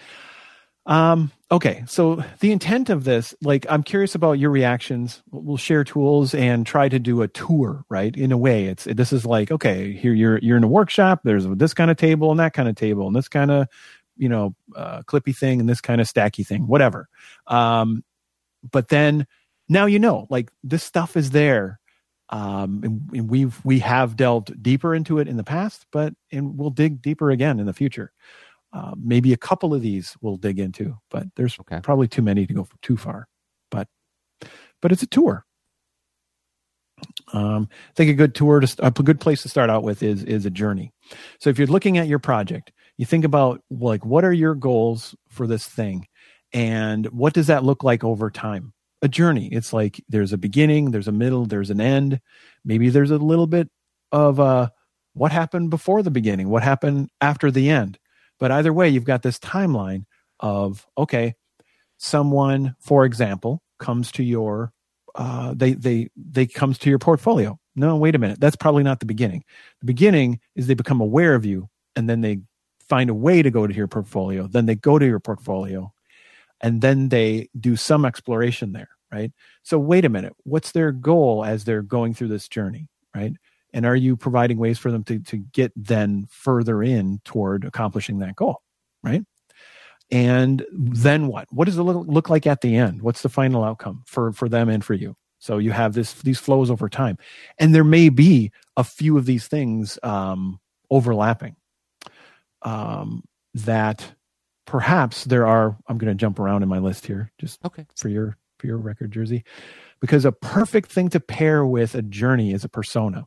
Um, 0.87 1.33
okay, 1.51 1.83
so 1.87 2.23
the 2.39 2.53
intent 2.53 2.89
of 2.89 3.03
this, 3.03 3.35
like, 3.43 3.67
I'm 3.69 3.83
curious 3.83 4.15
about 4.15 4.39
your 4.39 4.51
reactions. 4.51 5.23
We'll 5.31 5.57
share 5.57 5.83
tools 5.83 6.35
and 6.35 6.65
try 6.65 6.89
to 6.89 7.01
do 7.01 7.21
a 7.23 7.29
tour, 7.29 7.85
right? 7.89 8.17
In 8.17 8.31
a 8.31 8.39
way, 8.39 8.67
it's 8.67 8.85
this 8.85 9.13
is 9.13 9.27
like, 9.27 9.51
okay, 9.51 9.93
here 9.93 10.15
you're 10.15 10.39
you're 10.39 10.57
in 10.57 10.65
a 10.65 10.69
workshop. 10.69 11.21
There's 11.25 11.47
this 11.47 11.75
kind 11.75 11.91
of 11.91 11.97
table 11.97 12.31
and 12.31 12.39
that 12.39 12.55
kind 12.55 12.69
of 12.69 12.77
table 12.77 13.09
and 13.09 13.17
this 13.17 13.29
kind 13.29 13.51
of, 13.51 13.67
you 14.17 14.29
know, 14.29 14.55
uh, 14.77 15.03
clippy 15.03 15.37
thing 15.37 15.59
and 15.59 15.69
this 15.69 15.81
kind 15.81 16.01
of 16.01 16.07
stacky 16.07 16.47
thing, 16.47 16.67
whatever. 16.67 17.09
Um, 17.49 18.05
but 18.71 18.89
then 18.89 19.27
now 19.69 19.87
you 19.87 19.99
know, 19.99 20.27
like, 20.31 20.51
this 20.63 20.85
stuff 20.85 21.17
is 21.17 21.31
there. 21.33 21.81
Um, 22.31 22.81
and, 22.85 23.11
and 23.15 23.31
we've 23.31 23.59
we 23.65 23.79
have 23.81 24.17
delved 24.17 24.63
deeper 24.63 24.95
into 24.95 25.19
it 25.19 25.29
in 25.29 25.37
the 25.37 25.45
past, 25.45 25.87
but 25.93 26.15
and 26.31 26.59
we'll 26.59 26.71
dig 26.71 27.01
deeper 27.01 27.31
again 27.31 27.59
in 27.59 27.67
the 27.67 27.73
future. 27.73 28.13
Uh, 28.73 28.95
maybe 28.99 29.33
a 29.33 29.39
couple 29.39 29.73
of 29.73 29.81
these 29.81 30.15
we'll 30.21 30.37
dig 30.37 30.59
into, 30.59 30.97
but 31.11 31.27
there's 31.37 31.59
okay. 31.61 31.81
probably 31.83 32.07
too 32.07 32.23
many 32.23 32.47
to 32.47 32.53
go 32.53 32.69
too 32.83 32.97
far. 32.97 33.29
But 33.71 33.89
but 34.83 34.93
it's 34.93 35.03
a 35.03 35.07
tour. 35.07 35.47
Um, 37.33 37.69
I 37.71 37.93
think 37.95 38.11
a 38.11 38.15
good 38.15 38.35
tour 38.35 38.61
to 38.61 38.87
a 38.87 38.91
good 38.91 39.21
place 39.21 39.43
to 39.43 39.49
start 39.49 39.71
out 39.71 39.83
with 39.83 40.03
is 40.03 40.23
is 40.25 40.45
a 40.45 40.51
journey. 40.51 40.93
So 41.41 41.49
if 41.49 41.59
you're 41.59 41.67
looking 41.67 41.97
at 41.97 42.09
your 42.09 42.19
project, 42.19 42.73
you 42.99 43.07
think 43.07 43.25
about 43.25 43.63
like 43.71 44.05
what 44.05 44.25
are 44.25 44.33
your 44.33 44.55
goals 44.55 45.15
for 45.31 45.47
this 45.47 45.67
thing, 45.67 46.07
and 46.53 47.07
what 47.07 47.33
does 47.33 47.47
that 47.47 47.65
look 47.65 47.83
like 47.83 48.05
over 48.05 48.31
time? 48.31 48.75
A 49.03 49.09
journey. 49.09 49.49
It's 49.53 49.73
like 49.73 50.03
there's 50.09 50.33
a 50.33 50.39
beginning, 50.39 50.91
there's 50.91 51.09
a 51.09 51.13
middle, 51.13 51.47
there's 51.47 51.71
an 51.71 51.81
end. 51.81 52.21
Maybe 52.65 52.89
there's 52.89 53.11
a 53.11 53.19
little 53.19 53.47
bit 53.47 53.69
of 54.11 54.41
uh, 54.41 54.71
what 55.15 55.33
happened 55.33 55.71
before 55.71 56.03
the 56.03 56.11
beginning, 56.11 56.49
what 56.49 56.63
happened 56.63 57.11
after 57.21 57.51
the 57.51 57.71
end 57.71 57.99
but 58.39 58.51
either 58.51 58.73
way, 58.73 58.89
you've 58.89 59.05
got 59.05 59.23
this 59.23 59.39
timeline 59.39 60.05
of 60.41 60.87
okay, 60.97 61.35
someone, 61.99 62.75
for 62.79 63.05
example, 63.05 63.63
comes 63.79 64.13
to 64.13 64.23
your 64.23 64.73
uh, 65.15 65.55
they 65.57 65.73
they 65.75 66.09
they 66.17 66.47
comes 66.47 66.79
to 66.79 66.91
your 66.91 66.99
portfolio. 66.99 67.59
No, 67.75 67.97
wait 67.97 68.15
a 68.15 68.19
minute. 68.19 68.41
That's 68.41 68.57
probably 68.57 68.83
not 68.83 69.01
the 69.01 69.07
beginning. 69.07 69.45
The 69.81 69.87
beginning 69.87 70.41
is 70.55 70.67
they 70.67 70.75
become 70.75 71.01
aware 71.01 71.35
of 71.35 71.45
you, 71.45 71.69
and 71.97 72.09
then 72.09 72.21
they 72.21 72.41
find 72.89 73.11
a 73.11 73.15
way 73.15 73.43
to 73.43 73.51
go 73.51 73.67
to 73.67 73.75
your 73.75 73.89
portfolio. 73.89 74.47
Then 74.47 74.67
they 74.67 74.75
go 74.75 74.99
to 74.99 75.07
your 75.07 75.21
portfolio, 75.21 75.93
and 76.61 76.81
then 76.81 77.09
they 77.09 77.49
do 77.59 77.77
some 77.77 78.05
exploration 78.05 78.73
there. 78.73 78.89
Right. 79.11 79.33
So 79.63 79.79
wait 79.79 80.05
a 80.05 80.11
minute. 80.11 80.35
What's 80.45 80.73
their 80.73 80.93
goal 80.93 81.43
as 81.45 81.65
they're 81.65 81.83
going 81.83 82.13
through 82.13 82.29
this 82.29 82.47
journey? 82.47 82.89
Right 83.15 83.33
and 83.73 83.85
are 83.87 83.97
you 83.97 84.17
providing 84.17 84.59
ways 84.59 84.79
for 84.79 84.91
them 84.91 85.05
to, 85.05 85.19
to 85.21 85.37
get 85.37 85.73
then 85.77 86.27
further 86.31 86.83
in 86.83 87.21
toward 87.25 87.65
accomplishing 87.65 88.19
that 88.19 88.37
goal 88.37 88.63
right 89.03 89.23
and 90.11 90.65
then 90.73 91.27
what 91.27 91.47
what 91.51 91.67
does 91.67 91.79
it 91.79 91.83
look, 91.83 92.07
look 92.07 92.31
like 92.31 92.47
at 92.47 92.61
the 92.61 92.77
end 92.77 93.03
what's 93.03 93.23
the 93.23 93.29
final 93.29 93.65
outcome 93.65 94.03
for 94.07 94.33
for 94.33 94.49
them 94.49 94.69
and 94.69 94.85
for 94.85 94.95
you 94.95 95.15
so 95.39 95.59
you 95.59 95.71
have 95.71 95.95
this 95.95 96.15
these 96.23 96.39
flows 96.39 96.71
over 96.71 96.89
time 96.89 97.17
and 97.59 97.75
there 97.75 97.85
may 97.85 98.09
be 98.09 98.51
a 98.77 98.85
few 98.85 99.17
of 99.19 99.27
these 99.27 99.47
things 99.49 99.99
um, 100.03 100.59
overlapping 100.91 101.57
um, 102.63 103.23
that 103.55 104.13
perhaps 104.69 105.25
there 105.25 105.47
are 105.47 105.77
i'm 105.89 105.97
going 105.97 106.13
to 106.13 106.15
jump 106.15 106.39
around 106.39 106.63
in 106.63 106.69
my 106.69 106.79
list 106.79 107.07
here 107.07 107.33
just 107.39 107.59
okay. 107.65 107.87
for 107.97 108.09
your 108.09 108.37
for 108.59 108.67
your 108.67 108.77
record 108.77 109.11
jerzy 109.11 109.43
because 110.01 110.25
a 110.25 110.33
perfect 110.33 110.91
thing 110.91 111.09
to 111.11 111.21
pair 111.21 111.65
with 111.65 111.95
a 111.95 112.03
journey 112.03 112.53
is 112.53 112.65
a 112.65 112.69
persona. 112.69 113.27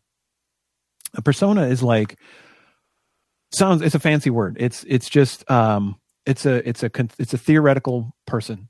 A 1.14 1.22
persona 1.22 1.64
is 1.64 1.84
like 1.84 2.18
sounds 3.52 3.82
it's 3.82 3.96
a 3.96 4.00
fancy 4.00 4.30
word. 4.30 4.58
It's 4.60 4.86
it's 4.88 5.10
just 5.10 5.50
um 5.52 6.00
it's 6.26 6.46
a 6.46 6.68
it's 6.68 6.84
a 6.84 6.92
it's 7.20 7.34
a 7.34 7.38
theoretical 7.38 8.14
person. 8.26 8.70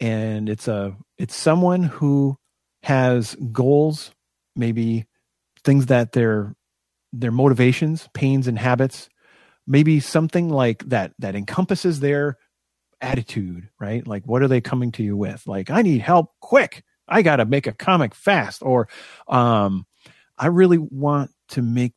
And 0.00 0.48
it's 0.48 0.68
a 0.68 0.96
it's 1.18 1.36
someone 1.36 1.82
who 1.82 2.36
has 2.82 3.34
goals 3.52 4.12
maybe 4.56 5.06
things 5.64 5.86
that 5.86 6.12
their 6.12 6.54
their 7.12 7.30
motivations 7.30 8.08
pains 8.14 8.48
and 8.48 8.58
habits 8.58 9.09
maybe 9.70 10.00
something 10.00 10.48
like 10.48 10.86
that 10.88 11.12
that 11.18 11.34
encompasses 11.34 12.00
their 12.00 12.36
attitude 13.00 13.68
right 13.78 14.06
like 14.06 14.24
what 14.26 14.42
are 14.42 14.48
they 14.48 14.60
coming 14.60 14.92
to 14.92 15.02
you 15.02 15.16
with 15.16 15.46
like 15.46 15.70
i 15.70 15.80
need 15.80 16.00
help 16.00 16.32
quick 16.40 16.82
i 17.08 17.22
got 17.22 17.36
to 17.36 17.46
make 17.46 17.66
a 17.66 17.72
comic 17.72 18.14
fast 18.14 18.62
or 18.62 18.88
um 19.28 19.86
i 20.36 20.46
really 20.46 20.76
want 20.76 21.30
to 21.48 21.62
make 21.62 21.94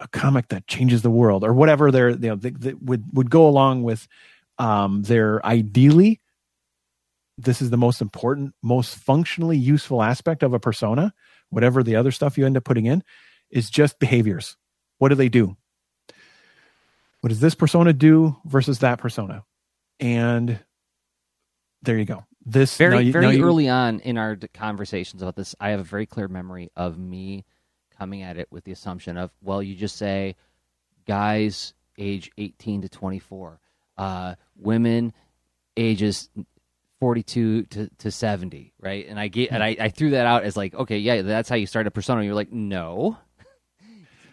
a 0.00 0.08
comic 0.08 0.48
that 0.48 0.66
changes 0.66 1.00
the 1.00 1.10
world 1.10 1.42
or 1.42 1.54
whatever 1.54 1.90
they're 1.90 2.10
you 2.10 2.16
know 2.18 2.36
they, 2.36 2.50
they 2.50 2.74
would 2.74 3.04
would 3.14 3.30
go 3.30 3.48
along 3.48 3.82
with 3.82 4.06
um 4.58 5.02
their 5.02 5.44
ideally 5.46 6.20
this 7.38 7.60
is 7.60 7.70
the 7.70 7.76
most 7.76 8.00
important, 8.00 8.54
most 8.62 8.96
functionally 8.96 9.58
useful 9.58 10.02
aspect 10.02 10.42
of 10.42 10.54
a 10.54 10.60
persona, 10.60 11.12
whatever 11.50 11.82
the 11.82 11.96
other 11.96 12.10
stuff 12.10 12.38
you 12.38 12.46
end 12.46 12.56
up 12.56 12.64
putting 12.64 12.86
in, 12.86 13.02
is 13.50 13.70
just 13.70 13.98
behaviors. 13.98 14.56
What 14.98 15.10
do 15.10 15.14
they 15.14 15.28
do? 15.28 15.56
What 17.26 17.30
does 17.30 17.40
this 17.40 17.56
persona 17.56 17.92
do 17.92 18.36
versus 18.44 18.78
that 18.78 19.00
persona? 19.00 19.44
And 19.98 20.60
there 21.82 21.98
you 21.98 22.04
go. 22.04 22.24
This 22.44 22.76
very 22.76 23.06
you, 23.06 23.12
very 23.12 23.34
you, 23.34 23.44
early 23.44 23.68
on 23.68 23.98
in 23.98 24.16
our 24.16 24.38
conversations 24.54 25.22
about 25.22 25.34
this, 25.34 25.52
I 25.58 25.70
have 25.70 25.80
a 25.80 25.82
very 25.82 26.06
clear 26.06 26.28
memory 26.28 26.70
of 26.76 26.96
me 26.96 27.44
coming 27.98 28.22
at 28.22 28.36
it 28.36 28.46
with 28.52 28.62
the 28.62 28.70
assumption 28.70 29.16
of, 29.16 29.32
well, 29.42 29.60
you 29.60 29.74
just 29.74 29.96
say 29.96 30.36
guys 31.04 31.74
age 31.98 32.30
18 32.38 32.82
to 32.82 32.88
24, 32.88 33.58
uh, 33.98 34.36
women 34.54 35.12
ages 35.76 36.30
42 37.00 37.64
to, 37.64 37.90
to 37.98 38.10
70 38.12 38.72
right? 38.78 39.04
And 39.08 39.18
i 39.18 39.26
get 39.26 39.50
and 39.50 39.64
I, 39.64 39.76
I 39.80 39.88
threw 39.88 40.10
that 40.10 40.26
out 40.26 40.44
as 40.44 40.56
like 40.56 40.76
okay 40.76 40.98
yeah 40.98 41.22
that's 41.22 41.48
how 41.48 41.56
you 41.56 41.66
start 41.66 41.88
a 41.88 41.90
persona. 41.90 42.22
You're 42.22 42.34
like 42.34 42.52
no. 42.52 43.18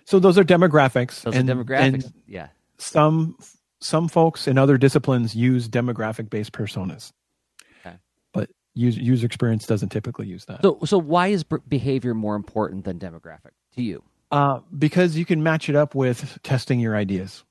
So 0.05 0.19
those 0.19 0.37
are 0.37 0.43
demographics. 0.43 1.23
Those 1.23 1.35
and, 1.35 1.49
are 1.49 1.55
demographics 1.55 2.13
yeah 2.27 2.49
some 2.83 3.37
some 3.81 4.07
folks 4.07 4.47
in 4.47 4.57
other 4.57 4.77
disciplines 4.77 5.35
use 5.35 5.67
demographic 5.67 6.29
based 6.29 6.51
personas 6.51 7.11
okay. 7.85 7.97
but 8.33 8.49
user, 8.73 9.01
user 9.01 9.25
experience 9.25 9.65
doesn't 9.65 9.89
typically 9.89 10.27
use 10.27 10.45
that 10.45 10.61
so 10.61 10.79
so 10.85 10.97
why 10.97 11.27
is 11.27 11.43
behavior 11.67 12.13
more 12.13 12.35
important 12.35 12.85
than 12.85 12.99
demographic 12.99 13.51
to 13.75 13.81
you 13.81 14.03
uh, 14.31 14.61
because 14.77 15.15
you 15.15 15.25
can 15.25 15.43
match 15.43 15.69
it 15.69 15.75
up 15.75 15.93
with 15.93 16.39
testing 16.43 16.79
your 16.79 16.95
ideas 16.95 17.43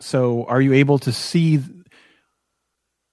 so 0.00 0.44
are 0.44 0.60
you 0.60 0.72
able 0.72 0.98
to 0.98 1.12
see 1.12 1.62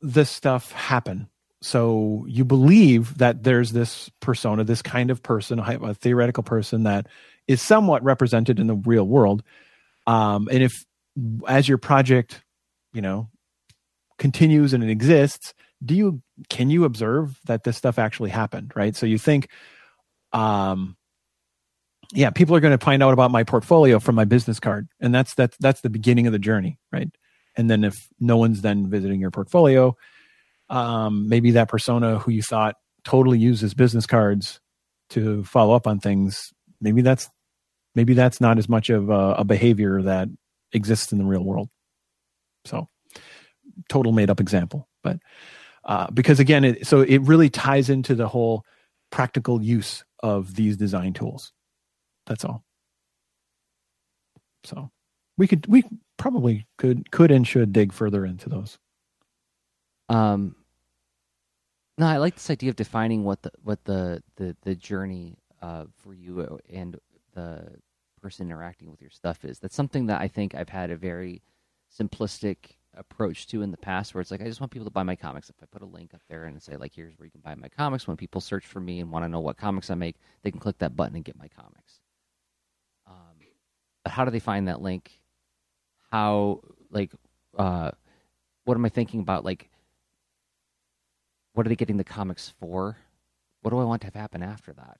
this 0.02 0.30
stuff 0.30 0.72
happen. 0.72 1.30
So 1.62 2.26
you 2.28 2.44
believe 2.44 3.20
that 3.20 3.44
there's 3.44 3.72
this 3.72 4.10
persona, 4.20 4.64
this 4.64 4.82
kind 4.82 5.12
of 5.12 5.22
person, 5.22 5.60
a 5.60 5.94
theoretical 5.94 6.44
person 6.44 6.84
that 6.84 7.08
is 7.48 7.62
somewhat 7.62 8.04
represented 8.04 8.60
in 8.60 8.68
the 8.68 8.76
real 8.76 9.08
world. 9.08 9.44
Um, 10.08 10.50
and 10.52 10.64
if, 10.64 10.86
as 11.48 11.68
your 11.68 11.78
project, 11.78 12.44
you 12.94 13.02
know, 13.02 13.30
continues 14.18 14.74
and 14.74 14.84
it 14.84 14.90
exists, 14.90 15.54
do 15.84 15.96
you 15.96 16.22
can 16.50 16.70
you 16.70 16.86
observe 16.86 17.40
that 17.46 17.64
this 17.64 17.78
stuff 17.78 17.98
actually 17.98 18.30
happened? 18.30 18.72
Right. 18.76 18.96
So 18.96 19.06
you 19.06 19.18
think, 19.18 19.50
um, 20.34 20.96
yeah, 22.14 22.30
people 22.30 22.56
are 22.56 22.60
going 22.60 22.78
to 22.78 22.84
find 22.84 23.02
out 23.02 23.14
about 23.14 23.32
my 23.32 23.44
portfolio 23.44 24.00
from 24.00 24.16
my 24.16 24.26
business 24.26 24.60
card, 24.60 24.88
and 25.00 25.14
that's 25.14 25.34
that's 25.34 25.58
that's 25.60 25.82
the 25.82 25.90
beginning 25.90 26.28
of 26.28 26.34
the 26.34 26.40
journey, 26.40 26.78
right? 26.92 27.10
and 27.56 27.70
then 27.70 27.84
if 27.84 28.08
no 28.20 28.38
one's 28.38 28.62
then 28.62 28.90
visiting 28.90 29.20
your 29.20 29.32
portfolio 29.32 29.96
um, 30.70 31.28
maybe 31.28 31.52
that 31.52 31.68
persona 31.70 32.20
who 32.20 32.32
you 32.32 32.42
thought 32.42 32.76
totally 33.04 33.40
uses 33.40 33.74
business 33.74 34.06
cards 34.06 34.60
to 35.10 35.44
follow 35.44 35.76
up 35.76 35.88
on 35.88 36.00
things 36.00 36.54
maybe 36.80 37.02
that's 37.02 37.30
maybe 37.96 38.14
that's 38.14 38.40
not 38.40 38.58
as 38.58 38.70
much 38.70 38.90
of 38.90 39.10
a, 39.10 39.36
a 39.40 39.44
behavior 39.44 40.02
that 40.02 40.30
exists 40.74 41.12
in 41.12 41.18
the 41.18 41.26
real 41.26 41.44
world. 41.44 41.70
So 42.66 42.88
total 43.90 44.12
made 44.12 44.30
up 44.30 44.40
example 44.40 44.88
but 45.04 45.20
uh, 45.84 46.10
because 46.12 46.40
again 46.40 46.64
it, 46.64 46.88
so 46.88 47.02
it 47.02 47.20
really 47.22 47.50
ties 47.50 47.90
into 47.90 48.16
the 48.16 48.28
whole 48.28 48.64
practical 49.10 49.62
use 49.62 50.04
of 50.22 50.56
these 50.56 50.78
design 50.78 51.14
tools. 51.14 51.52
That's 52.28 52.46
all. 52.46 52.64
So 54.64 54.92
we 55.38 55.48
could 55.48 55.66
we 55.68 55.84
probably 56.18 56.68
could 56.78 57.12
could 57.12 57.32
and 57.32 57.48
should 57.48 57.74
dig 57.74 57.94
further 57.94 58.26
into 58.26 58.50
those. 58.50 58.78
Um, 60.08 60.56
no, 61.98 62.06
I 62.06 62.18
like 62.18 62.36
this 62.36 62.50
idea 62.50 62.70
of 62.70 62.76
defining 62.76 63.24
what 63.24 63.42
the 63.42 63.52
what 63.64 63.84
the 63.86 64.22
the 64.36 64.56
the 64.62 64.76
journey 64.76 65.38
uh, 65.62 65.86
for 65.98 66.14
you 66.14 66.60
and 66.72 66.98
the 67.34 67.78
person 68.22 68.48
interacting 68.48 68.92
with 68.92 69.02
your 69.02 69.10
stuff 69.10 69.44
is. 69.46 69.60
That's 69.60 69.76
something 69.76 70.08
that 70.08 70.22
I 70.22 70.28
think 70.28 70.56
I've 70.56 70.70
had 70.70 70.92
a 70.92 70.98
very 70.98 71.42
simplistic 71.98 72.58
approach 72.96 73.48
to 73.48 73.62
in 73.62 73.72
the 73.72 73.78
past, 73.78 74.14
where 74.14 74.22
it's 74.22 74.32
like 74.32 74.42
I 74.42 74.46
just 74.46 74.60
want 74.60 74.72
people 74.72 74.86
to 74.86 74.92
buy 74.92 75.04
my 75.04 75.16
comics. 75.16 75.50
If 75.50 75.56
I 75.62 75.66
put 75.66 75.82
a 75.82 75.86
link 75.86 76.14
up 76.14 76.22
there 76.30 76.46
and 76.46 76.62
say 76.62 76.76
like, 76.78 76.94
"Here's 76.96 77.18
where 77.18 77.26
you 77.26 77.32
can 77.32 77.42
buy 77.42 77.56
my 77.56 77.70
comics," 77.70 78.08
when 78.08 78.18
people 78.18 78.42
search 78.42 78.66
for 78.66 78.80
me 78.80 79.00
and 79.00 79.12
want 79.12 79.24
to 79.26 79.30
know 79.30 79.40
what 79.40 79.58
comics 79.58 79.90
I 79.90 79.96
make, 79.96 80.18
they 80.44 80.52
can 80.52 80.60
click 80.60 80.78
that 80.80 80.96
button 80.96 81.16
and 81.16 81.26
get 81.26 81.38
my 81.38 81.48
comics. 81.48 82.00
Um, 83.08 83.38
but 84.04 84.12
how 84.12 84.26
do 84.26 84.32
they 84.32 84.40
find 84.40 84.68
that 84.68 84.82
link? 84.82 85.22
how 86.12 86.62
like 86.90 87.12
uh 87.58 87.92
what 88.66 88.76
am 88.76 88.86
I 88.86 88.90
thinking 88.90 89.22
about 89.22 89.46
like 89.46 89.70
what 91.54 91.66
are 91.66 91.70
they 91.70 91.76
getting 91.76 91.98
the 91.98 92.04
comics 92.04 92.54
for? 92.60 92.98
What 93.62 93.72
do 93.72 93.80
I 93.80 93.84
want 93.84 94.02
to 94.02 94.08
have 94.08 94.16
happen 94.16 94.42
after 94.42 94.74
that? 94.74 95.00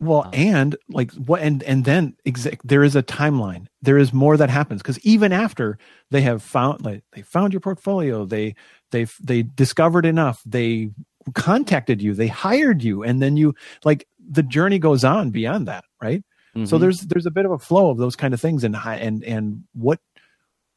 Well, 0.00 0.24
um, 0.26 0.30
and 0.32 0.76
like 0.88 1.12
what, 1.14 1.42
and 1.42 1.62
and 1.64 1.84
then 1.84 2.16
exact, 2.24 2.66
there 2.66 2.84
is 2.84 2.94
a 2.94 3.02
timeline. 3.02 3.66
There 3.82 3.98
is 3.98 4.12
more 4.12 4.36
that 4.36 4.50
happens 4.50 4.80
because 4.80 4.98
even 5.00 5.32
after 5.32 5.76
they 6.10 6.20
have 6.20 6.42
found, 6.42 6.84
like 6.84 7.02
they 7.12 7.22
found 7.22 7.52
your 7.52 7.60
portfolio, 7.60 8.24
they 8.24 8.54
they 8.92 9.06
they 9.20 9.42
discovered 9.42 10.06
enough, 10.06 10.40
they 10.46 10.90
contacted 11.34 12.00
you, 12.00 12.14
they 12.14 12.28
hired 12.28 12.82
you, 12.82 13.02
and 13.02 13.20
then 13.20 13.36
you 13.36 13.54
like 13.84 14.06
the 14.30 14.44
journey 14.44 14.78
goes 14.78 15.02
on 15.02 15.30
beyond 15.30 15.66
that, 15.66 15.84
right? 16.00 16.22
Mm-hmm. 16.54 16.66
So 16.66 16.78
there's 16.78 17.00
there's 17.00 17.26
a 17.26 17.32
bit 17.32 17.44
of 17.44 17.50
a 17.50 17.58
flow 17.58 17.90
of 17.90 17.98
those 17.98 18.14
kind 18.14 18.32
of 18.32 18.40
things, 18.40 18.62
and 18.62 18.76
and 18.76 19.24
and 19.24 19.64
what 19.74 19.98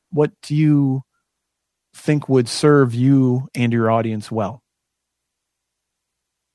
what 0.10 0.32
do 0.42 0.56
you 0.56 1.04
think 1.94 2.28
would 2.28 2.50
serve 2.50 2.96
you 2.96 3.50
and 3.54 3.72
your 3.72 3.92
audience 3.92 4.32
well? 4.32 4.64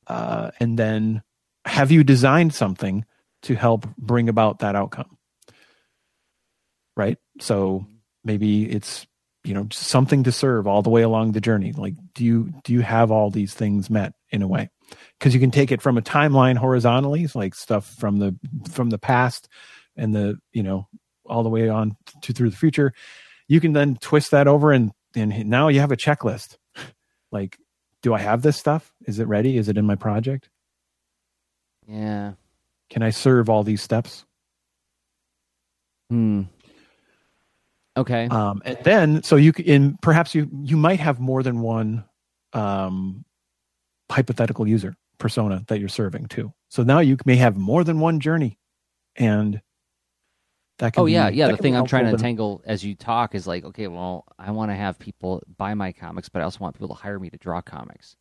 Uh, 0.06 0.50
and 0.60 0.78
then 0.78 1.22
have 1.66 1.90
you 1.90 2.04
designed 2.04 2.54
something 2.54 3.04
to 3.42 3.54
help 3.54 3.86
bring 3.96 4.28
about 4.28 4.60
that 4.60 4.76
outcome? 4.76 5.18
Right. 6.96 7.18
So 7.40 7.86
maybe 8.24 8.70
it's 8.70 9.06
you 9.44 9.54
know 9.54 9.68
something 9.70 10.24
to 10.24 10.32
serve 10.32 10.66
all 10.66 10.82
the 10.82 10.90
way 10.90 11.02
along 11.02 11.32
the 11.32 11.40
journey. 11.40 11.72
Like, 11.72 11.94
do 12.14 12.24
you 12.24 12.52
do 12.64 12.72
you 12.72 12.80
have 12.80 13.10
all 13.10 13.30
these 13.30 13.54
things 13.54 13.90
met 13.90 14.14
in 14.30 14.42
a 14.42 14.48
way? 14.48 14.70
Because 15.18 15.34
you 15.34 15.40
can 15.40 15.50
take 15.50 15.70
it 15.70 15.82
from 15.82 15.98
a 15.98 16.02
timeline 16.02 16.56
horizontally, 16.56 17.28
like 17.34 17.54
stuff 17.54 17.86
from 17.98 18.18
the 18.18 18.36
from 18.70 18.90
the 18.90 18.98
past 18.98 19.48
and 19.96 20.14
the 20.14 20.38
you 20.52 20.62
know 20.62 20.88
all 21.26 21.42
the 21.42 21.48
way 21.48 21.68
on 21.68 21.96
to 22.22 22.32
through 22.32 22.50
the 22.50 22.56
future 22.56 22.92
you 23.48 23.60
can 23.60 23.72
then 23.72 23.96
twist 23.96 24.30
that 24.30 24.48
over 24.48 24.72
and 24.72 24.92
and 25.14 25.46
now 25.46 25.68
you 25.68 25.80
have 25.80 25.92
a 25.92 25.96
checklist 25.96 26.56
like 27.32 27.58
do 28.02 28.14
i 28.14 28.18
have 28.18 28.42
this 28.42 28.56
stuff 28.56 28.92
is 29.06 29.18
it 29.18 29.28
ready 29.28 29.56
is 29.56 29.68
it 29.68 29.78
in 29.78 29.86
my 29.86 29.96
project 29.96 30.48
yeah. 31.88 32.32
Can 32.90 33.02
i 33.02 33.10
serve 33.10 33.48
all 33.48 33.64
these 33.64 33.82
steps? 33.82 34.24
Hmm. 36.10 36.42
Okay. 37.96 38.28
Um 38.28 38.62
and 38.64 38.78
then 38.84 39.22
so 39.22 39.36
you 39.36 39.52
in 39.58 39.98
perhaps 40.02 40.34
you 40.34 40.48
you 40.62 40.76
might 40.76 41.00
have 41.00 41.18
more 41.18 41.42
than 41.42 41.60
one 41.60 42.04
um 42.52 43.24
hypothetical 44.10 44.68
user 44.68 44.94
persona 45.18 45.64
that 45.68 45.80
you're 45.80 45.88
serving 45.88 46.26
too 46.26 46.52
so 46.68 46.82
now 46.82 47.00
you 47.00 47.16
may 47.24 47.36
have 47.36 47.56
more 47.56 47.82
than 47.82 47.98
one 48.00 48.20
journey 48.20 48.58
and 49.16 49.60
that 50.78 50.92
can 50.92 51.02
oh 51.02 51.06
yeah 51.06 51.30
be, 51.30 51.36
yeah 51.36 51.48
the 51.48 51.56
thing 51.56 51.74
i'm 51.74 51.86
trying 51.86 52.04
to 52.04 52.10
entangle 52.10 52.62
as 52.66 52.84
you 52.84 52.94
talk 52.94 53.34
is 53.34 53.46
like 53.46 53.64
okay 53.64 53.88
well 53.88 54.26
i 54.38 54.50
want 54.50 54.70
to 54.70 54.74
have 54.74 54.98
people 54.98 55.42
buy 55.56 55.74
my 55.74 55.90
comics 55.90 56.28
but 56.28 56.40
i 56.40 56.44
also 56.44 56.58
want 56.60 56.74
people 56.74 56.88
to 56.88 56.94
hire 56.94 57.18
me 57.18 57.30
to 57.30 57.38
draw 57.38 57.60
comics. 57.60 58.16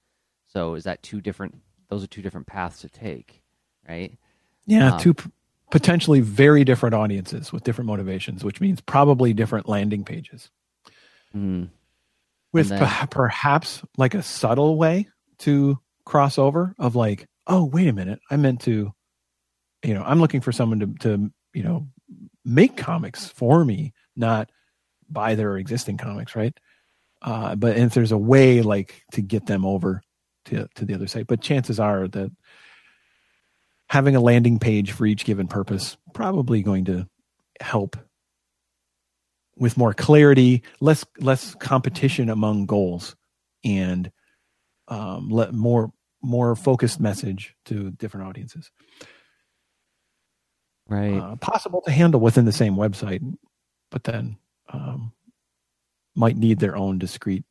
So 0.46 0.76
is 0.76 0.86
that 0.86 1.04
two 1.04 1.20
different 1.20 1.56
those 1.90 2.04
are 2.04 2.08
two 2.08 2.22
different 2.22 2.48
paths 2.48 2.80
to 2.82 2.90
take 2.90 3.42
right 3.88 4.18
yeah 4.66 4.94
um, 4.94 5.00
two 5.00 5.14
p- 5.14 5.30
potentially 5.72 6.20
very 6.20 6.64
different 6.64 6.96
audiences 6.96 7.52
with 7.52 7.64
different 7.64 7.88
motivations 7.88 8.44
which 8.44 8.62
means 8.62 8.82
probably 8.82 9.34
different 9.34 9.68
landing 9.68 10.04
pages 10.04 10.50
mm. 11.36 11.68
with 12.54 12.70
then, 12.70 12.88
p- 12.88 13.08
perhaps 13.08 13.82
like 13.98 14.14
a 14.14 14.24
subtle 14.24 14.78
way 14.78 15.08
to 15.40 15.80
cross 16.06 16.38
over 16.38 16.76
of 16.80 16.96
like 16.96 17.28
oh 17.48 17.66
wait 17.66 17.88
a 17.88 17.94
minute 17.94 18.20
i 18.30 18.38
meant 18.38 18.62
to 18.62 18.94
you 19.84 19.94
know 19.94 20.04
i'm 20.04 20.20
looking 20.20 20.42
for 20.42 20.52
someone 20.52 20.80
to 20.80 20.88
to 21.00 21.32
you 21.54 21.64
know 21.64 21.88
make 22.46 22.78
comics 22.78 23.26
for 23.28 23.66
me, 23.66 23.94
not 24.16 24.50
buy 25.10 25.36
their 25.36 25.58
existing 25.58 25.98
comics, 25.98 26.36
right? 26.36 26.58
Uh, 27.22 27.56
but 27.56 27.76
if 27.78 27.94
there's 27.94 28.12
a 28.12 28.18
way 28.18 28.62
like 28.62 29.04
to 29.14 29.22
get 29.22 29.48
them 29.48 29.66
over 29.66 30.02
to 30.46 30.68
to 30.76 30.86
the 30.86 30.94
other 30.94 31.08
side, 31.08 31.26
but 31.28 31.42
chances 31.42 31.80
are 31.80 32.08
that 32.08 32.32
having 33.90 34.16
a 34.16 34.22
landing 34.22 34.60
page 34.60 34.92
for 34.92 35.06
each 35.06 35.26
given 35.26 35.48
purpose 35.48 35.98
probably 36.14 36.62
going 36.62 36.86
to 36.86 37.08
help 37.62 37.98
with 39.58 39.78
more 39.78 39.94
clarity, 39.94 40.64
less 40.82 41.06
less 41.20 41.56
competition 41.56 42.30
among 42.30 42.66
goals, 42.66 43.16
and 43.64 44.12
um, 44.88 45.30
let 45.30 45.54
more 45.54 45.92
more 46.22 46.56
focused 46.56 47.00
message 47.00 47.56
to 47.66 47.92
different 47.92 48.28
audiences 48.28 48.72
right 50.88 51.20
uh, 51.20 51.36
possible 51.36 51.82
to 51.82 51.92
handle 51.92 52.20
within 52.20 52.46
the 52.46 52.52
same 52.52 52.76
website 52.76 53.22
but 53.92 54.04
then 54.06 54.36
um, 54.74 55.12
might 56.16 56.36
need 56.36 56.60
their 56.60 56.76
own 56.76 56.98
discrete 56.98 57.44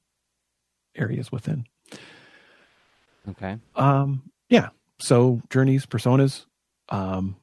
areas 0.96 1.30
within 1.30 1.64
Okay. 3.28 3.56
Um, 3.74 4.30
yeah. 4.48 4.68
So 4.98 5.40
journeys, 5.50 5.86
personas. 5.86 6.46
Um, 6.88 7.36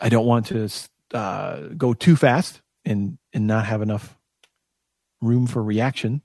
I 0.00 0.08
don't 0.08 0.26
want 0.26 0.46
to 0.46 0.68
uh, 1.12 1.68
go 1.76 1.94
too 1.94 2.16
fast 2.16 2.60
and 2.84 3.18
and 3.32 3.46
not 3.46 3.66
have 3.66 3.82
enough 3.82 4.16
room 5.20 5.46
for 5.46 5.62
reaction. 5.62 6.22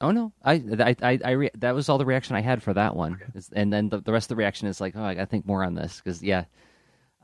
Oh 0.00 0.12
no, 0.12 0.32
I 0.42 0.54
I 0.54 0.96
I, 1.02 1.18
I 1.24 1.30
re- 1.32 1.50
that 1.58 1.74
was 1.74 1.88
all 1.88 1.98
the 1.98 2.06
reaction 2.06 2.36
I 2.36 2.40
had 2.40 2.62
for 2.62 2.72
that 2.74 2.96
one, 2.96 3.14
okay. 3.14 3.40
and 3.52 3.72
then 3.72 3.88
the, 3.90 4.00
the 4.00 4.12
rest 4.12 4.26
of 4.26 4.36
the 4.36 4.40
reaction 4.40 4.66
is 4.68 4.80
like, 4.80 4.96
oh, 4.96 5.02
I 5.02 5.14
got 5.14 5.20
to 5.20 5.26
think 5.26 5.46
more 5.46 5.62
on 5.62 5.74
this 5.74 6.00
because 6.02 6.22
yeah, 6.22 6.44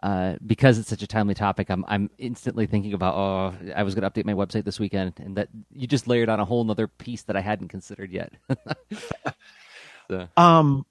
uh, 0.03 0.35
because 0.45 0.79
it's 0.79 0.89
such 0.89 1.03
a 1.03 1.07
timely 1.07 1.35
topic, 1.35 1.71
I'm 1.71 1.85
I'm 1.89 2.11
instantly 2.19 2.67
thinking 2.67 2.93
about 2.93 3.15
oh, 3.15 3.55
I 3.75 3.83
was 3.83 3.95
going 3.95 4.03
to 4.03 4.11
update 4.11 4.27
my 4.27 4.35
website 4.35 4.65
this 4.65 4.79
weekend, 4.79 5.15
and 5.19 5.37
that 5.37 5.49
you 5.73 5.87
just 5.87 6.07
layered 6.07 6.29
on 6.29 6.39
a 6.39 6.45
whole 6.45 6.71
other 6.71 6.87
piece 6.87 7.23
that 7.23 7.37
I 7.37 7.41
hadn't 7.41 7.69
considered 7.69 8.13
yet. 8.13 8.33
so. 10.11 10.29
Um, 10.37 10.85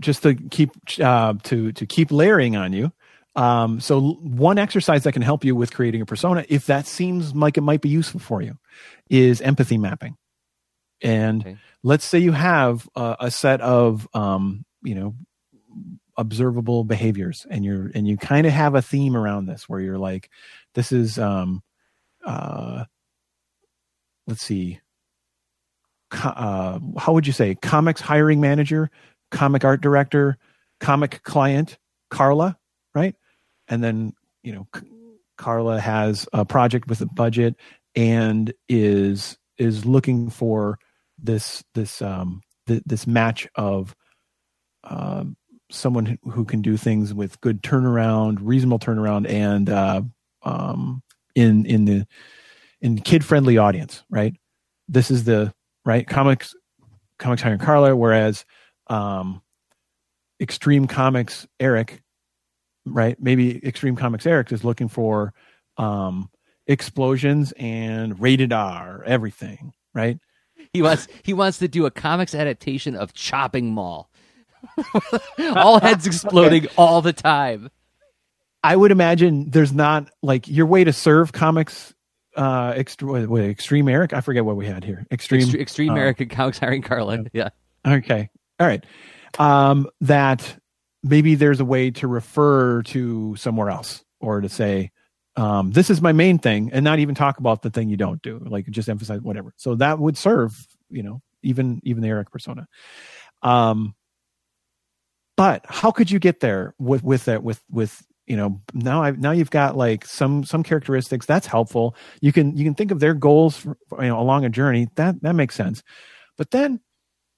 just 0.00 0.22
to 0.22 0.34
keep 0.34 0.70
uh, 1.00 1.34
to 1.44 1.72
to 1.72 1.86
keep 1.86 2.10
layering 2.10 2.56
on 2.56 2.72
you. 2.72 2.92
Um, 3.36 3.80
so 3.80 4.14
one 4.14 4.58
exercise 4.58 5.04
that 5.04 5.12
can 5.12 5.22
help 5.22 5.44
you 5.44 5.54
with 5.54 5.72
creating 5.72 6.00
a 6.00 6.06
persona, 6.06 6.44
if 6.48 6.66
that 6.66 6.86
seems 6.86 7.34
like 7.34 7.56
it 7.56 7.60
might 7.60 7.80
be 7.80 7.88
useful 7.88 8.20
for 8.20 8.42
you, 8.42 8.58
is 9.08 9.40
empathy 9.40 9.78
mapping. 9.78 10.16
And 11.00 11.42
okay. 11.42 11.56
let's 11.84 12.04
say 12.04 12.18
you 12.18 12.32
have 12.32 12.88
a, 12.96 13.16
a 13.20 13.30
set 13.30 13.60
of 13.60 14.08
um, 14.12 14.64
you 14.82 14.94
know 14.94 15.14
observable 16.16 16.82
behaviors 16.82 17.46
and 17.48 17.64
you're 17.64 17.90
and 17.94 18.08
you 18.08 18.16
kind 18.16 18.46
of 18.46 18.52
have 18.52 18.74
a 18.74 18.82
theme 18.82 19.16
around 19.16 19.46
this 19.46 19.68
where 19.68 19.78
you're 19.78 19.98
like 19.98 20.28
this 20.74 20.90
is 20.90 21.16
um 21.16 21.62
uh 22.24 22.84
let's 24.26 24.42
see 24.42 24.80
uh, 26.10 26.80
how 26.96 27.12
would 27.12 27.26
you 27.26 27.32
say 27.32 27.54
comics 27.54 28.00
hiring 28.00 28.40
manager 28.40 28.90
comic 29.30 29.64
art 29.64 29.80
director 29.80 30.36
comic 30.80 31.22
client 31.22 31.78
carla 32.10 32.56
right 32.94 33.14
and 33.68 33.82
then 33.82 34.12
you 34.42 34.52
know 34.52 34.66
carla 35.36 35.78
has 35.80 36.28
a 36.32 36.44
project 36.44 36.88
with 36.88 37.00
a 37.00 37.06
budget 37.06 37.54
and 37.94 38.52
is 38.68 39.38
is 39.58 39.84
looking 39.84 40.30
for 40.30 40.78
this 41.18 41.64
this 41.74 42.00
um 42.00 42.40
th- 42.66 42.82
this 42.86 43.06
match 43.06 43.48
of 43.56 43.94
um 44.84 45.36
someone 45.70 46.18
who 46.30 46.44
can 46.44 46.62
do 46.62 46.76
things 46.76 47.12
with 47.12 47.40
good 47.40 47.62
turnaround, 47.62 48.38
reasonable 48.40 48.78
turnaround, 48.78 49.28
and 49.28 49.68
uh, 49.68 50.02
um, 50.42 51.02
in 51.34 51.66
in 51.66 51.84
the 51.84 52.06
in 52.80 52.98
kid 52.98 53.24
friendly 53.24 53.58
audience, 53.58 54.02
right? 54.10 54.34
This 54.88 55.10
is 55.10 55.24
the 55.24 55.52
right 55.84 56.06
comics 56.06 56.54
comics 57.18 57.42
hiring 57.42 57.58
Carla, 57.58 57.94
whereas 57.96 58.44
um, 58.88 59.42
Extreme 60.40 60.86
Comics 60.86 61.46
Eric, 61.58 62.02
right? 62.84 63.20
Maybe 63.20 63.64
Extreme 63.66 63.96
Comics 63.96 64.26
Eric 64.26 64.52
is 64.52 64.64
looking 64.64 64.88
for 64.88 65.34
um, 65.76 66.30
explosions 66.66 67.52
and 67.56 68.20
rated 68.20 68.52
R, 68.52 69.02
everything, 69.04 69.72
right? 69.94 70.18
He 70.72 70.82
wants 70.82 71.08
he 71.22 71.32
wants 71.32 71.58
to 71.58 71.68
do 71.68 71.86
a 71.86 71.90
comics 71.90 72.34
adaptation 72.34 72.94
of 72.94 73.12
Chopping 73.14 73.72
Mall. 73.72 74.10
all 75.38 75.80
heads 75.80 76.06
exploding 76.06 76.66
okay. 76.66 76.74
all 76.76 77.00
the 77.00 77.12
time. 77.12 77.70
I 78.62 78.76
would 78.76 78.90
imagine 78.90 79.50
there's 79.50 79.72
not 79.72 80.10
like 80.22 80.48
your 80.48 80.66
way 80.66 80.84
to 80.84 80.92
serve 80.92 81.32
comics. 81.32 81.94
Uh, 82.36 82.72
extreme, 82.76 83.28
wait, 83.28 83.50
extreme 83.50 83.88
Eric. 83.88 84.12
I 84.12 84.20
forget 84.20 84.44
what 84.44 84.56
we 84.56 84.66
had 84.66 84.84
here. 84.84 85.06
Extreme, 85.10 85.42
extreme, 85.42 85.60
extreme 85.60 85.92
uh, 85.92 85.96
Eric 85.96 86.30
comics 86.30 86.58
hiring 86.58 86.82
Carlin. 86.82 87.30
Yeah. 87.32 87.48
Okay. 87.86 88.30
All 88.60 88.66
right. 88.66 88.84
Um, 89.38 89.88
that 90.00 90.56
maybe 91.02 91.34
there's 91.34 91.60
a 91.60 91.64
way 91.64 91.90
to 91.92 92.08
refer 92.08 92.82
to 92.82 93.36
somewhere 93.36 93.70
else 93.70 94.04
or 94.20 94.40
to 94.40 94.48
say, 94.48 94.90
um, 95.36 95.70
this 95.70 95.88
is 95.90 96.02
my 96.02 96.10
main 96.12 96.38
thing, 96.38 96.70
and 96.72 96.84
not 96.84 96.98
even 96.98 97.14
talk 97.14 97.38
about 97.38 97.62
the 97.62 97.70
thing 97.70 97.88
you 97.88 97.96
don't 97.96 98.20
do. 98.22 98.40
Like 98.44 98.66
just 98.70 98.88
emphasize 98.88 99.20
whatever. 99.20 99.52
So 99.56 99.76
that 99.76 100.00
would 100.00 100.18
serve, 100.18 100.66
you 100.90 101.04
know, 101.04 101.22
even 101.44 101.80
even 101.84 102.02
the 102.02 102.08
Eric 102.08 102.32
persona. 102.32 102.66
Um, 103.42 103.94
but 105.36 105.64
how 105.68 105.92
could 105.92 106.10
you 106.10 106.18
get 106.18 106.40
there 106.40 106.74
with 106.80 107.04
with 107.04 107.26
that 107.26 107.44
with 107.44 107.62
with 107.70 108.02
you 108.26 108.36
know 108.36 108.60
now 108.74 109.00
I 109.04 109.12
now 109.12 109.30
you've 109.30 109.50
got 109.50 109.76
like 109.76 110.04
some 110.04 110.42
some 110.42 110.64
characteristics 110.64 111.26
that's 111.26 111.46
helpful. 111.46 111.94
You 112.20 112.32
can 112.32 112.56
you 112.56 112.64
can 112.64 112.74
think 112.74 112.90
of 112.90 112.98
their 112.98 113.14
goals 113.14 113.56
for, 113.56 113.76
you 113.92 114.08
know 114.08 114.18
along 114.18 114.44
a 114.44 114.50
journey 114.50 114.88
that 114.96 115.22
that 115.22 115.34
makes 115.34 115.54
sense. 115.54 115.84
But 116.36 116.50
then 116.50 116.80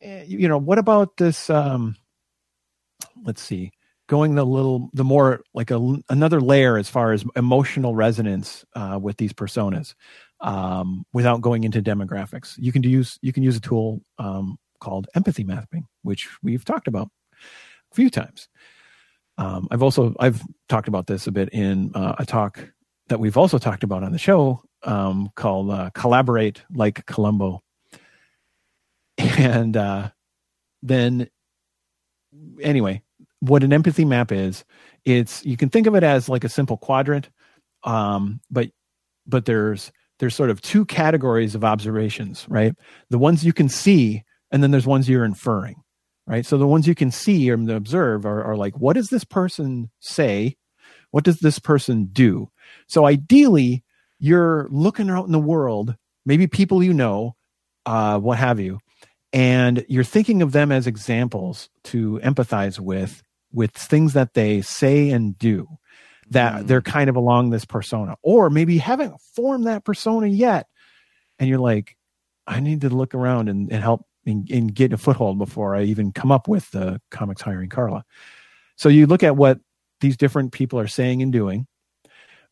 you 0.01 0.48
know 0.48 0.59
what 0.59 0.78
about 0.78 1.16
this? 1.16 1.51
Um, 1.51 1.96
let's 3.24 3.42
see, 3.42 3.72
going 4.09 4.34
the 4.34 4.44
little 4.44 4.90
the 4.92 5.05
more 5.05 5.42
like 5.55 5.70
a 5.70 5.96
another 6.09 6.40
layer 6.40 6.76
as 6.76 6.88
far 6.88 7.12
as 7.12 7.24
emotional 7.36 7.94
resonance 7.94 8.64
uh, 8.74 8.98
with 9.01 9.16
these 9.16 9.32
personas 9.32 9.94
um, 10.40 11.05
without 11.12 11.40
going 11.40 11.64
into 11.64 11.82
demographics. 11.82 12.55
You 12.59 12.72
can 12.72 12.82
use 12.82 13.18
you 13.22 13.32
can 13.32 13.42
use 13.42 13.57
a 13.57 13.61
tool 13.61 14.01
um, 14.18 14.59
called 14.80 15.07
empathy 15.14 15.44
mapping, 15.44 15.86
which 16.03 16.28
we've 16.42 16.64
talked 16.64 16.88
about 16.88 17.09
a 17.92 17.94
few 17.94 18.11
times. 18.11 18.48
Um, 19.38 19.68
I've 19.70 19.82
also 19.82 20.14
I've 20.18 20.42
talked 20.68 20.88
about 20.88 21.07
this 21.07 21.26
a 21.26 21.32
bit 21.32 21.51
in 21.51 21.92
uh, 21.94 22.16
a 22.18 22.26
talk 22.26 22.72
that 23.09 23.20
we've 23.20 23.36
also 23.36 23.59
talked 23.59 23.84
about 23.84 24.03
on 24.03 24.12
the 24.12 24.18
show 24.18 24.62
um, 24.82 25.30
called 25.34 25.70
uh, 25.70 25.90
"Collaborate 25.94 26.62
Like 26.72 27.07
Columbo," 27.07 27.62
and 29.39 29.77
uh, 29.77 30.11
then 30.83 31.29
anyway, 32.61 33.03
what 33.41 33.62
an 33.64 33.73
empathy 33.73 34.05
map 34.05 34.33
is, 34.33 34.64
it's 35.05 35.45
you 35.45 35.57
can 35.57 35.71
think 35.71 35.87
of 35.87 35.95
it 35.95 36.03
as 36.03 36.29
like 36.29 36.45
a 36.45 36.49
simple 36.49 36.77
quadrant, 36.77 37.31
um, 37.85 38.41
but 38.51 38.71
but 39.27 39.45
there's 39.45 39.93
there's 40.18 40.35
sort 40.35 40.51
of 40.51 40.61
two 40.61 40.85
categories 40.85 41.55
of 41.55 41.64
observations, 41.64 42.47
right? 42.49 42.75
The 43.09 43.18
ones 43.18 43.45
you 43.45 43.53
can 43.53 43.68
see, 43.68 44.25
and 44.51 44.62
then 44.62 44.71
there's 44.71 44.87
ones 44.87 45.09
you're 45.09 45.25
inferring 45.25 45.83
right? 46.31 46.47
So 46.47 46.57
the 46.57 46.66
ones 46.66 46.87
you 46.87 46.95
can 46.95 47.11
see 47.11 47.51
or 47.51 47.55
observe 47.55 48.25
are, 48.25 48.45
are 48.45 48.57
like, 48.57 48.79
what 48.79 48.95
does 48.95 49.09
this 49.09 49.25
person 49.25 49.91
say? 49.99 50.57
What 51.11 51.25
does 51.25 51.41
this 51.41 51.59
person 51.59 52.09
do? 52.12 52.51
So 52.87 53.05
ideally, 53.05 53.83
you're 54.21 54.68
looking 54.71 55.11
out 55.11 55.27
in 55.27 55.33
the 55.33 55.41
world, 55.41 55.97
maybe 56.25 56.47
people 56.47 56.85
you 56.85 56.95
know, 56.95 57.35
uh, 57.85 58.21
what 58.21 58.39
have 58.39 58.61
you, 58.61 58.79
and 59.33 59.85
you're 59.89 60.05
thinking 60.05 60.43
of 60.43 60.53
them 60.53 60.72
as 60.72 60.87
examples 60.87 61.68
to 61.85 62.20
empathize 62.24 62.81
with, 62.81 63.22
with 63.53 63.72
things 63.72 64.12
that 64.14 64.35
they 64.35 64.61
say 64.61 65.11
and 65.11 65.39
do 65.39 65.68
that 66.31 66.62
mm. 66.62 66.66
they're 66.66 66.83
kind 66.83 67.11
of 67.11 67.16
along 67.16 67.51
this 67.51 67.64
persona, 67.64 68.16
or 68.22 68.51
maybe 68.51 68.78
haven't 68.78 69.20
formed 69.20 69.66
that 69.66 69.85
persona 69.85 70.26
yet, 70.26 70.66
and 71.39 71.49
you're 71.49 71.59
like, 71.59 71.97
I 72.47 72.61
need 72.61 72.81
to 72.83 72.89
look 72.89 73.14
around 73.14 73.49
and, 73.49 73.70
and 73.72 73.83
help 73.83 74.07
and, 74.26 74.49
and 74.51 74.74
get 74.74 74.93
a 74.93 74.99
foothold 74.99 75.39
before 75.39 75.74
I 75.74 75.83
even 75.83 76.12
come 76.12 76.33
up 76.33 76.49
with 76.49 76.70
the 76.70 77.01
comics 77.11 77.43
hiring 77.43 77.68
Carla. 77.68 78.05
So 78.76 78.89
you 78.89 79.07
look 79.07 79.22
at 79.22 79.37
what 79.37 79.59
these 80.01 80.16
different 80.16 80.53
people 80.53 80.78
are 80.78 80.89
saying 80.89 81.22
and 81.22 81.33
doing, 81.33 81.66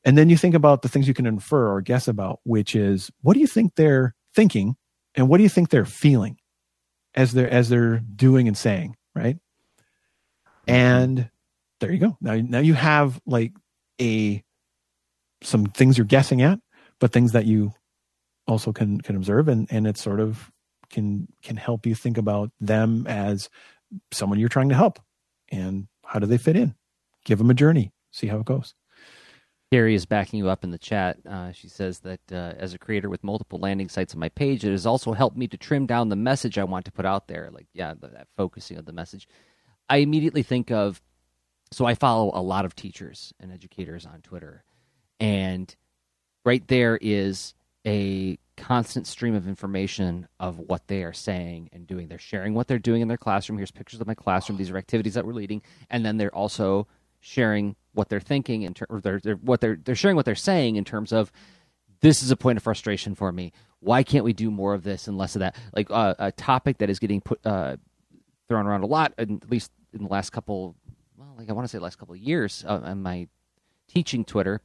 and 0.05 0.17
then 0.17 0.31
you 0.31 0.37
think 0.37 0.55
about 0.55 0.83
the 0.83 0.89
things 0.89 1.09
you 1.09 1.15
can 1.15 1.27
infer 1.27 1.73
or 1.73 1.81
guess 1.81 2.09
about, 2.09 2.41
which 2.45 2.75
is 2.75 3.11
what 3.23 3.35
do 3.35 3.41
you 3.41 3.47
think 3.47 3.75
they're 3.75 4.15
thinking 4.35 4.77
and 5.15 5.29
what 5.29 5.39
do 5.39 5.43
you 5.43 5.49
think 5.49 5.71
they're 5.71 5.85
feeling 5.85 6.37
as 7.19 7.33
they're 7.33 7.51
as 7.51 7.69
they're 7.69 7.99
doing 7.99 8.47
and 8.47 8.57
saying, 8.57 8.97
right? 9.15 9.37
Mm-hmm. 9.37 10.71
And 10.71 11.31
there 11.81 11.93
you 11.93 11.99
go. 11.99 12.17
Now 12.21 12.37
now 12.37 12.61
you 12.61 12.75
have 12.75 13.21
like 13.27 13.53
a 14.01 14.43
some 15.43 15.67
things 15.67 15.99
you're 15.99 16.07
guessing 16.07 16.43
at, 16.43 16.61
but 17.01 17.13
things 17.13 17.33
that 17.33 17.45
you 17.45 17.73
also 18.47 18.73
can 18.73 19.01
can 19.01 19.17
observe 19.17 19.49
and 19.49 19.67
and 19.71 19.87
it 19.87 19.99
sort 19.99 20.21
of 20.21 20.51
can 20.91 21.27
can 21.43 21.57
help 21.57 21.87
you 21.87 21.95
think 21.97 22.19
about 22.19 22.53
them 22.61 23.05
as 23.09 23.51
someone 24.13 24.39
you're 24.39 24.49
trying 24.49 24.69
to 24.69 24.77
help. 24.77 25.01
And 25.51 25.89
how 26.05 26.21
do 26.21 26.27
they 26.27 26.39
fit 26.39 26.57
in? 26.57 26.77
Give 27.25 27.39
them 27.39 27.51
a 27.51 27.55
journey. 27.55 27.93
See 28.13 28.29
how 28.29 28.39
it 28.39 28.47
goes 28.47 28.75
Carrie 29.71 29.95
is 29.95 30.07
backing 30.07 30.39
you 30.39 30.49
up 30.49 30.65
in 30.65 30.71
the 30.71 30.79
chat. 30.79 31.19
Uh, 31.29 31.53
she 31.53 31.69
says 31.69 31.99
that 32.01 32.21
uh, 32.33 32.55
as 32.57 32.73
a 32.73 32.79
creator 32.79 33.11
with 33.11 33.23
multiple 33.23 33.59
landing 33.59 33.89
sites 33.89 34.15
on 34.15 34.21
my 34.21 34.31
page, 34.31 34.65
it 34.65 34.71
has 34.71 34.87
also 34.87 35.13
helped 35.13 35.37
me 35.37 35.47
to 35.47 35.59
trim 35.59 35.87
down 35.87 36.09
the 36.09 36.17
message 36.17 36.57
I 36.57 36.65
want 36.65 36.87
to 36.87 36.93
put 36.93 37.05
out 37.05 37.29
there. 37.29 37.51
Like, 37.53 37.67
yeah, 37.75 37.93
that 38.01 38.29
focusing 38.37 38.79
of 38.79 38.87
the 38.87 38.93
message. 38.93 39.29
I 39.89 39.99
immediately 39.99 40.43
think 40.43 40.71
of, 40.71 41.03
so 41.71 41.85
I 41.85 41.95
follow 41.95 42.31
a 42.35 42.41
lot 42.41 42.65
of 42.65 42.75
teachers 42.75 43.35
and 43.41 43.53
educators 43.53 44.07
on 44.07 44.23
Twitter, 44.23 44.65
and 45.21 45.75
right 46.45 46.67
there 46.67 46.99
is 47.01 47.53
a 47.87 48.39
constant 48.57 49.07
stream 49.07 49.35
of 49.35 49.47
information 49.47 50.29
of 50.41 50.59
what 50.59 50.89
they 50.89 51.05
are 51.05 51.13
saying 51.13 51.69
and 51.73 51.87
doing. 51.87 52.09
They're 52.09 52.19
sharing 52.19 52.55
what 52.55 52.69
they're 52.69 52.79
doing 52.79 53.03
in 53.03 53.09
their 53.09 53.17
classroom. 53.19 53.59
Here's 53.59 53.71
pictures 53.71 54.01
of 54.01 54.07
my 54.07 54.15
classroom. 54.15 54.59
These 54.59 54.71
are 54.71 54.79
activities 54.79 55.15
that 55.15 55.27
we're 55.27 55.33
leading, 55.35 55.63
and 55.91 56.05
then 56.05 56.17
they're 56.17 56.35
also 56.35 56.87
sharing 57.21 57.77
what 57.99 58.09
they're 58.09 58.21
thinking 58.21 58.63
in 58.63 58.73
terms. 58.73 59.03
They're, 59.03 59.21
they're 59.21 59.35
what 59.35 59.61
they're 59.61 59.77
they're 59.77 59.97
sharing 59.97 60.17
what 60.17 60.25
they're 60.25 60.37
saying 60.37 60.77
in 60.77 60.85
terms 60.85 61.13
of 61.13 61.33
this 62.01 62.23
is 62.23 62.31
a 62.31 62.37
point 62.37 62.57
of 62.57 62.63
frustration 62.63 63.17
for 63.17 63.33
me. 63.33 63.53
Why 63.81 64.05
can't 64.05 64.25
we 64.25 64.33
do 64.33 64.53
more 64.53 64.73
of 64.73 64.85
this 64.85 65.09
and 65.09 65.19
less 65.19 65.35
of 65.35 65.41
that? 65.41 65.57
Like 65.75 65.91
uh, 65.91 66.15
a 66.19 66.33
topic 66.33 66.79
that 66.79 66.89
is 66.89 67.01
getting 67.01 67.21
put 67.21 67.45
uh, 67.45 67.77
thrown 68.47 68.67
around 68.67 68.85
a 68.85 68.87
lot, 68.87 69.13
at 69.19 69.51
least 69.51 69.73
in 69.93 70.05
the 70.05 70.09
last 70.09 70.31
couple, 70.31 70.77
well, 71.17 71.35
like 71.37 71.51
I 71.51 71.53
want 71.53 71.65
to 71.65 71.69
say 71.69 71.79
last 71.81 71.99
couple 71.99 72.15
of 72.15 72.21
years 72.21 72.65
uh, 72.67 72.81
on 72.85 73.03
my 73.03 73.27
teaching 73.89 74.25
Twitter, 74.25 74.61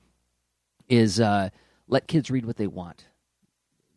is 0.88 1.20
uh, 1.20 1.50
let 1.88 2.08
kids 2.08 2.30
read 2.30 2.46
what 2.46 2.58
they 2.58 2.68
want. 2.68 3.06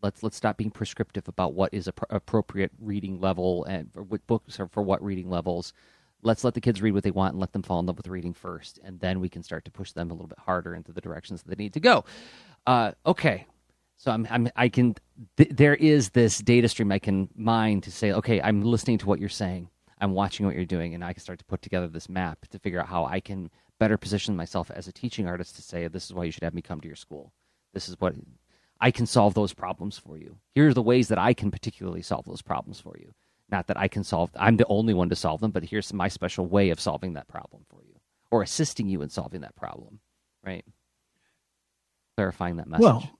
Let's 0.03 0.23
let's 0.23 0.37
stop 0.37 0.57
being 0.57 0.71
prescriptive 0.71 1.29
about 1.29 1.53
what 1.53 1.75
is 1.75 1.89
a 1.89 1.93
pr- 1.93 2.05
appropriate 2.09 2.73
reading 2.81 3.21
level 3.21 3.65
and 3.65 3.91
what 3.95 4.27
books 4.27 4.59
are 4.61 4.69
for 4.69 4.83
what 4.83 5.03
reading 5.05 5.29
levels. 5.29 5.75
Let's 6.23 6.45
let 6.45 6.55
the 6.55 6.61
kids 6.61 6.83
read 6.83 6.93
what 6.93 7.05
they 7.05 7.11
want 7.11 7.35
and 7.35 7.41
let 7.41 7.53
them 7.53 7.63
fall 7.63 7.79
in 7.79 7.87
love 7.87 7.97
with 7.97 8.09
reading 8.09 8.35
first, 8.35 8.81
and 8.83 8.99
then 9.01 9.21
we 9.21 9.29
can 9.29 9.43
start 9.43 9.65
to 9.67 9.71
push 9.71 9.93
them 9.93 10.11
a 10.11 10.15
little 10.15 10.29
bit 10.29 10.39
harder 10.39 10.75
into 10.75 10.93
the 10.93 11.01
directions 11.01 11.43
that 11.43 11.51
they 11.57 11.63
need 11.63 11.75
to 11.75 11.81
go. 11.81 12.05
Uh, 12.67 12.93
okay, 13.05 13.47
so 13.97 14.11
I'm, 14.11 14.27
I'm 14.31 14.49
I 14.57 14.69
can 14.69 14.97
th- 15.37 15.51
there 15.51 15.75
is 15.75 16.11
this 16.11 16.39
data 16.39 16.69
stream 16.69 16.91
I 16.91 16.99
can 16.99 17.29
mine 17.37 17.81
to 17.83 17.93
say, 17.93 18.13
okay, 18.13 18.41
I'm 18.41 18.63
listening 18.63 18.99
to 18.99 19.07
what 19.07 19.21
you're 19.21 19.29
saying, 19.29 19.69
I'm 20.01 20.15
watching 20.15 20.47
what 20.47 20.57
you're 20.57 20.65
doing, 20.65 20.95
and 20.95 21.05
I 21.05 21.13
can 21.13 21.23
start 21.23 21.39
to 21.39 21.45
put 21.45 21.63
together 21.63 21.89
this 21.89 22.09
map 22.09 22.47
to 22.51 22.59
figure 22.59 22.81
out 22.81 22.89
how 22.89 23.05
I 23.05 23.21
can 23.21 23.51
better 23.79 23.99
position 23.99 24.37
myself 24.37 24.71
as 24.71 24.89
a 24.89 24.93
teaching 24.93 25.29
artist 25.29 25.57
to 25.57 25.63
say, 25.63 25.87
this 25.87 26.07
is 26.07 26.15
why 26.15 26.25
you 26.25 26.31
should 26.31 26.43
have 26.43 26.55
me 26.55 26.63
come 26.63 26.81
to 26.81 26.89
your 26.89 26.97
school. 26.97 27.33
This 27.73 27.89
is 27.89 27.97
what 28.01 28.15
I 28.81 28.91
can 28.91 29.07
solve 29.07 29.35
those 29.35 29.55
problems 29.55 29.99
for 29.99 30.19
you. 30.19 30.39
Here 30.55 30.69
are 30.69 30.75
the 30.75 30.83
ways 30.83 31.09
that 31.09 31.19
I 31.19 31.35
can 31.35 31.51
particularly 31.51 32.03
solve 32.03 32.25
those 32.25 32.43
problems 32.43 32.81
for 32.81 32.97
you. 32.99 33.15
Not 33.51 33.69
that 33.69 33.79
I 33.79 33.89
can 33.89 34.03
solve, 34.03 34.31
I'm 34.37 34.57
the 34.57 34.67
only 34.67 34.93
one 34.93 35.09
to 35.11 35.17
solve 35.17 35.41
them, 35.41 35.53
but 35.53 35.65
here's 35.65 35.93
my 35.93 36.09
special 36.09 36.47
way 36.47 36.71
of 36.71 36.81
solving 36.81 37.15
that 37.15 37.29
problem 37.29 37.65
for 37.71 37.83
you 37.83 37.95
or 38.31 38.43
assisting 38.43 38.89
you 38.89 39.03
in 39.03 39.09
solving 39.09 39.43
that 39.43 39.55
problem, 39.55 40.01
right? 40.45 40.65
Clarifying 42.17 42.57
that 42.57 42.67
message. 42.67 42.83
Well, 42.83 43.11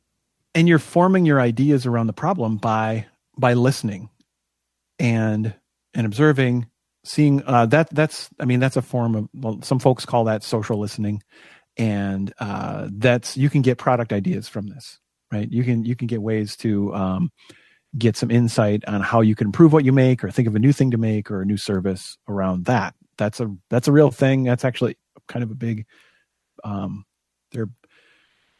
and 0.55 0.67
you're 0.67 0.79
forming 0.79 1.27
your 1.27 1.41
ideas 1.41 1.87
around 1.87 2.09
the 2.09 2.13
problem 2.13 2.57
by 2.57 3.07
by 3.39 3.53
listening 3.53 4.09
and 4.99 5.55
and 5.95 6.07
observing 6.07 6.67
seeing 7.05 7.43
uh, 7.47 7.67
that 7.67 7.89
that's 7.95 8.29
i 8.41 8.45
mean 8.45 8.59
that's 8.59 8.77
a 8.77 8.83
form 8.83 9.15
of 9.15 9.29
well, 9.35 9.61
some 9.63 9.79
folks 9.79 10.07
call 10.07 10.25
that 10.25 10.43
social 10.43 10.79
listening 10.79 11.23
and 11.77 12.33
uh, 12.41 12.89
that's 12.93 13.37
you 13.37 13.51
can 13.51 13.61
get 13.61 13.77
product 13.77 14.13
ideas 14.13 14.49
from 14.49 14.67
this 14.67 14.99
right 15.31 15.53
you 15.53 15.63
can 15.63 15.85
you 15.85 15.95
can 15.95 16.07
get 16.07 16.23
ways 16.23 16.57
to 16.57 16.93
um, 16.95 17.31
get 17.97 18.17
some 18.17 18.31
insight 18.31 18.85
on 18.87 19.01
how 19.01 19.21
you 19.21 19.35
can 19.35 19.49
improve 19.49 19.73
what 19.73 19.85
you 19.85 19.93
make 19.93 20.23
or 20.23 20.31
think 20.31 20.49
of 20.49 20.55
a 20.55 20.59
new 20.59 20.73
thing 20.73 20.91
to 20.91 20.99
make 20.99 21.31
or 21.31 21.43
a 21.43 21.47
new 21.47 21.57
service 21.57 22.19
around 22.29 22.67
that. 22.67 22.95
That's 23.19 23.41
a 23.41 23.55
that's 23.71 23.89
a 23.89 23.93
real 23.93 24.11
thing. 24.11 24.43
That's 24.43 24.65
actually 24.65 24.97
kind 25.29 25.43
of 25.43 25.51
a 25.51 25.55
big 25.55 25.87
um, 26.65 27.05
there 27.53 27.63
are 27.63 27.71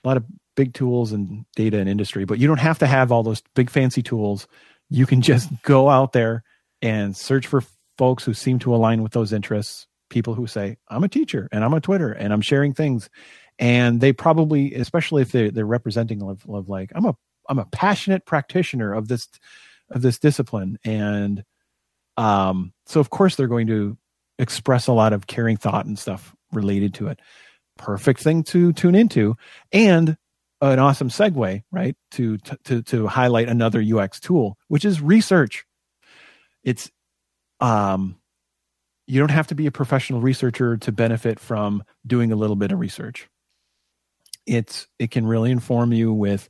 a 0.05 0.09
lot 0.09 0.17
of 0.17 0.25
big 0.55 0.73
tools 0.75 1.13
and 1.13 1.45
data 1.55 1.79
and 1.79 1.89
industry 1.89 2.25
but 2.25 2.39
you 2.39 2.47
don't 2.47 2.61
have 2.61 2.79
to 2.79 2.87
have 2.87 3.13
all 3.13 3.23
those 3.23 3.43
big 3.55 3.71
fancy 3.71 4.03
tools. 4.03 4.47
You 4.89 5.07
can 5.07 5.21
just 5.21 5.51
go 5.63 5.89
out 5.89 6.13
there 6.13 6.43
and 6.81 7.17
search 7.17 7.47
for 7.47 7.63
folks 7.99 8.25
who 8.25 8.35
seem 8.35 8.59
to 8.61 8.75
align 8.75 9.03
with 9.03 9.13
those 9.13 9.33
interests 9.33 9.87
people 10.09 10.35
who 10.35 10.47
say 10.47 10.77
i'm 10.89 11.03
a 11.03 11.09
teacher 11.09 11.49
and 11.51 11.65
i'm 11.65 11.75
on 11.75 11.81
twitter 11.81 12.13
and 12.13 12.33
i'm 12.33 12.41
sharing 12.41 12.73
things. 12.73 13.11
And 13.59 14.03
they 14.03 14.13
probably 14.13 14.75
especially 14.75 15.23
if 15.23 15.33
they're, 15.33 15.51
they're 15.51 15.67
representing 15.67 16.23
of, 16.23 16.45
of 16.49 16.69
like 16.69 16.93
i'm 16.95 17.07
a 17.07 17.17
i'm 17.49 17.59
a 17.59 17.67
passionate 17.67 18.27
practitioner 18.27 18.93
of 18.93 19.09
this 19.09 19.29
of 19.91 20.03
this 20.03 20.19
discipline. 20.19 20.79
And 20.85 21.45
um 22.17 22.73
so 22.87 23.01
of 23.01 23.11
course 23.11 23.37
they're 23.37 23.47
going 23.47 23.67
to 23.69 23.97
express 24.39 24.87
a 24.87 24.93
lot 24.93 25.13
of 25.13 25.27
caring 25.27 25.57
thought 25.57 25.87
and 25.87 25.99
stuff 25.99 26.35
related 26.53 26.95
to 26.95 27.09
it. 27.09 27.21
Perfect 27.79 28.21
thing 28.21 28.43
to 28.45 28.73
tune 28.73 28.95
into 28.95 29.37
and 29.73 30.17
an 30.63 30.79
awesome 30.79 31.11
segue 31.11 31.63
right 31.71 31.97
to 32.13 32.39
to 32.65 32.83
to 32.83 33.07
highlight 33.07 33.49
another 33.49 33.85
ux 33.99 34.21
tool 34.21 34.57
which 34.69 34.85
is 34.85 35.01
research. 35.01 35.65
It's 36.65 36.91
um, 37.61 38.17
you 39.07 39.21
don't 39.21 39.31
have 39.31 39.47
to 39.49 39.55
be 39.55 39.67
a 39.67 39.73
professional 39.73 40.21
researcher 40.21 40.77
to 40.79 40.93
benefit 40.93 41.39
from 41.39 41.85
doing 42.07 42.33
a 42.33 42.37
little 42.37 42.57
bit 42.57 42.73
of 42.73 42.81
research. 42.81 43.29
It's 44.47 44.89
it 44.99 45.11
can 45.11 45.27
really 45.27 45.51
inform 45.51 45.93
you 45.93 46.13
with 46.13 46.49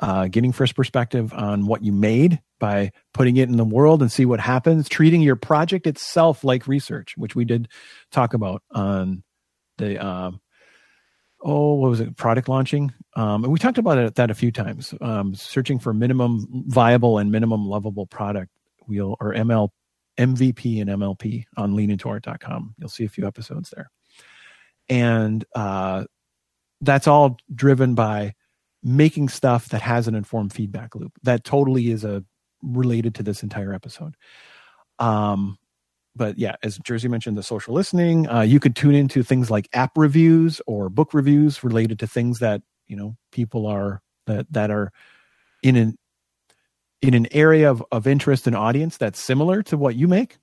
uh, 0.00 0.28
getting 0.28 0.52
first 0.52 0.74
perspective 0.74 1.32
on 1.32 1.66
what 1.66 1.82
you 1.82 1.92
made 1.92 2.40
by 2.58 2.92
putting 3.14 3.36
it 3.36 3.48
in 3.48 3.56
the 3.56 3.64
world 3.64 4.02
and 4.02 4.10
see 4.10 4.24
what 4.24 4.40
happens. 4.40 4.88
Treating 4.88 5.22
your 5.22 5.36
project 5.36 5.86
itself 5.86 6.44
like 6.44 6.66
research, 6.66 7.16
which 7.16 7.34
we 7.34 7.44
did 7.44 7.68
talk 8.10 8.34
about 8.34 8.62
on 8.70 9.22
the 9.78 10.04
um, 10.04 10.40
oh 11.42 11.74
what 11.74 11.90
was 11.90 12.00
it 12.00 12.16
product 12.16 12.48
launching 12.48 12.92
um, 13.14 13.44
and 13.44 13.52
we 13.52 13.58
talked 13.58 13.76
about 13.76 13.98
it, 13.98 14.14
that 14.14 14.30
a 14.30 14.34
few 14.34 14.50
times 14.50 14.94
um, 15.02 15.34
searching 15.34 15.78
for 15.78 15.92
minimum 15.92 16.64
viable 16.66 17.18
and 17.18 17.30
minimum 17.30 17.66
lovable 17.66 18.06
product 18.06 18.50
wheel 18.86 19.16
or 19.20 19.34
ml 19.34 19.68
MVP 20.18 20.80
and 20.80 20.90
MLP 20.90 21.44
on 21.56 21.74
leanintoart.com. 21.74 22.74
You'll 22.78 22.88
see 22.88 23.04
a 23.04 23.08
few 23.08 23.26
episodes 23.26 23.72
there. 23.74 23.90
And 24.88 25.44
uh, 25.54 26.04
that's 26.80 27.06
all 27.06 27.38
driven 27.54 27.94
by 27.94 28.34
making 28.82 29.28
stuff 29.28 29.68
that 29.70 29.82
has 29.82 30.08
an 30.08 30.14
informed 30.14 30.52
feedback 30.52 30.94
loop. 30.94 31.12
That 31.22 31.44
totally 31.44 31.90
is 31.90 32.04
a 32.04 32.24
related 32.62 33.14
to 33.16 33.22
this 33.22 33.42
entire 33.42 33.72
episode. 33.72 34.16
Um, 34.98 35.58
but 36.14 36.38
yeah, 36.38 36.56
as 36.62 36.78
Jerzy 36.78 37.10
mentioned, 37.10 37.36
the 37.36 37.42
social 37.42 37.74
listening, 37.74 38.28
uh, 38.28 38.40
you 38.40 38.58
could 38.58 38.74
tune 38.74 38.94
into 38.94 39.22
things 39.22 39.50
like 39.50 39.68
app 39.74 39.92
reviews 39.96 40.60
or 40.66 40.88
book 40.88 41.12
reviews 41.12 41.62
related 41.62 41.98
to 41.98 42.06
things 42.06 42.38
that 42.38 42.62
you 42.86 42.96
know 42.96 43.16
people 43.32 43.66
are 43.66 44.00
that 44.26 44.50
that 44.52 44.70
are 44.70 44.92
in 45.62 45.76
an 45.76 45.98
in 47.02 47.14
an 47.14 47.26
area 47.32 47.70
of, 47.70 47.84
of 47.92 48.06
interest 48.06 48.46
and 48.46 48.56
audience 48.56 48.96
that's 48.96 49.20
similar 49.20 49.62
to 49.62 49.76
what 49.76 49.94
you 49.94 50.08
make, 50.08 50.38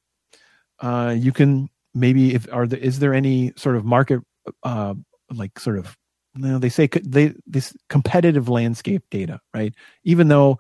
uh, 0.80 1.16
you 1.18 1.32
can 1.32 1.70
maybe 1.94 2.34
if 2.34 2.48
are 2.52 2.68
there 2.68 2.80
is 2.80 3.00
there 3.00 3.14
any 3.14 3.52
sort 3.56 3.76
of 3.76 3.84
market 3.84 4.22
uh, 4.64 4.94
like 5.32 5.60
sort 5.60 5.78
of 5.78 5.98
you 6.36 6.44
know, 6.44 6.60
they 6.60 6.70
say 6.70 6.88
they 6.88 7.34
this 7.46 7.76
competitive 7.90 8.50
landscape 8.50 9.04
data, 9.12 9.40
right? 9.54 9.74
Even 10.04 10.28
though 10.28 10.60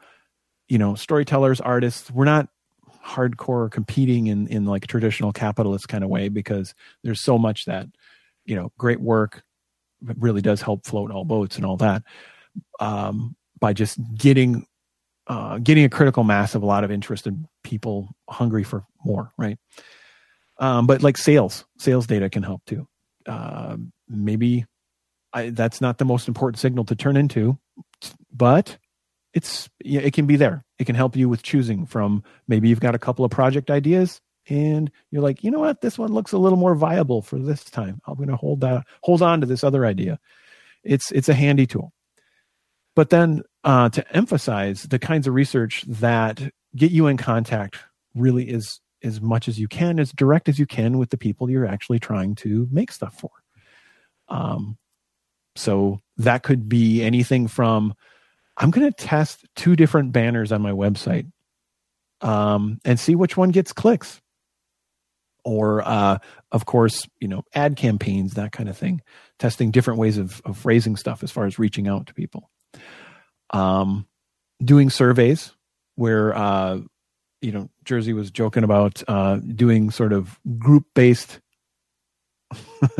you 0.67 0.77
know 0.77 0.95
storytellers, 0.95 1.61
artists, 1.61 2.11
we're 2.11 2.25
not 2.25 2.49
hardcore 3.03 3.69
competing 3.71 4.27
in 4.27 4.47
in 4.47 4.65
like 4.65 4.87
traditional 4.87 5.33
capitalist 5.33 5.87
kind 5.89 6.03
of 6.03 6.09
way 6.09 6.29
because 6.29 6.73
there's 7.03 7.21
so 7.21 7.37
much 7.37 7.65
that 7.65 7.87
you 8.45 8.55
know 8.55 8.71
great 8.77 9.01
work 9.01 9.43
really 10.17 10.41
does 10.41 10.61
help 10.61 10.85
float 10.85 11.11
all 11.11 11.25
boats 11.25 11.55
and 11.55 11.65
all 11.65 11.77
that 11.77 12.03
um, 12.79 13.35
by 13.59 13.73
just 13.73 13.97
getting 14.15 14.65
uh, 15.27 15.57
getting 15.59 15.85
a 15.85 15.89
critical 15.89 16.23
mass 16.23 16.55
of 16.55 16.63
a 16.63 16.65
lot 16.65 16.83
of 16.83 16.91
interested 16.91 17.45
people 17.63 18.09
hungry 18.29 18.63
for 18.63 18.83
more, 19.05 19.31
right? 19.37 19.57
Um, 20.59 20.85
but 20.85 21.01
like 21.01 21.17
sales, 21.17 21.65
sales 21.77 22.07
data 22.07 22.29
can 22.29 22.43
help 22.43 22.63
too. 22.65 22.87
Uh, 23.25 23.77
maybe 24.09 24.65
I, 25.33 25.49
that's 25.49 25.81
not 25.81 25.97
the 25.97 26.05
most 26.05 26.27
important 26.27 26.59
signal 26.59 26.85
to 26.85 26.95
turn 26.95 27.17
into, 27.17 27.57
but 28.31 28.77
it's 29.33 29.69
it 29.83 30.13
can 30.13 30.27
be 30.27 30.35
there. 30.35 30.63
It 30.77 30.85
can 30.85 30.95
help 30.95 31.15
you 31.15 31.27
with 31.27 31.41
choosing 31.41 31.85
from 31.85 32.23
maybe 32.47 32.69
you've 32.69 32.79
got 32.79 32.95
a 32.95 32.99
couple 32.99 33.25
of 33.25 33.31
project 33.31 33.71
ideas 33.71 34.21
and 34.47 34.91
you're 35.09 35.21
like, 35.21 35.43
you 35.43 35.51
know 35.51 35.59
what, 35.59 35.81
this 35.81 35.97
one 35.97 36.11
looks 36.11 36.33
a 36.33 36.37
little 36.37 36.57
more 36.57 36.75
viable 36.75 37.21
for 37.21 37.39
this 37.39 37.63
time. 37.63 37.99
I'm 38.05 38.15
going 38.15 38.29
to 38.29 38.35
hold 38.35 38.61
that 38.61 38.85
hold 39.01 39.21
on 39.21 39.41
to 39.41 39.47
this 39.47 39.63
other 39.63 39.85
idea. 39.85 40.19
It's 40.83 41.11
it's 41.11 41.29
a 41.29 41.33
handy 41.33 41.65
tool. 41.65 41.93
But 42.95 43.09
then 43.09 43.41
uh, 43.63 43.89
to 43.89 44.15
emphasize 44.15 44.83
the 44.83 44.99
kinds 44.99 45.25
of 45.25 45.33
research 45.33 45.83
that 45.87 46.41
get 46.75 46.91
you 46.91 47.07
in 47.07 47.17
contact 47.17 47.79
really 48.13 48.47
is 48.49 48.79
as 49.03 49.19
much 49.19 49.47
as 49.47 49.59
you 49.59 49.67
can, 49.67 49.99
as 49.99 50.11
direct 50.11 50.47
as 50.47 50.59
you 50.59 50.65
can 50.65 50.97
with 50.97 51.09
the 51.09 51.17
people 51.17 51.49
you're 51.49 51.65
actually 51.65 51.99
trying 51.99 52.35
to 52.35 52.67
make 52.71 52.91
stuff 52.91 53.19
for. 53.19 53.31
Um, 54.29 54.77
so 55.55 55.99
that 56.17 56.43
could 56.43 56.67
be 56.69 57.03
anything 57.03 57.47
from 57.47 57.93
I'm 58.57 58.71
going 58.71 58.91
to 58.91 58.95
test 58.95 59.45
two 59.55 59.75
different 59.75 60.11
banners 60.11 60.51
on 60.51 60.61
my 60.61 60.71
website 60.71 61.31
um, 62.21 62.79
and 62.85 62.99
see 62.99 63.15
which 63.15 63.35
one 63.35 63.49
gets 63.49 63.73
clicks. 63.73 64.21
Or, 65.45 65.81
uh, 65.81 66.19
of 66.53 66.65
course, 66.65 67.05
you 67.19 67.27
know, 67.27 67.43
ad 67.53 67.75
campaigns, 67.75 68.35
that 68.35 68.53
kind 68.53 68.69
of 68.69 68.77
thing, 68.77 69.01
testing 69.39 69.71
different 69.71 69.99
ways 69.99 70.17
of, 70.17 70.41
of 70.45 70.57
phrasing 70.57 70.95
stuff 70.95 71.21
as 71.21 71.31
far 71.31 71.45
as 71.45 71.59
reaching 71.59 71.87
out 71.87 72.05
to 72.07 72.13
people 72.13 72.49
um, 73.53 74.07
doing 74.63 74.89
surveys 74.89 75.53
where 75.95 76.35
uh, 76.35 76.79
you 77.41 77.51
know 77.51 77.69
Jerzy 77.85 78.13
was 78.13 78.31
joking 78.31 78.63
about 78.63 79.01
uh, 79.07 79.37
doing 79.37 79.91
sort 79.91 80.11
of 80.11 80.37
group 80.57 80.85
based 80.93 81.39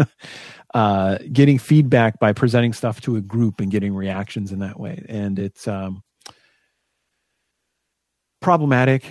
uh, 0.74 1.18
getting 1.32 1.60
feedback 1.60 2.20
by 2.20 2.34
presenting 2.34 2.74
stuff 2.74 3.02
to 3.02 3.16
a 3.16 3.22
group 3.22 3.60
and 3.60 3.72
getting 3.72 3.94
reactions 3.94 4.52
in 4.52 4.60
that 4.60 4.80
way, 4.80 5.04
and 5.08 5.40
it's 5.40 5.68
um, 5.68 6.04
problematic. 8.42 9.06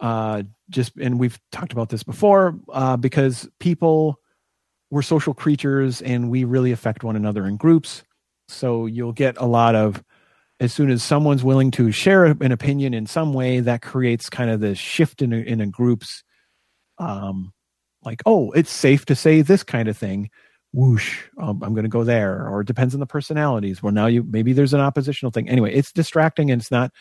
Uh, 0.00 0.44
just 0.70 0.96
and 0.96 1.18
we've 1.18 1.38
talked 1.50 1.72
about 1.72 1.88
this 1.88 2.02
before 2.02 2.58
uh, 2.72 2.96
because 2.96 3.48
people 3.58 4.20
we're 4.90 5.02
social 5.02 5.34
creatures 5.34 6.00
and 6.00 6.30
we 6.30 6.44
really 6.44 6.72
affect 6.72 7.04
one 7.04 7.16
another 7.16 7.46
in 7.46 7.56
groups. 7.56 8.04
So 8.48 8.86
you'll 8.86 9.12
get 9.12 9.36
a 9.38 9.44
lot 9.44 9.74
of 9.74 10.02
as 10.60 10.72
soon 10.72 10.90
as 10.90 11.02
someone's 11.02 11.44
willing 11.44 11.70
to 11.72 11.92
share 11.92 12.24
an 12.24 12.50
opinion 12.50 12.92
in 12.94 13.06
some 13.06 13.32
way, 13.32 13.60
that 13.60 13.82
creates 13.82 14.28
kind 14.28 14.50
of 14.50 14.60
the 14.60 14.74
shift 14.74 15.22
in 15.22 15.32
a, 15.32 15.36
in 15.36 15.60
a 15.60 15.66
group's 15.66 16.24
um, 16.98 17.52
like 18.04 18.22
oh 18.26 18.50
it's 18.52 18.70
safe 18.70 19.04
to 19.06 19.14
say 19.14 19.42
this 19.42 19.62
kind 19.62 19.88
of 19.88 19.96
thing 19.96 20.30
whoosh 20.72 21.24
um, 21.38 21.62
i'm 21.62 21.72
going 21.72 21.84
to 21.84 21.88
go 21.88 22.04
there 22.04 22.46
or 22.46 22.60
it 22.60 22.66
depends 22.66 22.94
on 22.94 23.00
the 23.00 23.06
personalities. 23.06 23.82
Well 23.82 23.92
now 23.92 24.06
you 24.06 24.22
maybe 24.22 24.52
there's 24.52 24.74
an 24.74 24.80
oppositional 24.80 25.30
thing. 25.30 25.48
Anyway 25.48 25.72
it's 25.72 25.92
distracting 25.92 26.50
and 26.50 26.60
it's 26.60 26.70
not 26.70 26.92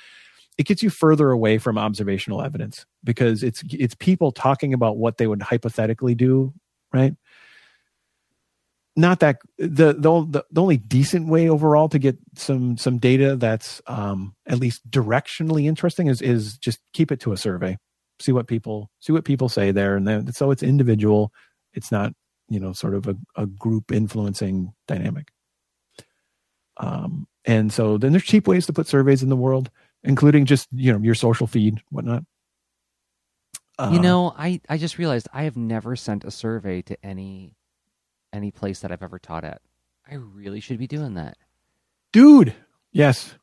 it 0.57 0.65
gets 0.65 0.81
you 0.81 0.89
further 0.89 1.29
away 1.29 1.57
from 1.59 1.77
observational 1.77 2.41
evidence 2.41 2.85
because 3.03 3.43
it's 3.43 3.63
it's 3.69 3.95
people 3.95 4.31
talking 4.31 4.73
about 4.73 4.97
what 4.97 5.17
they 5.17 5.27
would 5.27 5.41
hypothetically 5.41 6.15
do 6.15 6.53
right? 6.93 7.13
Not 8.95 9.19
that 9.19 9.37
the 9.57 9.93
the, 9.93 10.43
the 10.49 10.61
only 10.61 10.77
decent 10.77 11.27
way 11.27 11.49
overall 11.49 11.87
to 11.89 11.99
get 11.99 12.17
some 12.35 12.77
some 12.77 12.97
data 12.97 13.35
that's 13.35 13.81
um, 13.85 14.35
at 14.47 14.59
least 14.59 14.89
directionally 14.89 15.65
interesting 15.65 16.07
is 16.07 16.21
is 16.21 16.57
just 16.57 16.79
keep 16.93 17.11
it 17.11 17.19
to 17.21 17.31
a 17.31 17.37
survey. 17.37 17.77
See 18.19 18.31
what 18.31 18.47
people 18.47 18.89
see 18.99 19.13
what 19.13 19.25
people 19.25 19.49
say 19.49 19.71
there 19.71 19.95
and 19.95 20.07
then 20.07 20.31
so 20.33 20.49
it's 20.49 20.63
individual. 20.63 21.31
It's 21.73 21.91
not 21.91 22.13
you 22.49 22.59
know 22.59 22.73
sort 22.73 22.93
of 22.93 23.07
a, 23.07 23.15
a 23.35 23.45
group 23.45 23.91
influencing 23.91 24.73
dynamic. 24.87 25.29
Um, 26.77 27.27
and 27.45 27.73
so 27.73 27.97
then 27.97 28.11
there's 28.11 28.23
cheap 28.23 28.47
ways 28.47 28.67
to 28.67 28.73
put 28.73 28.87
surveys 28.87 29.23
in 29.23 29.29
the 29.29 29.35
world 29.35 29.71
including 30.03 30.45
just 30.45 30.67
you 30.71 30.91
know 30.91 30.99
your 30.99 31.15
social 31.15 31.47
feed 31.47 31.81
whatnot. 31.89 32.23
Uh, 33.79 33.91
you 33.93 33.99
know 33.99 34.33
i 34.37 34.59
i 34.69 34.77
just 34.77 34.97
realized 34.97 35.27
i 35.33 35.43
have 35.43 35.55
never 35.55 35.95
sent 35.95 36.23
a 36.23 36.31
survey 36.31 36.81
to 36.81 36.97
any 37.05 37.55
any 38.33 38.49
place 38.49 38.79
that 38.79 38.91
i've 38.91 39.03
ever 39.03 39.19
taught 39.19 39.43
at. 39.43 39.61
I 40.09 40.15
really 40.15 40.61
should 40.61 40.79
be 40.79 40.87
doing 40.87 41.15
that. 41.15 41.37
Dude! 42.13 42.55
Yes. 42.93 43.35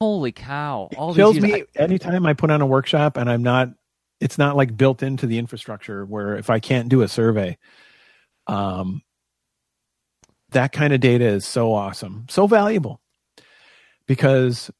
Holy 0.00 0.30
cow. 0.30 0.88
All 0.96 1.12
kills 1.12 1.40
me 1.40 1.54
I, 1.54 1.64
anytime 1.76 2.24
i 2.24 2.32
put 2.32 2.50
on 2.50 2.62
a 2.62 2.66
workshop 2.66 3.16
and 3.16 3.28
i'm 3.28 3.42
not 3.42 3.70
it's 4.20 4.38
not 4.38 4.56
like 4.56 4.76
built 4.76 5.02
into 5.02 5.26
the 5.26 5.38
infrastructure 5.38 6.04
where 6.04 6.36
if 6.36 6.50
i 6.50 6.60
can't 6.60 6.88
do 6.88 7.02
a 7.02 7.08
survey 7.08 7.58
um 8.48 9.02
that 10.50 10.72
kind 10.72 10.92
of 10.92 11.00
data 11.00 11.24
is 11.24 11.46
so 11.46 11.72
awesome 11.74 12.26
so 12.28 12.46
valuable 12.46 13.00
because 14.06 14.70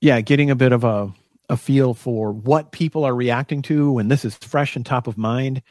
yeah, 0.00 0.20
getting 0.20 0.50
a 0.50 0.56
bit 0.56 0.72
of 0.72 0.82
a 0.82 1.12
a 1.50 1.56
feel 1.56 1.94
for 1.94 2.30
what 2.30 2.72
people 2.72 3.04
are 3.04 3.14
reacting 3.14 3.62
to 3.62 3.92
when 3.92 4.08
this 4.08 4.24
is 4.24 4.34
fresh 4.36 4.76
and 4.76 4.84
top 4.84 5.06
of 5.06 5.16
mind, 5.16 5.62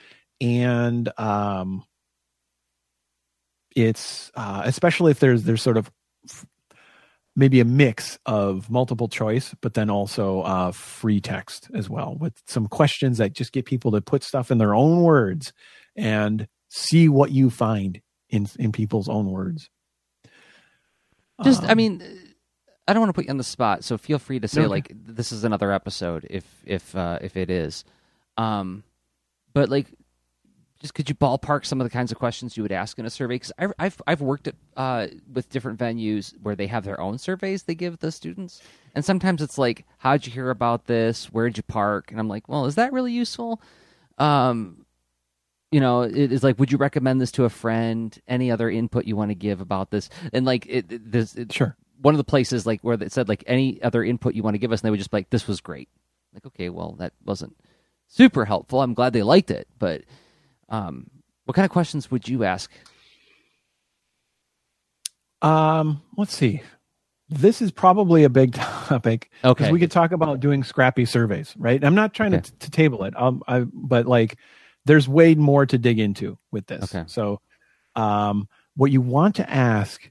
and 0.42 1.10
um, 1.20 1.84
it's 3.76 4.32
uh, 4.36 4.62
especially 4.66 5.12
if 5.12 5.20
there's 5.20 5.44
there's 5.44 5.62
sort 5.62 5.78
of 5.78 5.92
maybe 7.36 7.60
a 7.60 7.66
mix 7.66 8.18
of 8.26 8.70
multiple 8.70 9.08
choice, 9.08 9.54
but 9.62 9.76
then 9.76 9.92
also 9.92 10.42
uh, 10.42 10.72
free 10.72 11.22
text 11.22 11.70
as 11.76 11.88
well, 11.88 12.18
with 12.20 12.34
some 12.48 12.68
questions 12.68 13.20
that 13.20 13.34
just 13.34 13.52
get 13.52 13.66
people 13.66 13.92
to 13.92 14.02
put 14.02 14.24
stuff 14.24 14.50
in 14.50 14.58
their 14.58 14.74
own 14.74 15.04
words 15.04 15.54
and 15.96 16.48
see 16.70 17.10
what 17.10 17.32
you 17.32 17.50
find 17.50 18.02
in 18.30 18.48
in 18.60 18.72
people's 18.72 19.10
own 19.10 19.32
words. 19.32 19.70
Just, 21.44 21.64
um, 21.64 21.70
I 21.70 21.76
mean, 21.76 22.02
I 22.88 22.94
don't 22.94 23.02
want 23.02 23.10
to 23.10 23.14
put 23.14 23.26
you 23.26 23.32
on 23.32 23.38
the 23.38 23.44
spot, 23.44 23.84
so 23.84 23.98
feel 23.98 24.18
free 24.18 24.40
to 24.40 24.48
say 24.48 24.62
okay. 24.62 24.68
like 24.68 24.92
this 24.96 25.32
is 25.32 25.44
another 25.44 25.72
episode 25.72 26.26
if 26.30 26.46
if 26.66 26.96
uh, 26.96 27.20
if 27.22 27.36
it 27.36 27.50
is. 27.50 27.84
Um, 28.38 28.84
but 29.54 29.70
like, 29.70 29.88
just 30.80 30.94
could 30.94 31.10
you 31.10 31.16
ballpark 31.16 31.66
some 31.66 31.82
of 31.82 31.86
the 31.86 31.92
kinds 31.92 32.12
of 32.12 32.18
questions 32.18 32.56
you 32.56 32.64
would 32.64 32.72
ask 32.72 32.98
in 32.98 33.06
a 33.06 33.10
survey? 33.10 33.36
Because 33.36 33.52
I've 33.78 34.02
I've 34.08 34.22
worked 34.22 34.48
at, 34.48 34.56
uh, 34.76 35.08
with 35.32 35.50
different 35.50 35.80
venues 35.80 36.34
where 36.42 36.56
they 36.56 36.68
have 36.68 36.86
their 36.86 37.00
own 37.00 37.18
surveys 37.18 37.64
they 37.64 37.76
give 37.76 38.00
the 38.00 38.12
students, 38.12 38.62
and 38.96 39.04
sometimes 39.04 39.42
it's 39.42 39.58
like, 39.58 39.86
how'd 40.00 40.26
you 40.26 40.32
hear 40.32 40.50
about 40.50 40.86
this? 40.86 41.26
Where'd 41.26 41.58
you 41.58 41.64
park? 41.64 42.10
And 42.12 42.20
I'm 42.20 42.30
like, 42.30 42.48
well, 42.48 42.66
is 42.66 42.76
that 42.76 42.94
really 42.94 43.12
useful? 43.12 43.62
Um, 44.18 44.87
you 45.72 45.80
know, 45.80 46.02
it 46.02 46.32
is 46.32 46.44
like, 46.44 46.60
would 46.60 46.72
you 46.72 46.78
recommend 46.78 47.20
this 47.20 47.32
to 47.34 47.46
a 47.46 47.50
friend? 47.50 48.18
Any 48.28 48.52
other 48.52 48.70
input 48.70 49.06
you 49.06 49.16
want 49.16 49.32
to 49.32 49.36
give 49.36 49.62
about 49.62 49.92
this? 49.92 50.10
And 50.32 50.46
like, 50.46 50.66
it, 50.68 51.12
this, 51.12 51.36
it, 51.36 51.52
sure 51.52 51.76
one 52.02 52.14
of 52.14 52.18
the 52.18 52.24
places 52.24 52.66
like 52.66 52.82
where 52.82 53.02
it 53.02 53.12
said 53.12 53.28
like 53.28 53.44
any 53.48 53.82
other 53.82 54.04
input 54.04 54.36
you 54.36 54.44
want 54.44 54.54
to 54.54 54.60
give 54.60 54.72
us, 54.72 54.82
and 54.82 54.88
they 54.88 54.92
would 54.92 55.00
just 55.00 55.12
be 55.12 55.18
like, 55.18 55.30
"This 55.30 55.48
was 55.48 55.62
great." 55.62 55.90
Like, 56.34 56.46
okay, 56.46 56.70
well, 56.70 56.96
that 57.00 57.14
wasn't 57.26 57.58
super 58.08 58.46
helpful. 58.46 58.82
I'm 58.82 58.94
glad 58.94 59.14
they 59.14 59.24
liked 59.24 59.52
it, 59.52 59.68
but 59.80 60.04
um, 60.70 61.10
what 61.46 61.56
kind 61.56 61.66
of 61.66 61.72
questions 61.72 62.12
would 62.12 62.28
you 62.28 62.44
ask? 62.44 62.72
Um, 65.42 66.02
let's 66.18 66.36
see. 66.36 66.62
This 67.30 67.62
is 67.62 67.72
probably 67.72 68.24
a 68.24 68.30
big 68.30 68.54
topic. 68.54 69.32
Okay, 69.44 69.72
we 69.72 69.80
could 69.80 69.92
talk 69.92 70.12
about 70.12 70.40
doing 70.40 70.64
scrappy 70.64 71.06
surveys, 71.06 71.54
right? 71.58 71.84
I'm 71.84 71.96
not 71.96 72.14
trying 72.14 72.34
okay. 72.34 72.44
to, 72.44 72.52
to 72.60 72.72
table 72.72 73.04
it. 73.04 73.20
Um, 73.20 73.44
I, 73.48 73.62
but 73.62 74.06
like, 74.06 74.38
there's 74.88 75.08
way 75.08 75.36
more 75.36 75.66
to 75.66 75.78
dig 75.78 76.00
into 76.00 76.38
with 76.52 76.66
this. 76.68 76.96
Okay. 76.96 77.04
So, 77.08 77.40
um, 77.96 78.48
what 78.76 78.92
you 78.92 79.02
want 79.02 79.36
to 79.36 79.50
ask 79.50 80.10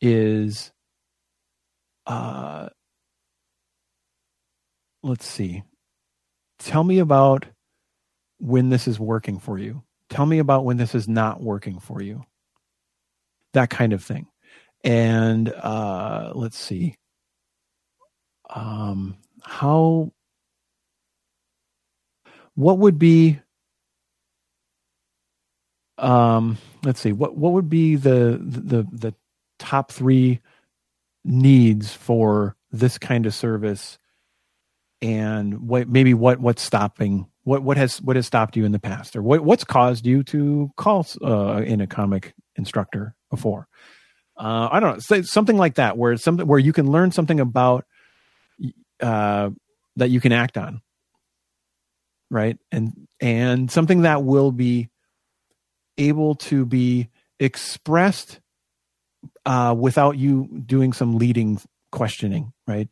is 0.00 0.72
uh, 2.06 2.68
let's 5.02 5.26
see. 5.26 5.62
Tell 6.58 6.84
me 6.84 6.98
about 6.98 7.46
when 8.38 8.68
this 8.68 8.88
is 8.88 8.98
working 8.98 9.38
for 9.38 9.58
you. 9.58 9.82
Tell 10.08 10.26
me 10.26 10.38
about 10.38 10.64
when 10.64 10.76
this 10.76 10.94
is 10.94 11.08
not 11.08 11.40
working 11.40 11.78
for 11.78 12.02
you. 12.02 12.24
That 13.52 13.70
kind 13.70 13.92
of 13.92 14.02
thing. 14.02 14.26
And 14.82 15.48
uh, 15.48 16.32
let's 16.34 16.58
see. 16.58 16.96
Um, 18.48 19.16
how, 19.42 20.12
what 22.54 22.78
would 22.78 22.98
be, 22.98 23.40
um, 26.02 26.58
let's 26.82 27.00
see, 27.00 27.12
what, 27.12 27.36
what 27.36 27.52
would 27.52 27.68
be 27.68 27.96
the, 27.96 28.38
the, 28.40 28.86
the 28.90 29.14
top 29.58 29.92
three 29.92 30.40
needs 31.24 31.92
for 31.92 32.56
this 32.70 32.98
kind 32.98 33.26
of 33.26 33.34
service? 33.34 33.98
And 35.02 35.66
what 35.66 35.88
maybe 35.88 36.12
what 36.12 36.40
what's 36.40 36.60
stopping 36.60 37.26
what 37.44 37.62
what 37.62 37.76
has 37.76 38.02
what 38.02 38.16
has 38.16 38.26
stopped 38.26 38.56
you 38.56 38.64
in 38.64 38.72
the 38.72 38.78
past? 38.78 39.16
Or 39.16 39.22
what 39.22 39.40
what's 39.40 39.64
caused 39.64 40.06
you 40.06 40.22
to 40.24 40.70
call 40.76 41.06
uh, 41.22 41.56
an 41.56 41.80
economic 41.80 42.34
instructor 42.56 43.14
before? 43.30 43.66
Uh, 44.36 44.68
i 44.70 44.80
don't 44.80 44.94
know. 44.94 45.00
Say 45.00 45.22
something 45.22 45.56
like 45.56 45.76
that 45.76 45.96
where 45.96 46.12
it's 46.12 46.22
something 46.22 46.46
where 46.46 46.58
you 46.58 46.72
can 46.72 46.90
learn 46.90 47.12
something 47.12 47.40
about 47.40 47.86
uh, 49.00 49.50
that 49.96 50.10
you 50.10 50.20
can 50.20 50.32
act 50.32 50.58
on. 50.58 50.82
Right? 52.30 52.58
And 52.70 53.08
and 53.20 53.70
something 53.70 54.02
that 54.02 54.22
will 54.22 54.52
be 54.52 54.89
able 56.00 56.34
to 56.36 56.64
be 56.64 57.08
expressed 57.38 58.40
uh, 59.46 59.74
without 59.78 60.16
you 60.16 60.48
doing 60.66 60.92
some 60.92 61.18
leading 61.18 61.60
questioning, 61.92 62.52
right? 62.66 62.88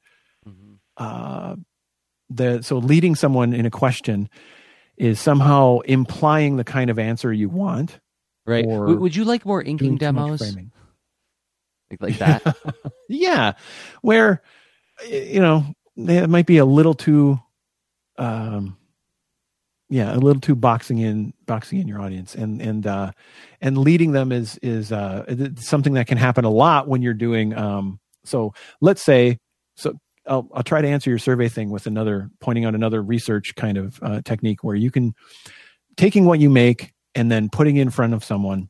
Mm-hmm. 0.46 0.74
Uh, 0.96 1.56
the 2.30 2.62
so 2.62 2.78
leading 2.78 3.14
someone 3.14 3.52
in 3.52 3.66
a 3.66 3.70
question 3.70 4.28
is 4.96 5.20
somehow 5.20 5.78
implying 5.80 6.56
the 6.56 6.64
kind 6.64 6.90
of 6.90 6.98
answer 6.98 7.32
you 7.32 7.48
want. 7.48 8.00
Right. 8.46 8.66
Would 8.66 9.14
you 9.14 9.24
like 9.24 9.44
more 9.44 9.62
inking 9.62 9.96
demos? 9.98 10.40
Like, 11.90 12.00
like 12.00 12.18
that? 12.18 12.56
yeah. 13.08 13.52
Where, 14.00 14.42
you 15.08 15.40
know, 15.40 15.64
it 15.96 16.28
might 16.28 16.46
be 16.46 16.58
a 16.58 16.64
little 16.64 16.94
too 16.94 17.40
um, 18.16 18.76
yeah 19.90 20.14
a 20.14 20.18
little 20.18 20.40
too 20.40 20.54
boxing 20.54 20.98
in 20.98 21.32
boxing 21.46 21.80
in 21.80 21.88
your 21.88 22.00
audience. 22.00 22.34
And 22.34 22.60
and 22.60 22.86
uh 22.86 23.12
and 23.60 23.78
leading 23.78 24.12
them 24.12 24.32
is 24.32 24.58
is 24.62 24.92
uh 24.92 25.24
something 25.56 25.94
that 25.94 26.06
can 26.06 26.18
happen 26.18 26.44
a 26.44 26.50
lot 26.50 26.88
when 26.88 27.02
you're 27.02 27.14
doing 27.14 27.56
um 27.56 27.98
so 28.24 28.52
let's 28.80 29.02
say 29.02 29.38
so 29.76 29.94
I'll, 30.26 30.46
I'll 30.52 30.62
try 30.62 30.82
to 30.82 30.88
answer 30.88 31.08
your 31.08 31.18
survey 31.18 31.48
thing 31.48 31.70
with 31.70 31.86
another 31.86 32.30
pointing 32.40 32.66
out 32.66 32.74
another 32.74 33.02
research 33.02 33.54
kind 33.54 33.78
of 33.78 33.98
uh, 34.02 34.20
technique 34.22 34.62
where 34.62 34.76
you 34.76 34.90
can 34.90 35.14
taking 35.96 36.26
what 36.26 36.38
you 36.38 36.50
make 36.50 36.92
and 37.14 37.30
then 37.32 37.48
putting 37.48 37.76
it 37.76 37.82
in 37.82 37.90
front 37.90 38.12
of 38.12 38.22
someone 38.22 38.68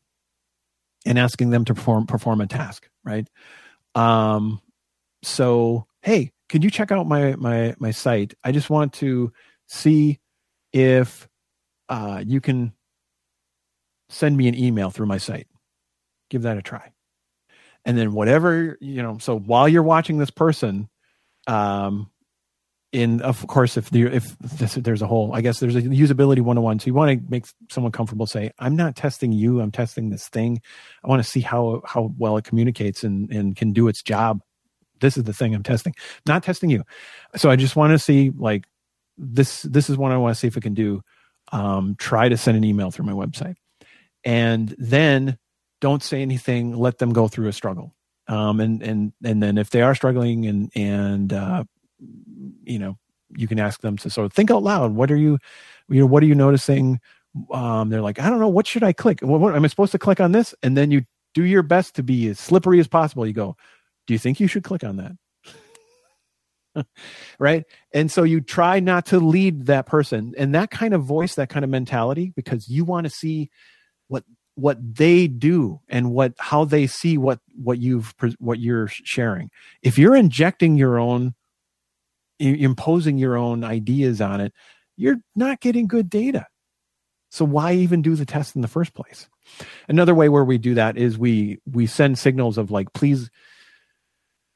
and 1.05 1.19
asking 1.19 1.51
them 1.51 1.65
to 1.65 1.75
perform 1.75 2.07
perform 2.07 2.41
a 2.41 2.47
task 2.47 2.89
right? 3.05 3.29
Um 3.95 4.61
so 5.23 5.87
hey 6.03 6.31
could 6.49 6.63
you 6.63 6.71
check 6.71 6.93
out 6.93 7.09
my 7.09 7.35
my 7.37 7.75
my 7.79 7.91
site? 7.91 8.35
I 8.45 8.53
just 8.53 8.71
want 8.71 8.93
to 8.95 9.33
see 9.67 10.21
if 10.79 11.29
uh, 11.89 12.23
you 12.25 12.41
can 12.41 12.73
send 14.09 14.37
me 14.37 14.49
an 14.49 14.55
email 14.55 14.91
through 14.91 15.07
my 15.07 15.19
site. 15.19 15.49
Give 16.31 16.43
that 16.43 16.59
a 16.59 16.63
try. 16.63 16.93
And 17.85 17.97
then 17.97 18.13
whatever, 18.13 18.77
you 18.81 19.03
know, 19.03 19.19
so 19.19 19.39
while 19.39 19.69
you're 19.69 19.83
watching 19.83 20.19
this 20.19 20.31
person, 20.31 20.89
um, 21.47 22.11
in 22.93 23.21
of 23.21 23.47
course 23.47 23.77
if 23.77 23.95
if 23.95 24.39
this, 24.39 24.75
there's 24.75 25.03
a 25.03 25.07
whole 25.07 25.35
i 25.35 25.43
guess 25.43 25.61
there's 25.61 25.77
a 25.77 25.83
usability 25.83 26.41
101 26.41 26.79
so 26.79 26.87
you 26.87 26.95
want 26.95 27.11
to 27.11 27.31
make 27.31 27.45
someone 27.69 27.93
comfortable 27.93 28.27
say 28.27 28.51
i'm 28.61 28.77
not 28.77 28.97
testing 28.97 29.31
you 29.31 29.61
i'm 29.61 29.71
testing 29.71 30.09
this 30.09 30.27
thing 30.29 30.59
i 31.05 31.09
want 31.09 31.23
to 31.23 31.29
see 31.29 31.41
how 31.41 31.83
how 31.85 32.15
well 32.17 32.39
it 32.39 32.45
communicates 32.45 33.05
and 33.05 33.31
and 33.31 33.57
can 33.57 33.73
do 33.73 33.89
its 33.89 34.03
job 34.03 34.41
this 35.01 35.19
is 35.19 35.25
the 35.25 35.35
thing 35.35 35.55
i'm 35.55 35.63
testing 35.63 35.95
not 36.27 36.43
testing 36.43 36.71
you 36.71 36.83
so 37.37 37.51
i 37.51 37.57
just 37.57 37.77
want 37.77 37.91
to 37.91 37.99
see 37.99 38.33
like 38.39 38.65
this 39.19 39.63
this 39.63 39.91
is 39.91 39.97
what 39.99 40.13
I 40.13 40.17
want 40.17 40.35
to 40.35 40.41
see 40.41 40.47
if 40.49 40.57
it 40.57 40.63
can 40.63 40.75
do. 40.75 41.03
um, 41.53 41.97
try 41.99 42.29
to 42.29 42.37
send 42.37 42.57
an 42.57 42.65
email 42.65 42.91
through 42.91 43.07
my 43.07 43.13
website. 43.13 43.57
And 44.25 44.75
then 44.79 45.39
don't 45.81 46.03
say 46.03 46.23
anything 46.23 46.77
let 46.77 46.99
them 46.99 47.13
go 47.13 47.29
through 47.29 47.49
a 47.49 47.53
struggle. 47.53 47.95
Um, 48.29 48.61
and 48.61 48.83
and 48.83 49.13
and 49.25 49.43
then 49.43 49.59
if 49.59 49.71
they 49.71 49.83
are 49.83 49.95
struggling 49.95 50.47
and 50.47 50.71
and 50.77 51.33
uh, 51.33 51.65
you 52.65 52.79
know 52.79 52.99
you 53.37 53.49
can 53.49 53.59
ask 53.59 53.81
them 53.81 53.97
to 53.99 54.11
sort 54.11 54.27
of 54.27 54.33
think 54.33 54.51
out 54.51 54.63
loud 54.63 54.95
what 54.95 55.11
are 55.11 55.17
you 55.17 55.39
you 55.89 56.01
know 56.01 56.07
what 56.07 56.23
are 56.23 56.27
you 56.27 56.35
noticing? 56.35 57.01
Um, 57.53 57.91
they're 57.91 58.03
like 58.03 58.19
i 58.19 58.31
don't 58.31 58.41
know 58.41 58.49
what 58.49 58.67
should 58.67 58.83
i 58.83 58.93
click? 58.93 59.21
What, 59.21 59.41
what 59.41 59.55
am 59.55 59.65
i 59.65 59.69
supposed 59.69 59.93
to 59.93 59.99
click 59.99 60.21
on 60.21 60.33
this? 60.33 60.55
And 60.63 60.77
then 60.77 60.91
you 60.91 61.03
do 61.35 61.45
your 61.45 61.63
best 61.63 61.95
to 61.97 62.03
be 62.03 62.29
as 62.29 62.39
slippery 62.41 62.81
as 62.81 62.89
possible. 62.89 63.27
You 63.27 63.33
go 63.35 63.57
do 64.07 64.15
you 64.15 64.19
think 64.19 64.41
you 64.41 64.49
should 64.49 64.65
click 64.65 64.85
on 64.85 64.97
that 64.97 65.13
right? 67.39 67.65
And 67.93 68.11
so 68.11 68.23
you 68.23 68.41
try 68.41 68.81
not 68.81 69.07
to 69.07 69.19
lead 69.19 69.67
that 69.67 69.87
person. 69.87 70.35
And 70.37 70.55
that 70.55 70.71
kind 70.71 70.95
of 70.95 71.05
voice 71.05 71.35
that 71.37 71.49
kind 71.49 71.65
of 71.65 71.71
mentality 71.71 72.33
because 72.35 72.69
you 72.69 72.85
want 72.85 73.05
to 73.05 73.11
see 73.11 73.51
what 74.09 74.25
what 74.55 74.79
they 74.97 75.29
do 75.29 75.81
and 75.89 76.11
what 76.13 76.35
how 76.39 76.65
they 76.65 76.87
see 76.87 77.17
what 77.17 77.41
what 77.55 77.79
you've 77.79 78.15
what 78.39 78.59
you're 78.59 78.89
sharing. 78.89 79.51
If 79.83 79.99
you're 79.99 80.17
injecting 80.17 80.77
your 80.77 80.99
own 80.99 81.35
imposing 82.41 83.19
your 83.19 83.37
own 83.37 83.65
ideas 83.65 84.21
on 84.21 84.41
it 84.41 84.53
you're 84.99 85.17
not 85.35 85.61
getting 85.61 85.87
good 85.87 86.11
data. 86.11 86.47
So 87.31 87.45
why 87.45 87.75
even 87.75 88.03
do 88.03 88.15
the 88.17 88.27
test 88.27 88.57
in 88.57 88.63
the 88.63 88.69
first 88.69 88.95
place? 88.95 89.29
Another 89.89 90.15
way 90.15 90.29
where 90.29 90.45
we 90.45 90.59
do 90.59 90.75
that 90.75 90.99
is 90.99 91.17
we 91.17 91.61
we 91.71 91.87
send 91.87 92.19
signals 92.19 92.59
of 92.59 92.71
like 92.71 92.93
please 92.93 93.31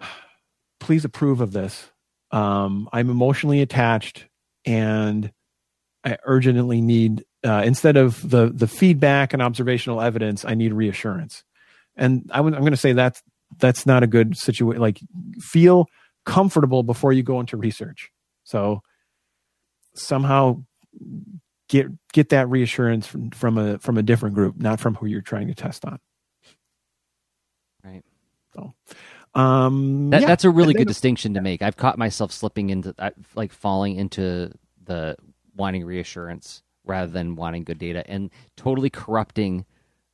please 0.80 1.04
approve 1.04 1.40
of 1.40 1.52
this 1.52 1.90
um, 2.32 2.88
I'm 2.92 3.10
emotionally 3.10 3.60
attached 3.60 4.26
and 4.64 5.30
I 6.04 6.18
urgently 6.24 6.80
need 6.80 7.24
uh, 7.44 7.62
instead 7.64 7.96
of 7.96 8.28
the 8.28 8.50
the 8.52 8.66
feedback 8.66 9.32
and 9.32 9.42
observational 9.42 10.00
evidence, 10.00 10.44
I 10.44 10.54
need 10.54 10.72
reassurance. 10.72 11.44
And 11.96 12.30
I 12.32 12.38
am 12.38 12.50
going 12.50 12.70
to 12.70 12.76
say 12.76 12.92
that's 12.92 13.22
that's 13.58 13.86
not 13.86 14.02
a 14.02 14.06
good 14.06 14.36
situation. 14.36 14.80
Like 14.80 15.00
feel 15.40 15.86
comfortable 16.24 16.82
before 16.82 17.12
you 17.12 17.22
go 17.22 17.40
into 17.40 17.56
research. 17.56 18.10
So 18.44 18.82
somehow 19.94 20.64
get 21.68 21.86
get 22.12 22.30
that 22.30 22.48
reassurance 22.48 23.06
from, 23.06 23.30
from 23.30 23.58
a 23.58 23.78
from 23.78 23.98
a 23.98 24.02
different 24.02 24.34
group, 24.34 24.56
not 24.56 24.80
from 24.80 24.94
who 24.94 25.06
you're 25.06 25.20
trying 25.20 25.48
to 25.48 25.54
test 25.54 25.84
on. 25.84 25.98
Right. 27.84 28.02
So 28.54 28.74
um, 29.34 30.10
that, 30.10 30.22
yeah. 30.22 30.26
That's 30.26 30.44
a 30.44 30.50
really 30.50 30.74
good 30.74 30.88
distinction 30.88 31.34
to 31.34 31.40
make. 31.40 31.62
I've 31.62 31.76
caught 31.76 31.98
myself 31.98 32.32
slipping 32.32 32.70
into 32.70 32.94
like 33.34 33.52
falling 33.52 33.96
into 33.96 34.52
the 34.84 35.16
wanting 35.56 35.84
reassurance 35.84 36.62
rather 36.84 37.10
than 37.10 37.36
wanting 37.36 37.64
good 37.64 37.78
data 37.78 38.08
and 38.08 38.30
totally 38.56 38.90
corrupting 38.90 39.64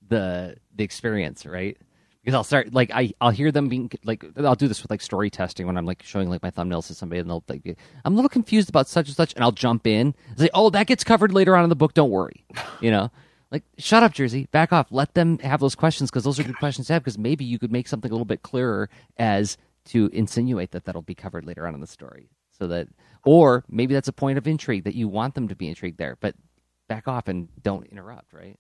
the 0.06 0.56
the 0.74 0.84
experience, 0.84 1.46
right? 1.46 1.76
Because 2.22 2.34
I'll 2.34 2.44
start 2.44 2.72
like 2.72 2.90
I 2.92 3.12
I'll 3.20 3.30
hear 3.30 3.50
them 3.50 3.68
being 3.68 3.90
like 4.04 4.24
I'll 4.36 4.54
do 4.54 4.68
this 4.68 4.82
with 4.82 4.90
like 4.90 5.00
story 5.00 5.30
testing 5.30 5.66
when 5.66 5.76
I'm 5.76 5.86
like 5.86 6.02
showing 6.02 6.28
like 6.30 6.42
my 6.42 6.50
thumbnails 6.50 6.86
to 6.88 6.94
somebody 6.94 7.20
and 7.20 7.28
they'll 7.28 7.42
like 7.48 7.76
I'm 8.04 8.12
a 8.12 8.16
little 8.16 8.28
confused 8.28 8.68
about 8.68 8.86
such 8.86 9.08
and 9.08 9.16
such 9.16 9.34
and 9.34 9.42
I'll 9.42 9.52
jump 9.52 9.86
in 9.86 10.14
and 10.28 10.38
say 10.38 10.50
oh 10.52 10.70
that 10.70 10.86
gets 10.86 11.04
covered 11.04 11.32
later 11.32 11.56
on 11.56 11.64
in 11.64 11.70
the 11.70 11.76
book 11.76 11.94
don't 11.94 12.10
worry 12.10 12.44
you 12.80 12.90
know 12.90 13.10
like, 13.51 13.64
shut 13.78 14.03
up, 14.03 14.12
Jerzy. 14.12 14.51
Back 14.51 14.72
off. 14.72 14.88
Let 14.90 15.14
them 15.14 15.38
have 15.38 15.61
those 15.61 15.74
questions 15.74 16.11
because 16.11 16.24
those 16.24 16.38
are 16.38 16.44
good 16.44 16.59
questions 16.59 16.86
to 16.88 16.92
have. 16.94 17.03
Because 17.03 17.18
maybe 17.18 17.44
you 17.44 17.59
could 17.59 17.72
make 17.72 17.88
something 17.88 18.11
a 18.11 18.14
little 18.14 18.24
bit 18.24 18.42
clearer 18.42 18.90
as 19.16 19.57
to 19.86 20.11
insinuate 20.12 20.72
that 20.72 20.84
that'll 20.84 21.03
be 21.03 21.14
covered 21.14 21.46
later 21.46 21.66
on 21.66 21.74
in 21.74 21.80
the 21.80 21.86
story. 21.86 22.28
So 22.59 22.66
that, 22.68 22.88
or 23.24 23.64
maybe 23.68 23.94
that's 23.94 24.09
a 24.09 24.12
point 24.12 24.36
of 24.38 24.46
intrigue 24.46 24.84
that 24.84 24.94
you 24.94 25.09
want 25.09 25.34
them 25.34 25.49
to 25.49 25.57
be 25.57 25.68
intrigued 25.68 25.99
there. 25.99 26.16
But 26.20 26.34
back 26.88 27.09
off 27.09 27.28
and 27.28 27.49
don't 27.62 27.86
interrupt, 27.86 28.32
right? 28.32 28.57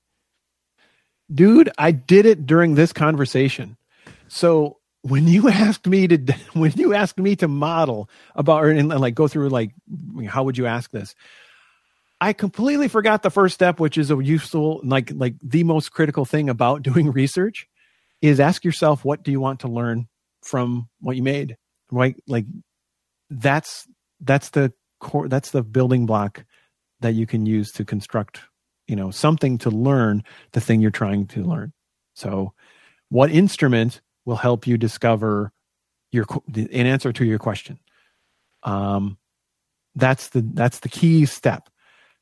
Dude, 1.32 1.70
I 1.76 1.90
did 1.90 2.24
it 2.24 2.46
during 2.46 2.74
this 2.74 2.92
conversation. 2.92 3.76
So 4.28 4.78
when 5.02 5.28
you 5.28 5.48
asked 5.50 5.86
me 5.86 6.08
to, 6.08 6.32
when 6.54 6.72
you 6.72 6.94
asked 6.94 7.18
me 7.18 7.36
to 7.36 7.48
model 7.48 8.08
about 8.34 8.64
and 8.66 8.88
like 8.88 9.14
go 9.14 9.28
through 9.28 9.50
like, 9.50 9.72
how 10.28 10.44
would 10.44 10.56
you 10.56 10.66
ask 10.66 10.90
this? 10.90 11.14
I 12.20 12.32
completely 12.32 12.88
forgot 12.88 13.22
the 13.22 13.30
first 13.30 13.54
step, 13.54 13.78
which 13.78 13.96
is 13.96 14.10
a 14.10 14.16
useful, 14.22 14.80
like 14.82 15.12
like 15.14 15.34
the 15.42 15.64
most 15.64 15.92
critical 15.92 16.24
thing 16.24 16.48
about 16.48 16.82
doing 16.82 17.12
research, 17.12 17.68
is 18.20 18.40
ask 18.40 18.64
yourself 18.64 19.04
what 19.04 19.22
do 19.22 19.30
you 19.30 19.40
want 19.40 19.60
to 19.60 19.68
learn 19.68 20.08
from 20.42 20.88
what 21.00 21.16
you 21.16 21.22
made, 21.22 21.56
right? 21.90 22.16
Like 22.26 22.46
that's 23.30 23.86
that's 24.20 24.50
the 24.50 24.72
core, 25.00 25.28
that's 25.28 25.52
the 25.52 25.62
building 25.62 26.06
block 26.06 26.44
that 27.00 27.14
you 27.14 27.26
can 27.26 27.46
use 27.46 27.70
to 27.72 27.84
construct, 27.84 28.40
you 28.88 28.96
know, 28.96 29.10
something 29.10 29.58
to 29.58 29.70
learn 29.70 30.24
the 30.52 30.60
thing 30.60 30.80
you're 30.80 30.90
trying 30.90 31.26
to 31.28 31.44
learn. 31.44 31.72
So, 32.14 32.52
what 33.10 33.30
instrument 33.30 34.00
will 34.24 34.36
help 34.36 34.66
you 34.66 34.76
discover 34.76 35.52
your 36.10 36.26
an 36.54 36.86
answer 36.86 37.12
to 37.12 37.24
your 37.24 37.38
question? 37.38 37.78
Um, 38.64 39.18
that's 39.94 40.30
the 40.30 40.44
that's 40.54 40.80
the 40.80 40.88
key 40.88 41.24
step 41.24 41.68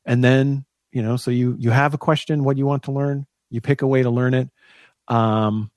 and 0.07 0.23
then 0.23 0.65
you 0.91 1.03
know 1.03 1.17
so 1.17 1.31
you 1.31 1.55
you 1.59 1.71
have 1.71 1.93
a 1.93 1.99
question 1.99 2.43
what 2.43 2.57
you 2.57 2.65
want 2.65 2.83
to 2.83 2.91
learn 2.91 3.27
you 3.51 3.61
pick 3.61 3.83
a 3.83 3.87
way 3.87 4.01
to 4.03 4.09
learn 4.09 4.33
it 4.33 4.49
um 5.09 5.71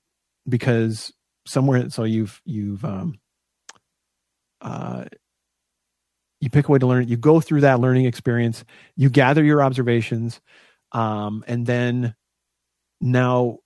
because 0.49 1.13
somewhere 1.45 1.89
so 1.91 2.03
you've 2.03 2.41
you've 2.45 2.83
um 2.85 3.19
uh 4.61 5.05
you 6.39 6.49
pick 6.49 6.67
a 6.67 6.71
way 6.71 6.79
to 6.79 6.87
learn 6.87 7.03
it 7.03 7.09
you 7.09 7.17
go 7.17 7.39
through 7.39 7.61
that 7.61 7.79
learning 7.79 8.05
experience 8.05 8.65
you 8.95 9.09
gather 9.09 9.43
your 9.43 9.61
observations 9.61 10.41
um 10.93 11.43
and 11.47 11.67
then 11.67 12.15
now 13.01 13.59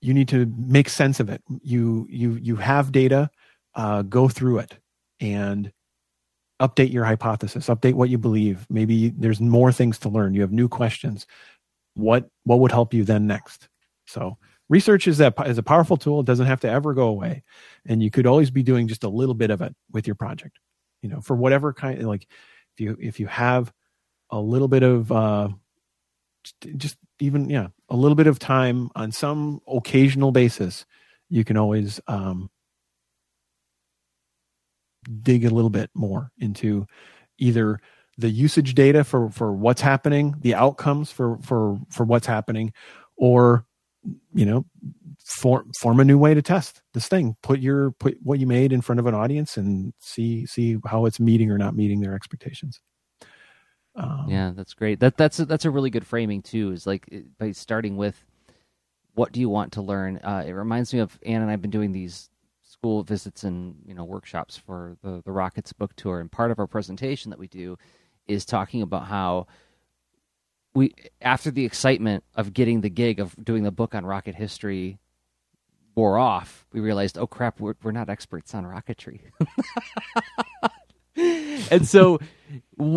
you 0.00 0.14
need 0.14 0.28
to 0.28 0.46
make 0.56 0.88
sense 0.88 1.20
of 1.20 1.28
it. 1.28 1.42
You 1.62 2.06
you 2.10 2.32
you 2.34 2.56
have 2.56 2.92
data 2.92 3.30
uh 3.74 4.02
go 4.02 4.28
through 4.28 4.58
it. 4.60 4.78
And 5.20 5.72
update 6.60 6.92
your 6.92 7.04
hypothesis 7.04 7.68
update 7.68 7.94
what 7.94 8.10
you 8.10 8.18
believe. 8.18 8.66
Maybe 8.68 9.10
there's 9.10 9.40
more 9.40 9.72
things 9.72 9.98
to 10.00 10.08
learn. 10.08 10.34
You 10.34 10.42
have 10.42 10.52
new 10.52 10.68
questions. 10.68 11.26
What 11.94 12.28
what 12.44 12.60
would 12.60 12.72
help 12.72 12.94
you 12.94 13.04
then 13.04 13.26
next? 13.26 13.68
So 14.06 14.36
research 14.68 15.08
is 15.08 15.20
a, 15.20 15.32
is 15.46 15.58
a 15.58 15.62
powerful 15.62 15.96
tool. 15.96 16.20
It 16.20 16.26
doesn't 16.26 16.46
have 16.46 16.60
to 16.60 16.70
ever 16.70 16.94
go 16.94 17.08
away. 17.08 17.42
And 17.86 18.02
you 18.02 18.10
could 18.10 18.26
always 18.26 18.50
be 18.50 18.62
doing 18.62 18.88
just 18.88 19.04
a 19.04 19.08
little 19.08 19.34
bit 19.34 19.50
of 19.50 19.62
it 19.62 19.74
with 19.90 20.06
your 20.06 20.16
project. 20.16 20.58
You 21.02 21.08
know 21.08 21.20
for 21.20 21.34
whatever 21.34 21.72
kind 21.72 22.02
like 22.06 22.26
if 22.74 22.80
you 22.80 22.96
if 23.00 23.18
you 23.20 23.26
have 23.26 23.72
a 24.30 24.38
little 24.38 24.68
bit 24.68 24.82
of 24.82 25.10
uh 25.10 25.48
just 26.76 26.96
even 27.20 27.50
yeah 27.50 27.68
a 27.88 27.96
little 27.96 28.14
bit 28.14 28.26
of 28.26 28.38
time 28.38 28.90
on 28.94 29.12
some 29.12 29.60
occasional 29.66 30.32
basis 30.32 30.86
you 31.28 31.44
can 31.44 31.56
always 31.56 32.00
um 32.06 32.50
dig 35.22 35.44
a 35.44 35.50
little 35.50 35.70
bit 35.70 35.90
more 35.94 36.30
into 36.38 36.86
either 37.38 37.80
the 38.18 38.30
usage 38.30 38.74
data 38.74 39.02
for 39.02 39.30
for 39.30 39.52
what's 39.52 39.80
happening 39.80 40.34
the 40.40 40.54
outcomes 40.54 41.10
for 41.10 41.38
for 41.38 41.78
for 41.88 42.04
what's 42.04 42.26
happening 42.26 42.72
or 43.16 43.64
you 44.34 44.44
know 44.44 44.64
form 45.24 45.70
form 45.78 46.00
a 46.00 46.04
new 46.04 46.18
way 46.18 46.34
to 46.34 46.42
test 46.42 46.82
this 46.94 47.08
thing. 47.08 47.36
Put 47.42 47.60
your 47.60 47.92
put 47.92 48.18
what 48.22 48.38
you 48.38 48.46
made 48.46 48.72
in 48.72 48.80
front 48.80 48.98
of 48.98 49.06
an 49.06 49.14
audience 49.14 49.56
and 49.56 49.92
see 49.98 50.46
see 50.46 50.78
how 50.86 51.06
it's 51.06 51.20
meeting 51.20 51.50
or 51.50 51.58
not 51.58 51.76
meeting 51.76 52.00
their 52.00 52.14
expectations. 52.14 52.80
Um, 53.94 54.26
yeah 54.28 54.52
that's 54.54 54.74
great. 54.74 55.00
That 55.00 55.16
that's 55.16 55.38
a, 55.38 55.44
that's 55.44 55.64
a 55.64 55.70
really 55.70 55.90
good 55.90 56.06
framing 56.06 56.42
too 56.42 56.72
is 56.72 56.86
like 56.86 57.12
by 57.38 57.52
starting 57.52 57.96
with 57.96 58.24
what 59.14 59.32
do 59.32 59.40
you 59.40 59.48
want 59.48 59.72
to 59.72 59.82
learn? 59.82 60.18
Uh, 60.18 60.44
it 60.46 60.52
reminds 60.52 60.94
me 60.94 61.00
of 61.00 61.18
anne 61.24 61.42
and 61.42 61.50
i've 61.50 61.62
been 61.62 61.70
doing 61.70 61.92
these 61.92 62.30
school 62.80 63.02
visits 63.02 63.44
and 63.44 63.74
you 63.84 63.92
know 63.94 64.04
workshops 64.04 64.56
for 64.56 64.96
the 65.02 65.22
the 65.24 65.32
Rockets 65.32 65.72
book 65.72 65.94
tour, 65.96 66.18
and 66.18 66.32
part 66.32 66.50
of 66.50 66.58
our 66.58 66.66
presentation 66.66 67.28
that 67.30 67.38
we 67.38 67.46
do 67.46 67.76
is 68.26 68.46
talking 68.46 68.80
about 68.80 69.06
how 69.06 69.46
we 70.74 70.94
after 71.20 71.50
the 71.50 71.66
excitement 71.66 72.24
of 72.34 72.54
getting 72.54 72.80
the 72.80 72.88
gig 72.88 73.20
of 73.20 73.36
doing 73.44 73.64
the 73.64 73.70
book 73.70 73.94
on 73.94 74.06
rocket 74.06 74.34
history 74.34 74.98
wore 75.94 76.16
off, 76.16 76.64
we 76.72 76.80
realized, 76.80 77.18
oh 77.18 77.26
crap, 77.26 77.60
we're 77.60 77.74
we're 77.82 77.92
not 77.92 78.08
experts 78.08 78.54
on 78.54 78.64
rocketry. 78.64 79.20
and 81.70 81.86
so 81.86 82.18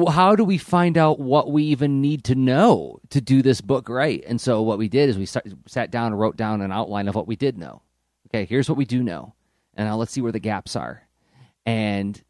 how 0.07 0.33
do 0.33 0.45
we 0.45 0.57
find 0.57 0.97
out 0.97 1.19
what 1.19 1.51
we 1.51 1.63
even 1.63 1.99
need 1.99 2.23
to 2.23 2.35
know 2.35 2.99
to 3.09 3.19
do 3.19 3.41
this 3.41 3.59
book 3.59 3.89
right? 3.89 4.23
And 4.25 4.39
so 4.39 4.61
what 4.61 4.77
we 4.77 4.87
did 4.87 5.09
is 5.09 5.17
we 5.17 5.25
sat, 5.25 5.45
sat 5.67 5.91
down 5.91 6.13
and 6.13 6.19
wrote 6.19 6.37
down 6.37 6.61
an 6.61 6.71
outline 6.71 7.09
of 7.09 7.15
what 7.15 7.27
we 7.27 7.35
did 7.35 7.57
know. 7.57 7.81
Okay 8.29 8.45
here's 8.45 8.69
what 8.69 8.77
we 8.77 8.85
do 8.85 9.03
know 9.03 9.33
and 9.75 9.87
now 9.87 9.95
let's 9.95 10.11
see 10.11 10.21
where 10.21 10.31
the 10.31 10.39
gaps 10.39 10.75
are. 10.75 11.07
And 11.65 12.21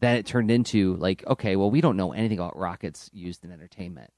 then 0.00 0.16
it 0.16 0.26
turned 0.26 0.50
into 0.50 0.96
like, 0.96 1.24
okay, 1.26 1.56
well, 1.56 1.70
we 1.70 1.80
don't 1.80 1.96
know 1.96 2.12
anything 2.12 2.38
about 2.38 2.56
rockets 2.56 3.10
used 3.12 3.44
in 3.44 3.52
entertainment. 3.52 4.10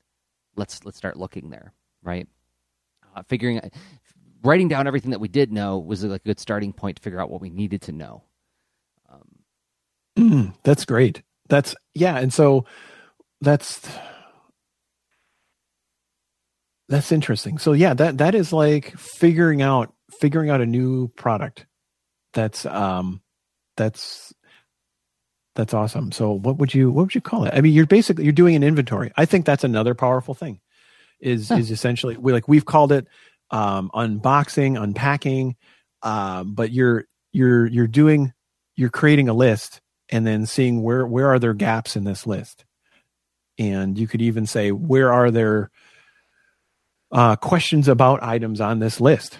Let's 0.56 0.84
let's 0.84 0.98
start 0.98 1.16
looking 1.16 1.50
there, 1.50 1.72
right? 2.02 2.28
Uh, 3.14 3.22
figuring, 3.22 3.60
writing 4.42 4.68
down 4.68 4.86
everything 4.86 5.10
that 5.10 5.20
we 5.20 5.28
did 5.28 5.52
know 5.52 5.78
was 5.78 6.04
like 6.04 6.20
a 6.20 6.24
good 6.24 6.38
starting 6.38 6.72
point 6.72 6.96
to 6.96 7.02
figure 7.02 7.20
out 7.20 7.30
what 7.30 7.40
we 7.40 7.50
needed 7.50 7.82
to 7.82 7.92
know. 7.92 8.22
Um, 10.16 10.54
that's 10.62 10.84
great. 10.84 11.22
That's 11.48 11.74
yeah, 11.94 12.18
and 12.18 12.32
so 12.32 12.66
that's 13.40 13.88
That's 16.90 17.12
interesting. 17.12 17.58
So 17.58 17.72
yeah, 17.72 17.94
that 17.94 18.18
that 18.18 18.34
is 18.34 18.52
like 18.52 18.98
figuring 18.98 19.62
out 19.62 19.94
figuring 20.20 20.50
out 20.50 20.60
a 20.60 20.66
new 20.66 21.06
product. 21.08 21.66
That's 22.32 22.66
um 22.66 23.22
that's 23.76 24.32
that's 25.56 25.74
awesome. 25.74 26.12
So 26.12 26.32
what 26.32 26.58
would 26.58 26.72
you 26.72 26.90
what 26.90 27.02
would 27.02 27.14
you 27.14 27.20
call 27.20 27.44
it? 27.44 27.54
I 27.54 27.60
mean, 27.60 27.72
you're 27.72 27.86
basically 27.86 28.24
you're 28.24 28.32
doing 28.32 28.56
an 28.56 28.62
inventory. 28.62 29.12
I 29.16 29.26
think 29.26 29.46
that's 29.46 29.64
another 29.64 29.94
powerful 29.94 30.34
thing. 30.34 30.60
Is 31.20 31.48
huh. 31.48 31.56
is 31.56 31.70
essentially 31.70 32.16
we 32.16 32.32
like 32.32 32.48
we've 32.48 32.64
called 32.64 32.92
it 32.92 33.06
um 33.50 33.90
unboxing, 33.94 34.80
unpacking, 34.80 35.56
um, 36.02 36.54
but 36.54 36.70
you're 36.72 37.04
you're 37.32 37.66
you're 37.66 37.86
doing 37.86 38.32
you're 38.76 38.90
creating 38.90 39.28
a 39.28 39.34
list 39.34 39.80
and 40.08 40.26
then 40.26 40.46
seeing 40.46 40.82
where 40.82 41.06
where 41.06 41.28
are 41.28 41.38
there 41.38 41.54
gaps 41.54 41.96
in 41.96 42.04
this 42.04 42.26
list. 42.26 42.64
And 43.58 43.98
you 43.98 44.06
could 44.06 44.22
even 44.22 44.46
say 44.46 44.72
where 44.72 45.12
are 45.12 45.30
there 45.30 45.70
uh, 47.12 47.36
questions 47.36 47.88
about 47.88 48.22
items 48.22 48.60
on 48.60 48.78
this 48.78 49.00
list 49.00 49.38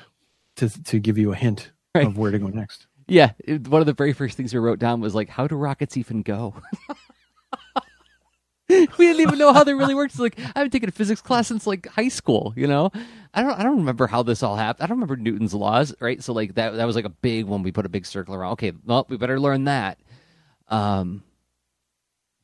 to 0.56 0.68
to 0.84 0.98
give 0.98 1.18
you 1.18 1.32
a 1.32 1.36
hint 1.36 1.70
right. 1.94 2.06
of 2.06 2.16
where 2.16 2.30
to 2.30 2.38
go 2.38 2.48
next. 2.48 2.86
Yeah, 3.06 3.32
it, 3.40 3.66
one 3.66 3.80
of 3.80 3.86
the 3.86 3.92
very 3.92 4.12
first 4.12 4.36
things 4.36 4.54
we 4.54 4.60
wrote 4.60 4.78
down 4.78 5.00
was 5.00 5.14
like, 5.14 5.28
"How 5.28 5.46
do 5.46 5.56
rockets 5.56 5.96
even 5.96 6.22
go?" 6.22 6.54
we 8.68 8.86
didn't 8.98 9.20
even 9.20 9.38
know 9.38 9.52
how 9.52 9.64
they 9.64 9.74
really 9.74 9.96
worked. 9.96 10.12
It's 10.12 10.20
like 10.20 10.38
I 10.38 10.52
haven't 10.60 10.70
taken 10.70 10.88
a 10.88 10.92
physics 10.92 11.20
class 11.20 11.48
since 11.48 11.66
like 11.66 11.88
high 11.88 12.08
school. 12.08 12.52
You 12.56 12.68
know, 12.68 12.92
I 13.34 13.42
don't. 13.42 13.58
I 13.58 13.64
don't 13.64 13.78
remember 13.78 14.06
how 14.06 14.22
this 14.22 14.42
all 14.44 14.56
happened. 14.56 14.84
I 14.84 14.86
don't 14.86 14.98
remember 14.98 15.16
Newton's 15.16 15.54
laws, 15.54 15.92
right? 16.00 16.22
So 16.22 16.32
like 16.32 16.54
that. 16.54 16.76
That 16.76 16.84
was 16.84 16.94
like 16.94 17.04
a 17.04 17.10
big 17.10 17.46
one. 17.46 17.64
We 17.64 17.72
put 17.72 17.86
a 17.86 17.90
big 17.90 18.06
circle 18.06 18.34
around. 18.34 18.52
Okay, 18.52 18.72
well, 18.84 19.06
we 19.08 19.16
better 19.16 19.40
learn 19.40 19.64
that. 19.64 19.98
Um, 20.68 21.24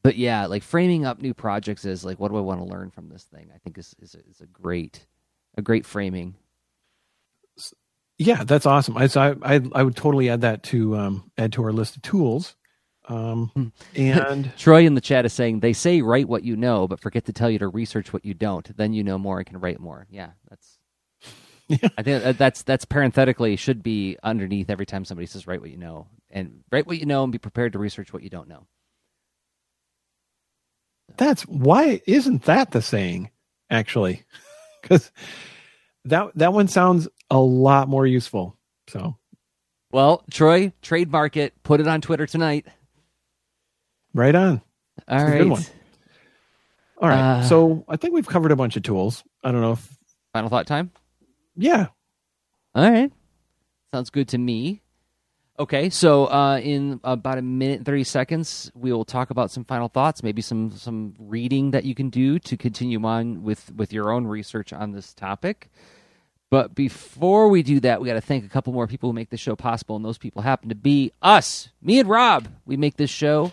but 0.03 0.17
yeah, 0.17 0.47
like 0.47 0.65
framing 0.65 1.05
up 1.05 1.21
new 1.21 1.35
projects 1.35 1.85
is 1.85 2.05
like, 2.05 2.19
what 2.19 2.31
do 2.31 2.37
I 2.37 2.41
want 2.41 2.61
to 2.61 2.67
learn 2.67 2.91
from 2.91 3.09
this 3.09 3.25
thing? 3.25 3.51
I 3.55 3.59
think 3.59 3.79
is 3.79 3.95
is 4.01 4.17
a, 4.17 4.19
is 4.29 4.41
a 4.41 4.47
great 4.47 5.07
a 5.57 5.63
great 5.63 5.87
framing. 5.87 6.35
Yeah, 8.19 8.45
that's 8.45 8.67
awesome. 8.67 8.97
I 8.97 9.09
so 9.09 9.37
I 9.43 9.61
I 9.73 9.83
would 9.83 9.97
totally 9.97 10.31
add 10.31 10.41
that 10.41 10.63
to 10.65 10.97
um, 10.97 11.31
add 11.37 11.53
to 11.55 11.63
our 11.65 11.73
list 11.73 11.97
of 11.97 12.03
tools. 12.03 12.57
Um, 13.09 13.51
hmm. 13.55 13.67
and 13.95 14.53
Troy 14.59 14.85
in 14.85 14.95
the 14.95 15.01
chat 15.01 15.25
is 15.25 15.33
saying 15.33 15.61
they 15.61 15.73
say 15.73 16.01
write 16.01 16.29
what 16.29 16.43
you 16.43 16.57
know, 16.57 16.89
but 16.89 16.99
forget 16.99 17.27
to 17.27 17.33
tell 17.33 17.51
you 17.51 17.59
to 17.61 17.69
research 17.69 18.13
what 18.13 18.25
you 18.25 18.35
don't. 18.35 18.77
Then 18.77 18.93
you 18.95 19.05
know 19.05 19.19
more 19.19 19.39
and 19.39 19.47
can 19.47 19.61
write 19.61 19.81
more. 19.81 20.07
Yeah, 20.11 20.31
that's. 20.49 20.79
Yeah. 21.69 21.89
I 21.99 22.03
think 22.03 22.39
that's 22.39 22.63
that's 22.63 22.85
parenthetically 22.85 23.57
should 23.57 23.83
be 23.83 24.17
underneath 24.23 24.71
every 24.71 24.87
time 24.87 25.05
somebody 25.05 25.27
says 25.27 25.47
write 25.47 25.61
what 25.61 25.71
you 25.71 25.77
know 25.77 26.07
and 26.31 26.61
write 26.71 26.87
what 26.87 26.99
you 26.99 27.07
know 27.07 27.23
and 27.23 27.33
be 27.33 27.39
prepared 27.39 27.73
to 27.75 27.79
research 27.79 28.13
what 28.13 28.23
you 28.23 28.31
don't 28.31 28.49
know. 28.49 28.67
That's 31.17 31.43
why 31.43 32.01
isn't 32.07 32.45
that 32.45 32.71
the 32.71 32.83
saying 32.83 33.31
actually? 33.69 34.25
because 34.83 35.11
that 36.05 36.31
that 36.37 36.53
one 36.53 36.69
sounds 36.69 37.09
a 37.31 37.39
lot 37.39 37.89
more 37.89 38.07
useful. 38.07 38.57
So, 38.89 39.17
well, 39.93 40.25
Troy, 40.31 40.73
trademark 40.83 41.37
it. 41.37 41.55
Put 41.63 41.81
it 41.81 41.89
on 41.89 42.01
Twitter 42.01 42.27
tonight. 42.27 42.67
Right 44.15 44.35
on. 44.35 44.63
All 45.09 45.25
right. 45.25 45.39
Good 45.39 45.49
one. 45.51 45.65
All 46.99 47.09
right. 47.09 47.21
Uh, 47.21 47.43
so 47.43 47.85
I 47.89 47.97
think 47.97 48.15
we've 48.15 48.27
covered 48.27 48.53
a 48.53 48.57
bunch 48.57 48.77
of 48.77 48.83
tools. 48.83 49.23
I 49.45 49.53
don't 49.53 49.61
know 49.61 49.73
if 49.73 49.99
final 50.33 50.49
thought 50.49 50.67
time. 50.67 50.91
Yeah. 51.57 51.89
All 52.75 52.91
right. 52.91 53.13
Sounds 53.93 54.11
good 54.11 54.29
to 54.29 54.39
me. 54.39 54.83
Okay, 55.59 55.89
so 55.89 56.27
uh, 56.27 56.59
in 56.59 57.01
about 57.03 57.39
a 57.39 57.43
minute 57.43 57.79
and 57.79 57.87
thirty 57.87 58.05
seconds, 58.05 58.71
we 58.75 58.93
will 58.93 59.07
talk 59.07 59.31
about 59.31 59.51
some 59.51 59.65
final 59.65 59.89
thoughts, 59.89 60.23
maybe 60.23 60.43
some 60.43 60.71
some 60.73 61.15
reading 61.19 61.71
that 61.71 61.85
you 61.85 61.95
can 61.95 62.11
do 62.11 62.39
to 62.41 62.59
continue 62.59 63.03
on 63.07 63.43
with 63.43 63.75
with 63.75 63.91
your 63.91 64.13
own 64.13 64.27
research 64.27 64.75
on 64.75 64.93
this 64.93 65.15
topic. 65.15 65.71
But 66.51 66.75
before 66.75 67.49
we 67.49 67.63
do 67.63 67.81
that, 67.81 68.01
we 68.01 68.07
got 68.07 68.15
to 68.15 68.21
thank 68.21 68.45
a 68.45 68.49
couple 68.49 68.73
more 68.73 68.87
people 68.87 69.09
who 69.09 69.15
make 69.15 69.31
this 69.31 69.41
show 69.41 69.57
possible, 69.57 69.97
and 69.97 70.05
those 70.05 70.19
people 70.19 70.43
happen 70.43 70.69
to 70.69 70.75
be 70.75 71.13
us, 71.21 71.71
me 71.83 71.99
and 71.99 72.09
Rob. 72.09 72.49
We 72.65 72.77
make 72.77 72.97
this 72.97 73.11
show, 73.11 73.53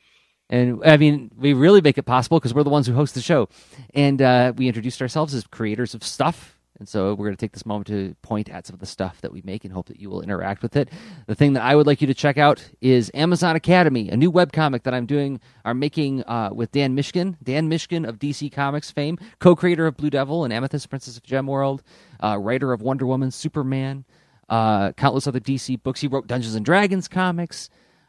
and 0.50 0.82
I 0.84 0.96
mean, 0.96 1.30
we 1.36 1.52
really 1.52 1.80
make 1.80 1.98
it 1.98 2.02
possible 2.02 2.40
because 2.40 2.52
we're 2.52 2.64
the 2.64 2.70
ones 2.70 2.88
who 2.88 2.94
host 2.94 3.14
the 3.14 3.20
show, 3.20 3.48
and 3.94 4.20
uh, 4.20 4.52
we 4.56 4.66
introduced 4.66 5.00
ourselves 5.00 5.34
as 5.34 5.46
creators 5.46 5.94
of 5.94 6.02
stuff 6.02 6.51
and 6.78 6.88
so 6.88 7.10
we're 7.10 7.26
going 7.26 7.36
to 7.36 7.40
take 7.40 7.52
this 7.52 7.66
moment 7.66 7.86
to 7.88 8.16
point 8.22 8.48
at 8.48 8.66
some 8.66 8.74
of 8.74 8.80
the 8.80 8.86
stuff 8.86 9.20
that 9.20 9.32
we 9.32 9.42
make 9.44 9.64
and 9.64 9.72
hope 9.72 9.86
that 9.86 10.00
you 10.00 10.08
will 10.08 10.22
interact 10.22 10.62
with 10.62 10.74
it. 10.74 10.88
The 11.26 11.34
thing 11.34 11.52
that 11.52 11.62
I 11.62 11.76
would 11.76 11.86
like 11.86 12.00
you 12.00 12.06
to 12.06 12.14
check 12.14 12.38
out 12.38 12.64
is 12.80 13.10
Amazon 13.14 13.56
Academy, 13.56 14.08
a 14.08 14.16
new 14.16 14.32
webcomic 14.32 14.82
that 14.84 14.94
I'm 14.94 15.06
doing, 15.06 15.40
are 15.64 15.74
making 15.74 16.24
uh, 16.24 16.50
with 16.52 16.72
Dan 16.72 16.96
Mishkin. 16.96 17.36
Dan 17.42 17.68
Mishkin 17.68 18.08
of 18.08 18.18
DC 18.18 18.50
Comics 18.52 18.90
fame, 18.90 19.18
co 19.38 19.54
creator 19.54 19.86
of 19.86 19.96
Blue 19.96 20.10
Devil 20.10 20.44
and 20.44 20.52
Amethyst 20.52 20.88
Princess 20.88 21.16
of 21.16 21.22
Gem 21.22 21.46
World, 21.46 21.82
uh, 22.20 22.38
writer 22.38 22.72
of 22.72 22.80
Wonder 22.80 23.06
Woman, 23.06 23.30
Superman, 23.30 24.04
uh, 24.48 24.92
countless 24.92 25.26
other 25.26 25.40
DC 25.40 25.82
books. 25.82 26.00
He 26.00 26.08
wrote 26.08 26.26
Dungeons 26.26 26.54
and 26.54 26.64
Dragons 26.64 27.06
comics, 27.06 27.68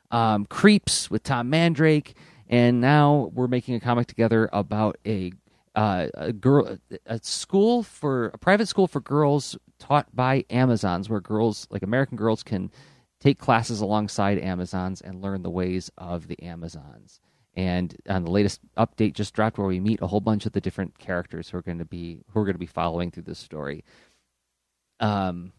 um, 0.10 0.46
Creeps 0.46 1.12
with 1.12 1.24
Tom 1.24 1.50
Mandrake. 1.50 2.16
And 2.50 2.82
now 2.82 3.32
we're 3.34 3.48
making 3.48 3.76
a 3.76 3.80
comic 3.80 4.08
together 4.08 4.50
about 4.54 4.98
a 5.06 5.32
uh, 5.76 6.08
a 6.14 6.34
girl 6.34 6.78
a 7.06 7.20
school 7.24 7.84
for 7.84 8.28
a 8.28 8.38
private 8.38 8.68
school 8.68 8.88
for 8.88 9.00
girls 9.00 9.58
taught 9.80 10.16
by 10.16 10.46
Amazons, 10.50 11.10
where 11.10 11.20
girls 11.20 11.68
like 11.70 11.82
American 11.84 12.18
girls 12.18 12.44
can 12.44 12.72
take 13.20 13.40
classes 13.40 13.82
alongside 13.82 14.38
Amazons 14.38 15.02
and 15.02 15.22
learn 15.22 15.42
the 15.42 15.50
ways 15.50 15.90
of 15.98 16.28
the 16.28 16.42
Amazons. 16.44 17.20
And 17.56 17.96
on 18.10 18.24
the 18.24 18.32
latest 18.32 18.62
update 18.78 19.14
just 19.14 19.34
dropped, 19.34 19.58
where 19.58 19.68
we 19.68 19.80
meet 19.80 20.02
a 20.02 20.08
whole 20.08 20.22
bunch 20.22 20.46
of 20.46 20.54
the 20.54 20.62
different 20.62 20.98
characters 20.98 21.50
who 21.50 21.58
are 21.58 21.62
going 21.62 21.80
to 21.80 21.86
be 21.86 22.22
who 22.30 22.40
are 22.40 22.46
going 22.46 22.56
to 22.56 22.60
be 22.60 22.66
following 22.66 23.12
through 23.12 23.24
this 23.24 23.40
story. 23.40 23.84
Um, 25.00 25.54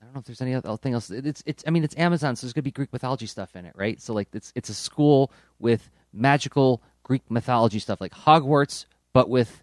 I 0.00 0.04
don't 0.04 0.14
know 0.14 0.20
if 0.20 0.26
there's 0.26 0.40
any 0.40 0.54
other 0.54 0.76
thing 0.76 0.94
else. 0.94 1.10
It's 1.10 1.42
it's 1.44 1.64
I 1.66 1.70
mean 1.70 1.84
it's 1.84 1.96
Amazon, 1.96 2.36
so 2.36 2.46
there's 2.46 2.52
going 2.52 2.62
to 2.62 2.68
be 2.68 2.72
Greek 2.72 2.92
mythology 2.92 3.26
stuff 3.26 3.56
in 3.56 3.66
it, 3.66 3.74
right? 3.76 4.00
So 4.00 4.14
like 4.14 4.28
it's 4.32 4.52
it's 4.54 4.68
a 4.68 4.74
school 4.74 5.32
with 5.58 5.90
magical 6.12 6.82
Greek 7.02 7.22
mythology 7.30 7.78
stuff, 7.78 8.00
like 8.00 8.12
Hogwarts 8.12 8.86
but 9.12 9.28
with 9.28 9.62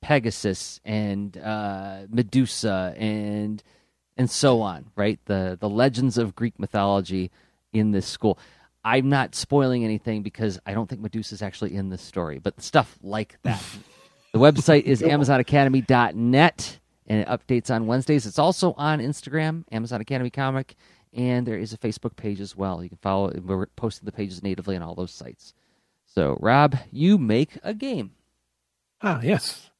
Pegasus 0.00 0.80
and 0.84 1.36
uh, 1.38 2.02
Medusa 2.10 2.94
and 2.96 3.62
and 4.16 4.30
so 4.30 4.60
on, 4.60 4.90
right? 4.96 5.18
The 5.24 5.56
the 5.58 5.68
legends 5.68 6.18
of 6.18 6.34
Greek 6.34 6.58
mythology 6.58 7.30
in 7.72 7.92
this 7.92 8.06
school. 8.06 8.38
I'm 8.84 9.08
not 9.08 9.34
spoiling 9.34 9.82
anything 9.82 10.22
because 10.22 10.58
I 10.66 10.74
don't 10.74 10.88
think 10.88 11.00
Medusa 11.00 11.34
is 11.34 11.42
actually 11.42 11.74
in 11.74 11.88
this 11.88 12.02
story, 12.02 12.38
but 12.38 12.60
stuff 12.60 12.98
like 13.02 13.38
that. 13.42 13.62
the 14.32 14.38
website 14.38 14.82
is 14.82 15.00
amazonacademy.net 15.00 16.78
and 17.06 17.20
it 17.20 17.28
updates 17.28 17.74
on 17.74 17.86
Wednesdays. 17.86 18.26
It's 18.26 18.38
also 18.38 18.74
on 18.76 19.00
Instagram, 19.00 19.64
Amazon 19.72 20.02
Academy 20.02 20.28
Comic, 20.30 20.74
and 21.14 21.46
there 21.46 21.58
is 21.58 21.72
a 21.72 21.78
Facebook 21.78 22.16
page 22.16 22.40
as 22.40 22.54
well. 22.54 22.82
You 22.82 22.90
can 22.90 22.98
follow 22.98 23.32
we're 23.42 23.66
posting 23.68 24.04
the 24.04 24.12
pages 24.12 24.42
natively 24.42 24.76
on 24.76 24.82
all 24.82 24.94
those 24.94 25.12
sites. 25.12 25.54
So, 26.06 26.36
Rob, 26.40 26.76
you 26.92 27.16
make 27.16 27.58
a 27.62 27.72
game. 27.72 28.12
Ah, 29.04 29.20
yes. 29.22 29.70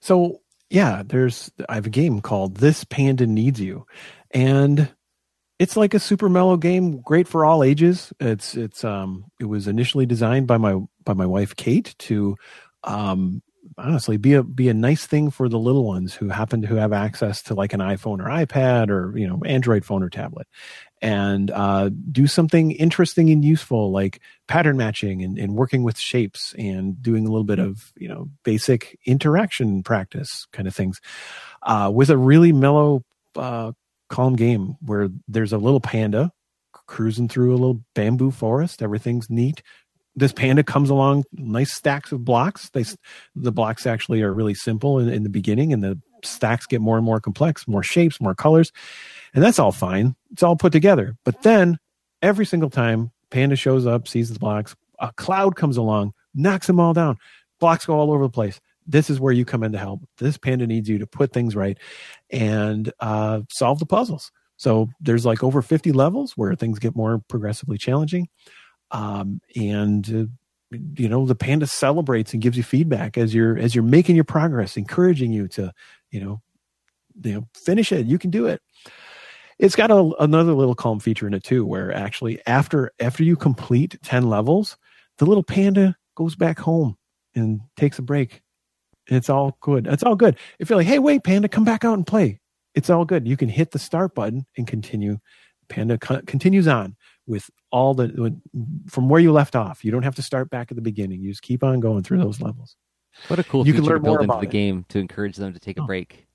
So 0.00 0.40
yeah, 0.70 1.02
there's 1.04 1.52
I 1.68 1.74
have 1.74 1.86
a 1.86 1.90
game 1.90 2.22
called 2.22 2.56
This 2.56 2.84
Panda 2.84 3.26
Needs 3.26 3.60
You, 3.60 3.86
and 4.30 4.90
it's 5.58 5.76
like 5.76 5.92
a 5.94 6.00
super 6.00 6.30
mellow 6.30 6.56
game, 6.56 7.02
great 7.02 7.28
for 7.28 7.44
all 7.44 7.62
ages. 7.62 8.14
It's 8.18 8.56
it's 8.56 8.82
um 8.82 9.26
it 9.38 9.44
was 9.44 9.68
initially 9.68 10.06
designed 10.06 10.46
by 10.46 10.56
my 10.56 10.78
by 11.04 11.12
my 11.12 11.26
wife 11.26 11.54
Kate 11.54 11.94
to 12.00 12.36
um 12.84 13.42
honestly 13.76 14.16
be 14.16 14.32
a 14.34 14.42
be 14.42 14.70
a 14.70 14.74
nice 14.74 15.06
thing 15.06 15.30
for 15.30 15.50
the 15.50 15.58
little 15.58 15.84
ones 15.86 16.14
who 16.14 16.30
happen 16.30 16.62
to 16.62 16.74
have 16.76 16.94
access 16.94 17.42
to 17.42 17.54
like 17.54 17.74
an 17.74 17.80
iPhone 17.80 18.20
or 18.20 18.28
iPad 18.30 18.88
or 18.88 19.16
you 19.18 19.26
know 19.28 19.42
Android 19.44 19.84
phone 19.84 20.02
or 20.02 20.08
tablet 20.08 20.46
and 21.02 21.50
uh, 21.50 21.90
do 22.12 22.26
something 22.28 22.70
interesting 22.70 23.28
and 23.30 23.44
useful 23.44 23.90
like 23.90 24.20
pattern 24.46 24.76
matching 24.76 25.22
and, 25.22 25.36
and, 25.36 25.56
working 25.56 25.82
with 25.82 25.98
shapes 25.98 26.54
and 26.56 27.02
doing 27.02 27.26
a 27.26 27.30
little 27.30 27.44
bit 27.44 27.58
of 27.58 27.92
you 27.96 28.08
know 28.08 28.30
basic 28.44 28.98
interaction 29.04 29.82
practice 29.82 30.46
kind 30.52 30.68
of 30.68 30.74
things 30.74 31.00
uh, 31.64 31.90
with 31.92 32.08
a 32.08 32.16
really 32.16 32.52
mellow 32.52 33.04
uh, 33.36 33.72
calm 34.08 34.36
game 34.36 34.76
where 34.80 35.08
there's 35.26 35.52
a 35.52 35.58
little 35.58 35.80
panda 35.80 36.30
cruising 36.86 37.28
through 37.28 37.50
a 37.50 37.56
little 37.56 37.82
bamboo 37.94 38.30
forest. 38.30 38.82
Everything's 38.82 39.30
neat 39.30 39.62
this 40.14 40.32
panda 40.32 40.62
comes 40.62 40.90
along 40.90 41.24
nice 41.32 41.72
stacks 41.72 42.12
of 42.12 42.24
blocks 42.24 42.68
they 42.70 42.84
the 43.34 43.52
blocks 43.52 43.86
actually 43.86 44.22
are 44.22 44.32
really 44.32 44.54
simple 44.54 44.98
in, 44.98 45.08
in 45.08 45.22
the 45.22 45.30
beginning 45.30 45.72
and 45.72 45.82
the 45.82 45.98
stacks 46.24 46.66
get 46.66 46.80
more 46.80 46.96
and 46.96 47.04
more 47.04 47.20
complex 47.20 47.66
more 47.66 47.82
shapes 47.82 48.20
more 48.20 48.34
colors 48.34 48.72
and 49.34 49.42
that's 49.42 49.58
all 49.58 49.72
fine. 49.72 50.14
It's 50.30 50.42
all 50.42 50.56
put 50.56 50.72
together. 50.72 51.16
But 51.24 51.42
then 51.42 51.78
every 52.20 52.46
single 52.46 52.70
time 52.70 53.12
Panda 53.30 53.56
shows 53.56 53.86
up, 53.86 54.06
sees 54.06 54.30
the 54.30 54.38
blocks, 54.38 54.76
a 54.98 55.12
cloud 55.16 55.56
comes 55.56 55.76
along, 55.76 56.12
knocks 56.34 56.66
them 56.66 56.80
all 56.80 56.92
down. 56.92 57.16
Blocks 57.58 57.86
go 57.86 57.94
all 57.94 58.12
over 58.12 58.24
the 58.24 58.30
place. 58.30 58.60
This 58.86 59.08
is 59.08 59.20
where 59.20 59.32
you 59.32 59.44
come 59.44 59.62
in 59.62 59.72
to 59.72 59.78
help. 59.78 60.00
This 60.18 60.36
Panda 60.36 60.66
needs 60.66 60.88
you 60.88 60.98
to 60.98 61.06
put 61.06 61.32
things 61.32 61.56
right 61.56 61.78
and 62.30 62.92
uh, 63.00 63.42
solve 63.48 63.78
the 63.78 63.86
puzzles. 63.86 64.32
So 64.56 64.90
there's 65.00 65.24
like 65.24 65.42
over 65.42 65.62
50 65.62 65.92
levels 65.92 66.32
where 66.36 66.54
things 66.54 66.78
get 66.78 66.94
more 66.94 67.22
progressively 67.28 67.78
challenging. 67.78 68.28
Um, 68.92 69.40
and 69.56 70.06
uh, 70.08 70.76
you 70.96 71.08
know 71.08 71.26
the 71.26 71.34
panda 71.34 71.66
celebrates 71.66 72.32
and 72.32 72.42
gives 72.42 72.56
you 72.56 72.62
feedback 72.62 73.18
as 73.18 73.34
you're 73.34 73.58
as 73.58 73.74
you're 73.74 73.84
making 73.84 74.14
your 74.14 74.24
progress 74.24 74.76
encouraging 74.76 75.32
you 75.32 75.48
to 75.48 75.72
you 76.10 76.20
know 76.20 76.40
you 77.22 77.34
know 77.34 77.48
finish 77.54 77.92
it. 77.92 78.06
You 78.06 78.18
can 78.18 78.30
do 78.30 78.46
it. 78.46 78.60
It's 79.58 79.76
got 79.76 79.90
a, 79.90 80.12
another 80.18 80.54
little 80.54 80.74
calm 80.74 80.98
feature 80.98 81.26
in 81.26 81.34
it 81.34 81.44
too 81.44 81.64
where 81.64 81.92
actually 81.92 82.40
after 82.46 82.92
after 83.00 83.22
you 83.22 83.36
complete 83.36 83.98
10 84.02 84.28
levels 84.28 84.76
the 85.18 85.26
little 85.26 85.42
panda 85.42 85.94
goes 86.16 86.34
back 86.34 86.58
home 86.58 86.96
and 87.34 87.60
takes 87.76 87.98
a 87.98 88.02
break. 88.02 88.42
It's 89.08 89.28
all 89.28 89.56
good. 89.60 89.86
It's 89.86 90.02
all 90.02 90.16
good. 90.16 90.36
If 90.58 90.70
you're 90.70 90.78
like 90.78 90.86
hey 90.86 90.98
wait 90.98 91.24
panda 91.24 91.48
come 91.48 91.64
back 91.64 91.84
out 91.84 91.94
and 91.94 92.06
play 92.06 92.40
it's 92.74 92.90
all 92.90 93.04
good. 93.04 93.28
You 93.28 93.36
can 93.36 93.48
hit 93.48 93.72
the 93.72 93.78
start 93.78 94.14
button 94.14 94.46
and 94.56 94.66
continue. 94.66 95.18
Panda 95.68 95.98
co- 95.98 96.22
continues 96.26 96.66
on 96.66 96.96
with 97.26 97.50
all 97.70 97.94
the 97.94 98.36
from 98.88 99.08
where 99.08 99.20
you 99.20 99.32
left 99.32 99.54
off. 99.56 99.84
You 99.84 99.90
don't 99.92 100.02
have 100.02 100.16
to 100.16 100.22
start 100.22 100.50
back 100.50 100.70
at 100.70 100.76
the 100.76 100.82
beginning. 100.82 101.20
You 101.22 101.30
just 101.30 101.42
keep 101.42 101.62
on 101.62 101.80
going 101.80 102.02
through 102.02 102.18
those 102.18 102.40
levels. 102.40 102.76
What 103.28 103.38
a 103.38 103.44
cool 103.44 103.66
You 103.66 103.72
feature 103.74 103.82
can 103.82 103.88
learn 103.90 103.98
to 103.98 104.02
build 104.04 104.14
more 104.16 104.22
into 104.22 104.36
the 104.36 104.48
it. 104.48 104.50
game 104.50 104.84
to 104.88 104.98
encourage 104.98 105.36
them 105.36 105.52
to 105.52 105.60
take 105.60 105.78
a 105.78 105.82
Oh. 105.82 105.86
break. 105.86 106.26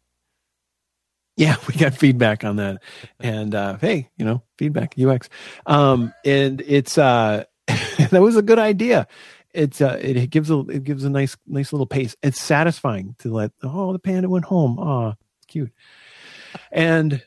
Yeah, 1.36 1.56
we 1.68 1.74
got 1.76 1.94
feedback 1.96 2.44
on 2.44 2.56
that. 2.58 2.82
And 3.20 3.54
uh 3.54 3.78
hey, 3.80 4.10
you 4.18 4.26
know, 4.26 4.44
feedback 4.58 4.96
UX. 5.00 5.30
Um 5.66 6.14
and 6.26 6.62
it's 6.66 6.98
uh 6.98 7.44
that 7.68 8.22
was 8.22 8.36
a 8.36 8.42
good 8.42 8.60
idea. 8.60 9.08
It's 9.54 9.82
uh 9.82 9.98
it, 10.02 10.18
it 10.18 10.30
gives 10.30 10.50
a 10.50 10.60
it 10.70 10.84
gives 10.84 11.04
a 11.04 11.10
nice 11.10 11.36
nice 11.46 11.74
little 11.74 11.86
pace. 11.88 12.16
It's 12.24 12.42
satisfying 12.42 13.16
to 13.20 13.34
let 13.34 13.52
oh 13.64 13.92
the 13.94 14.00
panda 14.00 14.30
went 14.30 14.46
home. 14.46 14.80
Oh, 14.80 15.16
cute. 15.48 15.72
And 16.72 17.22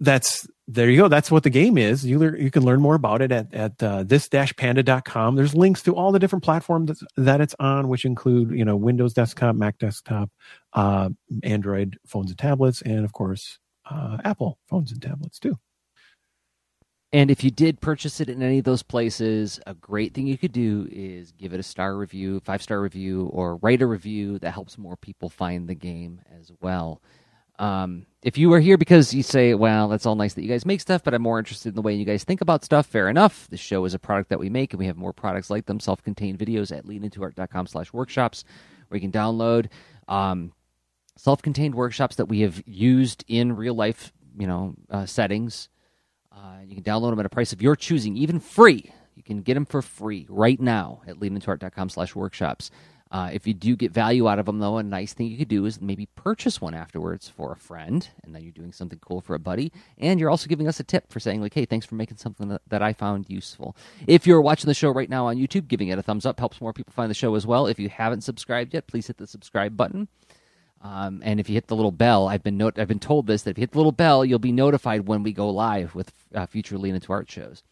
that's 0.00 0.48
there 0.66 0.88
you 0.88 0.96
go. 0.96 1.08
That's 1.08 1.30
what 1.30 1.42
the 1.42 1.50
game 1.50 1.76
is. 1.76 2.06
You 2.06 2.18
lear, 2.18 2.36
you 2.36 2.50
can 2.50 2.64
learn 2.64 2.80
more 2.80 2.94
about 2.94 3.22
it 3.22 3.32
at 3.32 3.52
at 3.52 3.82
uh, 3.82 4.02
this-panda.com. 4.04 5.36
There's 5.36 5.54
links 5.54 5.82
to 5.82 5.94
all 5.94 6.12
the 6.12 6.18
different 6.18 6.44
platforms 6.44 7.02
that 7.16 7.40
it's 7.40 7.54
on, 7.58 7.88
which 7.88 8.04
include 8.04 8.50
you 8.52 8.64
know 8.64 8.76
Windows 8.76 9.12
desktop, 9.12 9.56
Mac 9.56 9.78
desktop, 9.78 10.30
uh, 10.72 11.10
Android 11.42 11.98
phones 12.06 12.30
and 12.30 12.38
tablets, 12.38 12.82
and 12.82 13.04
of 13.04 13.12
course 13.12 13.58
uh, 13.90 14.18
Apple 14.24 14.58
phones 14.68 14.92
and 14.92 15.02
tablets 15.02 15.38
too. 15.38 15.58
And 17.12 17.30
if 17.30 17.42
you 17.42 17.50
did 17.50 17.80
purchase 17.80 18.20
it 18.20 18.28
in 18.28 18.40
any 18.40 18.58
of 18.58 18.64
those 18.64 18.84
places, 18.84 19.58
a 19.66 19.74
great 19.74 20.14
thing 20.14 20.28
you 20.28 20.38
could 20.38 20.52
do 20.52 20.88
is 20.92 21.32
give 21.32 21.52
it 21.52 21.58
a 21.58 21.64
star 21.64 21.96
review, 21.96 22.40
five 22.44 22.62
star 22.62 22.80
review, 22.80 23.26
or 23.32 23.56
write 23.56 23.82
a 23.82 23.86
review 23.86 24.38
that 24.38 24.52
helps 24.52 24.78
more 24.78 24.96
people 24.96 25.28
find 25.28 25.68
the 25.68 25.74
game 25.74 26.20
as 26.38 26.52
well. 26.60 27.02
Um, 27.60 28.06
if 28.22 28.38
you 28.38 28.52
are 28.54 28.60
here 28.60 28.76
because 28.76 29.14
you 29.14 29.22
say, 29.22 29.54
well, 29.54 29.88
that's 29.88 30.06
all 30.06 30.14
nice 30.16 30.34
that 30.34 30.42
you 30.42 30.48
guys 30.48 30.66
make 30.66 30.80
stuff, 30.80 31.04
but 31.04 31.14
I'm 31.14 31.22
more 31.22 31.38
interested 31.38 31.68
in 31.70 31.74
the 31.74 31.82
way 31.82 31.94
you 31.94 32.04
guys 32.04 32.24
think 32.24 32.40
about 32.40 32.64
stuff, 32.64 32.86
fair 32.86 33.08
enough. 33.08 33.46
The 33.50 33.56
show 33.56 33.84
is 33.84 33.94
a 33.94 33.98
product 33.98 34.30
that 34.30 34.40
we 34.40 34.48
make, 34.48 34.72
and 34.72 34.80
we 34.80 34.86
have 34.86 34.96
more 34.96 35.12
products 35.12 35.50
like 35.50 35.66
them, 35.66 35.78
self 35.78 36.02
contained 36.02 36.38
videos 36.38 36.76
at 36.76 36.86
leanintoart.com 36.86 37.66
slash 37.66 37.92
workshops, 37.92 38.44
where 38.88 38.96
you 38.96 39.02
can 39.02 39.12
download 39.12 39.68
um, 40.08 40.52
self 41.16 41.42
contained 41.42 41.74
workshops 41.74 42.16
that 42.16 42.26
we 42.26 42.40
have 42.40 42.62
used 42.66 43.24
in 43.28 43.54
real 43.54 43.74
life 43.74 44.12
you 44.38 44.46
know, 44.46 44.74
uh, 44.90 45.06
settings. 45.06 45.68
Uh, 46.32 46.58
you 46.64 46.74
can 46.74 46.84
download 46.84 47.10
them 47.10 47.20
at 47.20 47.26
a 47.26 47.30
price 47.30 47.52
of 47.52 47.60
your 47.60 47.76
choosing, 47.76 48.16
even 48.16 48.40
free. 48.40 48.90
You 49.14 49.22
can 49.22 49.42
get 49.42 49.54
them 49.54 49.66
for 49.66 49.82
free 49.82 50.26
right 50.28 50.60
now 50.60 51.02
at 51.06 51.16
leanintoart.com 51.16 51.90
slash 51.90 52.14
workshops. 52.14 52.70
Uh, 53.10 53.28
if 53.32 53.44
you 53.44 53.52
do 53.52 53.74
get 53.74 53.90
value 53.90 54.28
out 54.28 54.38
of 54.38 54.46
them, 54.46 54.60
though, 54.60 54.78
a 54.78 54.84
nice 54.84 55.12
thing 55.12 55.26
you 55.26 55.36
could 55.36 55.48
do 55.48 55.64
is 55.66 55.80
maybe 55.80 56.06
purchase 56.14 56.60
one 56.60 56.74
afterwards 56.74 57.28
for 57.28 57.50
a 57.50 57.56
friend, 57.56 58.08
and 58.22 58.32
then 58.32 58.42
you're 58.42 58.52
doing 58.52 58.70
something 58.70 59.00
cool 59.00 59.20
for 59.20 59.34
a 59.34 59.38
buddy. 59.40 59.72
And 59.98 60.20
you're 60.20 60.30
also 60.30 60.46
giving 60.46 60.68
us 60.68 60.78
a 60.78 60.84
tip 60.84 61.10
for 61.10 61.18
saying, 61.18 61.40
like, 61.40 61.54
hey, 61.54 61.64
thanks 61.64 61.84
for 61.86 61.96
making 61.96 62.18
something 62.18 62.56
that, 62.68 62.82
I 62.82 62.92
found 62.92 63.28
useful. 63.28 63.76
If 64.06 64.26
you're 64.28 64.40
watching 64.40 64.68
the 64.68 64.74
show 64.74 64.90
right 64.90 65.10
now 65.10 65.26
on 65.26 65.36
YouTube, 65.36 65.66
giving 65.66 65.88
it 65.88 65.98
a 65.98 66.02
thumbs 66.02 66.24
up 66.24 66.38
helps 66.38 66.60
more 66.60 66.72
people 66.72 66.92
find 66.92 67.10
the 67.10 67.14
show 67.14 67.34
as 67.34 67.46
well. 67.46 67.66
If 67.66 67.80
you 67.80 67.88
haven't 67.88 68.22
subscribed 68.22 68.74
yet, 68.74 68.86
please 68.86 69.08
hit 69.08 69.18
the 69.18 69.26
subscribe 69.26 69.76
button. 69.76 70.06
Um, 70.80 71.20
and 71.24 71.40
if 71.40 71.48
you 71.48 71.54
hit 71.54 71.66
the 71.66 71.76
little 71.76 71.92
bell, 71.92 72.28
I've 72.28 72.42
been 72.42 72.56
not- 72.56 72.78
I've 72.78 72.88
been 72.88 73.00
told 73.00 73.26
this 73.26 73.42
that 73.42 73.50
if 73.50 73.58
you 73.58 73.62
hit 73.62 73.72
the 73.72 73.78
little 73.78 73.92
bell, 73.92 74.24
you'll 74.24 74.38
be 74.38 74.52
notified 74.52 75.06
when 75.06 75.22
we 75.22 75.32
go 75.32 75.50
live 75.50 75.94
with 75.94 76.12
uh, 76.34 76.46
future 76.46 76.78
Lean 76.78 76.94
into 76.94 77.12
Art 77.12 77.30
shows. 77.30 77.62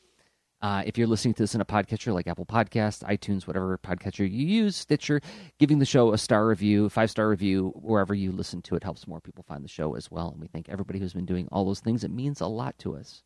Uh, 0.61 0.83
if 0.87 0.99
you're 0.99 1.07
listening 1.07 1.35
to 1.35 1.43
this 1.43 1.55
in 1.55 1.61
a 1.61 1.65
podcatcher 1.65 2.13
like 2.13 2.27
Apple 2.27 2.45
Podcast, 2.45 3.05
iTunes, 3.05 3.47
whatever 3.47 3.79
podcatcher 3.79 4.29
you 4.29 4.45
use, 4.47 4.75
Stitcher, 4.75 5.21
giving 5.61 5.79
the 5.79 5.85
show 5.87 6.13
a 6.13 6.19
star 6.19 6.47
review, 6.49 6.89
five 6.89 7.11
star 7.11 7.29
review, 7.29 7.73
wherever 7.77 8.13
you 8.13 8.33
listen 8.33 8.61
to 8.63 8.75
it 8.75 8.83
helps 8.83 9.07
more 9.07 9.21
people 9.21 9.45
find 9.47 9.63
the 9.63 9.69
show 9.69 9.95
as 9.95 10.11
well. 10.11 10.31
And 10.31 10.41
we 10.41 10.49
thank 10.49 10.69
everybody 10.69 10.99
who's 10.99 11.13
been 11.13 11.27
doing 11.27 11.47
all 11.53 11.65
those 11.65 11.79
things. 11.81 12.03
It 12.03 12.11
means 12.11 12.41
a 12.41 12.47
lot 12.49 12.77
to 12.81 12.97
us. 12.97 13.23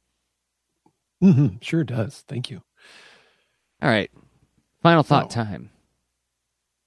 hmm 1.20 1.48
Sure 1.62 1.84
does. 1.84 2.22
Thank 2.28 2.50
you. 2.50 2.60
All 3.80 3.88
right, 3.88 4.10
final 4.82 5.02
thought 5.02 5.32
So- 5.32 5.42
time. 5.42 5.70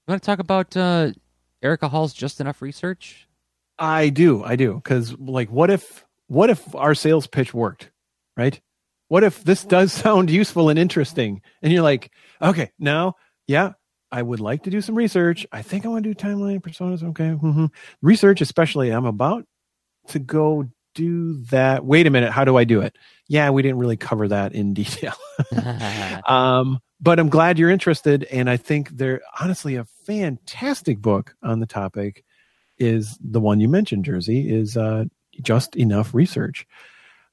You 0.08 0.12
want 0.12 0.22
to 0.22 0.26
talk 0.28 0.38
about 0.38 0.78
uh, 0.78 1.12
Erica 1.64 1.90
Hall's 1.90 2.14
Just 2.14 2.40
Enough 2.40 2.62
Research? 2.62 3.28
I 3.80 4.10
do, 4.10 4.44
I 4.44 4.56
do, 4.56 4.76
because 4.76 5.18
like, 5.18 5.50
what 5.50 5.72
if, 5.72 6.06
what 6.28 6.52
if 6.52 6.76
our 6.76 6.94
sales 6.94 7.26
pitch 7.26 7.56
worked, 7.56 7.90
right? 8.38 8.62
What 9.08 9.24
if 9.24 9.44
this 9.44 9.64
does 9.64 9.94
sound 10.04 10.30
useful 10.30 10.70
and 10.70 10.80
interesting, 10.80 11.42
and 11.62 11.72
you're 11.72 11.84
like, 11.84 12.12
okay, 12.42 12.72
now, 12.80 13.16
yeah, 13.48 13.74
I 14.12 14.22
would 14.22 14.40
like 14.40 14.64
to 14.64 14.70
do 14.70 14.82
some 14.82 14.96
research. 14.96 15.46
I 15.52 15.62
think 15.62 15.86
I 15.86 15.90
want 15.90 16.04
to 16.04 16.14
do 16.14 16.16
timeline 16.16 16.62
personas. 16.62 17.04
Okay, 17.04 17.32
hmm 17.32 17.66
research, 18.02 18.42
especially. 18.42 18.92
I'm 18.92 19.06
about 19.06 19.46
to 20.10 20.20
go 20.20 20.70
do 20.94 21.44
that. 21.46 21.86
Wait 21.86 22.08
a 22.08 22.10
minute, 22.10 22.32
how 22.32 22.46
do 22.46 22.58
I 22.58 22.64
do 22.64 22.82
it? 22.82 22.96
Yeah, 23.28 23.50
we 23.50 23.62
didn't 23.62 23.78
really 23.78 23.98
cover 23.98 24.28
that 24.30 24.54
in 24.54 24.74
detail. 24.76 25.14
um, 26.28 26.80
but 27.02 27.20
I'm 27.20 27.30
glad 27.30 27.60
you're 27.60 27.70
interested, 27.70 28.24
and 28.26 28.50
I 28.50 28.58
think 28.58 28.90
they're 28.90 29.22
honestly 29.40 29.76
a 29.76 29.86
fantastic 30.06 31.00
book 31.00 31.36
on 31.44 31.60
the 31.60 31.68
topic. 31.68 32.24
Is 32.78 33.18
the 33.22 33.40
one 33.40 33.60
you 33.60 33.68
mentioned, 33.68 34.06
Jerzy? 34.06 34.50
Is 34.50 34.76
uh, 34.76 35.06
just 35.42 35.76
enough 35.76 36.14
research 36.14 36.66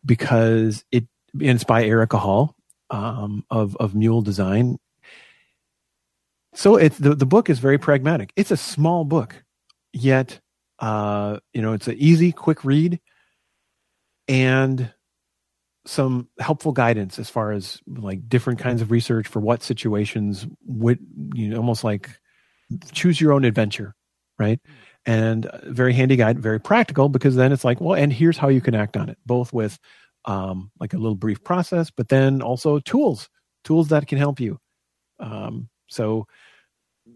because 0.04 0.84
it 0.90 1.06
and 1.34 1.50
it's 1.50 1.64
by 1.64 1.84
Erica 1.84 2.18
Hall 2.18 2.54
um, 2.90 3.44
of 3.50 3.76
of 3.76 3.94
Mule 3.94 4.22
Design. 4.22 4.78
So 6.54 6.76
it's 6.76 6.98
the 6.98 7.14
the 7.14 7.26
book 7.26 7.50
is 7.50 7.58
very 7.58 7.78
pragmatic. 7.78 8.32
It's 8.36 8.50
a 8.50 8.56
small 8.56 9.04
book, 9.04 9.42
yet 9.92 10.40
uh, 10.78 11.38
you 11.52 11.62
know 11.62 11.72
it's 11.72 11.88
an 11.88 11.96
easy, 11.98 12.32
quick 12.32 12.64
read, 12.64 13.00
and 14.28 14.92
some 15.84 16.28
helpful 16.38 16.72
guidance 16.72 17.18
as 17.18 17.28
far 17.28 17.52
as 17.52 17.80
like 17.86 18.28
different 18.28 18.58
kinds 18.58 18.82
of 18.82 18.90
research 18.90 19.26
for 19.26 19.40
what 19.40 19.62
situations 19.62 20.46
would 20.64 20.98
you 21.34 21.48
know 21.48 21.56
almost 21.56 21.82
like 21.82 22.10
choose 22.92 23.20
your 23.20 23.32
own 23.32 23.44
adventure 23.44 23.94
right 24.38 24.60
and 25.06 25.50
very 25.64 25.92
handy 25.92 26.14
guide 26.14 26.38
very 26.38 26.60
practical 26.60 27.08
because 27.08 27.34
then 27.34 27.50
it's 27.50 27.64
like 27.64 27.80
well 27.80 27.94
and 27.94 28.12
here's 28.12 28.38
how 28.38 28.48
you 28.48 28.60
can 28.60 28.76
act 28.76 28.96
on 28.96 29.08
it 29.08 29.18
both 29.26 29.52
with 29.52 29.78
um, 30.24 30.70
like 30.78 30.92
a 30.92 30.98
little 30.98 31.16
brief 31.16 31.42
process 31.42 31.90
but 31.90 32.08
then 32.08 32.42
also 32.42 32.78
tools 32.78 33.28
tools 33.64 33.88
that 33.88 34.06
can 34.06 34.18
help 34.18 34.40
you. 34.40 34.58
Um, 35.18 35.68
so 35.88 36.26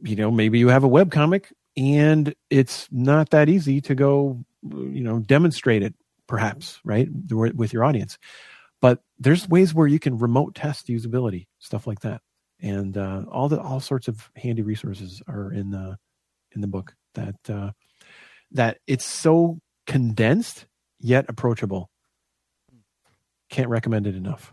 you 0.03 0.17
know 0.17 0.31
maybe 0.31 0.59
you 0.59 0.69
have 0.69 0.85
a 0.85 0.89
web 0.89 1.11
comic 1.11 1.53
and 1.77 2.35
it's 2.51 2.89
not 2.91 3.31
that 3.31 3.49
easy 3.49 3.81
to 3.83 3.95
go 3.95 4.45
you 4.63 5.03
know 5.03 5.19
demonstrate 5.21 5.83
it 5.83 5.95
perhaps 6.27 6.81
right 6.85 7.09
with 7.31 7.73
your 7.73 7.85
audience. 7.85 8.19
But 8.81 9.01
there's 9.19 9.49
ways 9.49 9.73
where 9.73 9.87
you 9.87 9.99
can 9.99 10.19
remote 10.19 10.55
test 10.55 10.89
usability 10.89 11.47
stuff 11.59 11.87
like 11.87 12.01
that. 12.01 12.21
And 12.61 12.97
uh, 12.97 13.25
all 13.31 13.49
the 13.49 13.61
all 13.61 13.81
sorts 13.81 14.09
of 14.09 14.31
handy 14.37 14.63
resources 14.63 15.23
are 15.29 15.53
in 15.53 15.71
the 15.71 15.99
in 16.55 16.61
the 16.61 16.67
book 16.67 16.95
that 17.15 17.37
uh, 17.49 17.73
that 18.53 18.79
it's 18.87 19.05
so 19.05 19.59
condensed 19.87 20.67
yet 20.99 21.27
approachable 21.29 21.91
can't 23.49 23.69
recommend 23.69 24.07
it 24.07 24.15
enough 24.15 24.53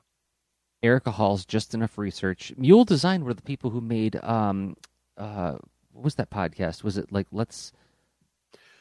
Erica 0.81 1.11
Hall's 1.11 1.45
Just 1.45 1.73
Enough 1.73 1.97
Research. 1.97 2.51
Mule 2.57 2.83
Design 2.83 3.23
were 3.23 3.33
the 3.33 3.41
people 3.41 3.69
who 3.69 3.79
made 3.81 4.17
um 4.23 4.75
uh 5.17 5.53
what 5.93 6.03
was 6.03 6.15
that 6.15 6.29
podcast? 6.29 6.83
Was 6.83 6.97
it 6.97 7.11
like 7.11 7.27
let's 7.31 7.71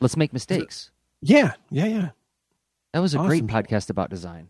let's 0.00 0.16
make 0.16 0.32
mistakes? 0.32 0.90
yeah 1.20 1.52
yeah 1.70 1.86
yeah 1.86 2.08
That 2.92 3.00
was 3.00 3.14
a 3.14 3.18
great 3.18 3.46
podcast 3.46 3.88
about 3.90 4.10
design. 4.10 4.48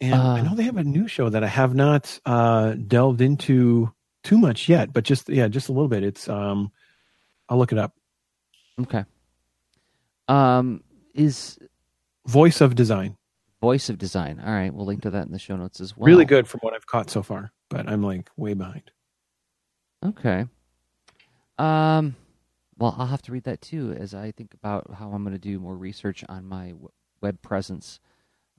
and 0.00 0.14
i 0.14 0.40
Uh, 0.40 0.42
know 0.42 0.54
they 0.56 0.64
have 0.64 0.76
a 0.76 0.82
new 0.84 1.06
show 1.06 1.28
that 1.28 1.44
i 1.44 1.46
have 1.46 1.74
not 1.74 2.18
uh 2.26 2.72
delved 2.86 3.20
into 3.20 3.92
too 4.24 4.38
much 4.38 4.68
yet 4.68 4.92
but 4.92 5.04
just 5.04 5.28
yeah 5.28 5.46
just 5.48 5.68
a 5.68 5.72
little 5.72 5.88
bit 5.88 6.02
it's 6.02 6.28
um 6.28 6.70
i'll 7.48 7.58
look 7.58 7.70
it 7.72 7.78
up 7.78 7.92
Okay. 8.80 9.04
Um 10.28 10.82
is 11.14 11.58
voice 12.26 12.60
of 12.60 12.74
design 12.76 13.16
Voice 13.60 13.88
of 13.88 13.98
Design. 13.98 14.40
All 14.44 14.52
right, 14.52 14.72
we'll 14.72 14.86
link 14.86 15.02
to 15.02 15.10
that 15.10 15.26
in 15.26 15.32
the 15.32 15.38
show 15.38 15.56
notes 15.56 15.80
as 15.80 15.96
well. 15.96 16.06
really 16.06 16.24
good 16.24 16.46
from 16.46 16.60
what 16.60 16.74
i've 16.74 16.86
caught 16.86 17.10
so 17.10 17.22
far 17.22 17.50
but 17.70 17.88
i'm 17.88 18.02
like 18.02 18.30
way 18.36 18.54
behind 18.54 18.90
Okay. 20.04 20.46
Um 21.58 22.14
well, 22.78 22.94
I'll 22.96 23.06
have 23.08 23.22
to 23.22 23.32
read 23.32 23.42
that 23.44 23.60
too 23.60 23.96
as 23.98 24.14
I 24.14 24.30
think 24.30 24.54
about 24.54 24.94
how 24.94 25.10
I'm 25.10 25.24
going 25.24 25.32
to 25.34 25.40
do 25.40 25.58
more 25.58 25.76
research 25.76 26.24
on 26.28 26.46
my 26.46 26.68
w- 26.68 26.90
web 27.20 27.42
presence. 27.42 27.98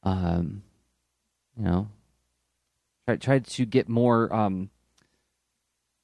Um 0.04 0.64
you 1.58 1.64
know, 1.64 1.88
try 3.08 3.16
try 3.16 3.40
to 3.40 3.66
get 3.66 3.88
more 3.88 4.34
um 4.36 4.70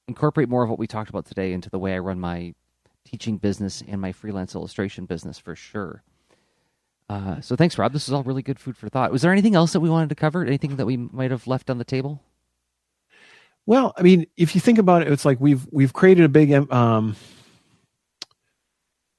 incorporate 0.07 0.47
more 0.47 0.63
of 0.63 0.69
what 0.69 0.80
we 0.80 0.88
talked 0.88 1.09
about 1.09 1.26
today 1.26 1.51
into 1.51 1.69
the 1.69 1.80
way 1.80 1.93
I 1.93 1.99
run 1.99 2.19
my 2.22 2.53
teaching 3.03 3.35
business 3.38 3.84
and 3.85 3.99
my 3.99 4.13
freelance 4.13 4.55
illustration 4.55 5.05
business 5.05 5.38
for 5.38 5.53
sure. 5.53 6.01
Uh, 7.07 7.40
so 7.41 7.56
thanks, 7.56 7.77
Rob. 7.77 7.94
This 7.94 8.07
is 8.07 8.14
all 8.14 8.23
really 8.23 8.41
good 8.41 8.60
food 8.60 8.77
for 8.77 8.90
thought. 8.90 9.11
Was 9.11 9.22
there 9.22 9.32
anything 9.32 9.56
else 9.56 9.73
that 9.73 9.80
we 9.80 9.90
wanted 9.90 10.10
to 10.10 10.15
cover? 10.15 10.44
Anything 10.44 10.76
that 10.77 10.86
we 10.86 10.98
might 10.98 11.32
have 11.32 11.45
left 11.48 11.69
on 11.69 11.77
the 11.77 11.84
table? 11.84 12.22
Well, 13.68 13.94
I 13.98 14.02
mean, 14.02 14.27
if 14.38 14.56
you 14.56 14.61
think 14.61 14.77
about 14.77 15.02
it, 15.02 15.11
it's 15.11 15.26
like 15.26 15.40
we've 15.40 15.68
we've 15.72 15.94
created 15.94 16.23
a 16.26 16.30
big, 16.30 16.52
um, 16.72 17.15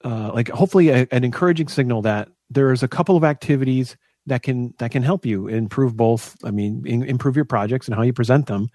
uh, 0.04 0.30
like 0.32 0.48
hopefully 0.48 0.88
a, 0.90 1.06
an 1.10 1.24
encouraging 1.24 1.68
signal 1.68 2.02
that 2.02 2.28
there's 2.48 2.82
a 2.82 2.88
couple 2.88 3.16
of 3.16 3.24
activities 3.24 3.96
that 4.26 4.42
can 4.42 4.74
that 4.78 4.90
can 4.90 5.02
help 5.02 5.26
you 5.26 5.48
improve 5.48 5.96
both. 5.96 6.36
I 6.44 6.50
mean, 6.50 6.84
in, 6.86 7.02
improve 7.02 7.36
your 7.36 7.44
projects 7.44 7.86
and 7.88 7.94
how 7.96 8.02
you 8.02 8.12
present 8.12 8.46
them. 8.46 8.70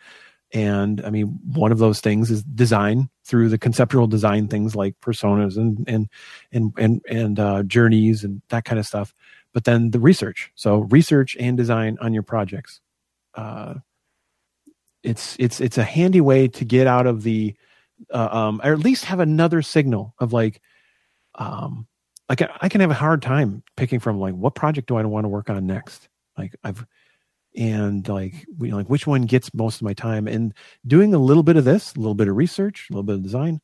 And 0.53 1.01
I 1.05 1.09
mean, 1.09 1.39
one 1.53 1.71
of 1.71 1.77
those 1.77 2.01
things 2.01 2.29
is 2.29 2.43
design 2.43 3.09
through 3.23 3.49
the 3.49 3.57
conceptual 3.57 4.07
design 4.07 4.47
things 4.47 4.75
like 4.75 4.99
personas 4.99 5.57
and 5.57 5.87
and 5.87 6.09
and 6.51 6.73
and 6.77 7.01
and 7.09 7.39
uh, 7.39 7.63
journeys 7.63 8.23
and 8.23 8.41
that 8.49 8.65
kind 8.65 8.79
of 8.79 8.85
stuff. 8.85 9.13
But 9.53 9.63
then 9.63 9.91
the 9.91 9.99
research, 9.99 10.51
so 10.55 10.79
research 10.79 11.37
and 11.39 11.57
design 11.57 11.97
on 12.01 12.13
your 12.13 12.23
projects. 12.23 12.81
Uh, 13.33 13.75
it's 15.03 15.35
it's 15.39 15.59
it's 15.59 15.77
a 15.77 15.83
handy 15.83 16.21
way 16.21 16.47
to 16.47 16.65
get 16.65 16.87
out 16.87 17.07
of 17.07 17.23
the, 17.23 17.55
uh, 18.13 18.29
um, 18.31 18.61
or 18.63 18.73
at 18.73 18.79
least 18.79 19.05
have 19.05 19.19
another 19.19 19.61
signal 19.61 20.13
of 20.19 20.31
like, 20.31 20.61
um, 21.35 21.87
like 22.29 22.41
I 22.61 22.69
can 22.69 22.81
have 22.81 22.91
a 22.91 22.95
hard 22.95 23.21
time 23.21 23.63
picking 23.75 23.99
from 23.99 24.19
like 24.19 24.35
what 24.35 24.55
project 24.55 24.87
do 24.87 24.95
I 24.95 25.03
want 25.03 25.25
to 25.25 25.29
work 25.29 25.49
on 25.49 25.65
next. 25.65 26.07
Like 26.37 26.55
I've 26.63 26.85
and 27.55 28.07
like 28.07 28.45
we 28.57 28.71
like 28.71 28.89
which 28.89 29.05
one 29.07 29.23
gets 29.23 29.53
most 29.53 29.77
of 29.77 29.81
my 29.83 29.93
time? 29.93 30.27
And 30.27 30.53
doing 30.85 31.13
a 31.13 31.19
little 31.19 31.43
bit 31.43 31.57
of 31.57 31.65
this 31.65 31.93
a 31.95 31.99
little 31.99 32.15
bit 32.15 32.27
of 32.27 32.35
research 32.35 32.87
a 32.89 32.93
little 32.93 33.03
bit 33.03 33.15
of 33.15 33.23
design 33.23 33.61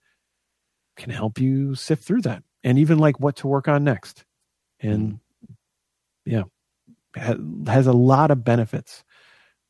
can 0.96 1.12
help 1.12 1.40
you 1.40 1.76
sift 1.76 2.04
through 2.04 2.22
that 2.22 2.44
and 2.64 2.80
even 2.80 2.98
like 2.98 3.20
what 3.20 3.36
to 3.38 3.48
work 3.48 3.68
on 3.68 3.84
next. 3.84 4.26
And 4.80 5.14
mm. 5.14 5.20
yeah 6.26 6.44
has 7.18 7.88
a 7.88 7.94
lot 7.94 8.30
of 8.30 8.44
benefits 8.44 9.04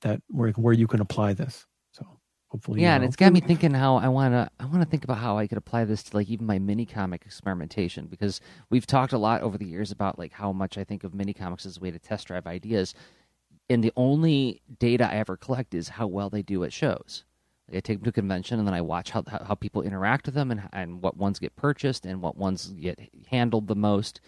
that 0.01 0.21
where 0.27 0.51
where 0.51 0.73
you 0.73 0.87
can 0.87 1.01
apply 1.01 1.33
this. 1.33 1.65
So 1.91 2.05
hopefully 2.49 2.81
yeah 2.81 2.95
and 2.95 3.03
it's 3.03 3.15
got 3.15 3.33
me 3.33 3.41
thinking 3.41 3.73
how 3.73 3.97
i 3.97 4.07
want 4.07 4.33
to 4.33 4.49
i 4.59 4.65
want 4.65 4.81
to 4.81 4.85
think 4.85 5.03
about 5.03 5.17
how 5.17 5.37
i 5.37 5.45
could 5.45 5.57
apply 5.57 5.83
this 5.83 6.01
to 6.01 6.15
like 6.15 6.29
even 6.29 6.45
my 6.45 6.57
mini 6.57 6.85
comic 6.85 7.23
experimentation 7.25 8.05
because 8.05 8.39
we've 8.69 8.87
talked 8.87 9.11
a 9.11 9.17
lot 9.17 9.41
over 9.41 9.57
the 9.57 9.65
years 9.65 9.91
about 9.91 10.17
like 10.17 10.31
how 10.31 10.51
much 10.53 10.77
i 10.77 10.83
think 10.83 11.03
of 11.03 11.13
mini 11.13 11.33
comics 11.33 11.65
as 11.65 11.77
a 11.77 11.79
way 11.81 11.91
to 11.91 11.99
test 11.99 12.27
drive 12.27 12.47
ideas 12.47 12.93
and 13.69 13.83
the 13.83 13.93
only 13.95 14.61
data 14.79 15.09
I 15.09 15.15
ever 15.15 15.37
collect 15.37 15.73
is 15.73 15.89
how 15.89 16.07
well 16.07 16.29
they 16.29 16.41
do 16.41 16.63
at 16.63 16.73
shows. 16.73 17.23
Like 17.67 17.77
I 17.77 17.79
take 17.81 17.97
them 17.97 18.05
to 18.05 18.09
a 18.09 18.13
convention 18.13 18.59
and 18.59 18.67
then 18.67 18.73
I 18.73 18.81
watch 18.81 19.11
how 19.11 19.23
how, 19.27 19.55
people 19.55 19.81
interact 19.81 20.25
with 20.25 20.35
them 20.35 20.51
and 20.51 20.69
and 20.71 21.01
what 21.01 21.17
ones 21.17 21.39
get 21.39 21.55
purchased 21.55 22.05
and 22.05 22.21
what 22.21 22.37
ones 22.37 22.67
get 22.79 22.99
handled 23.29 23.67
the 23.67 23.75
most. 23.75 24.21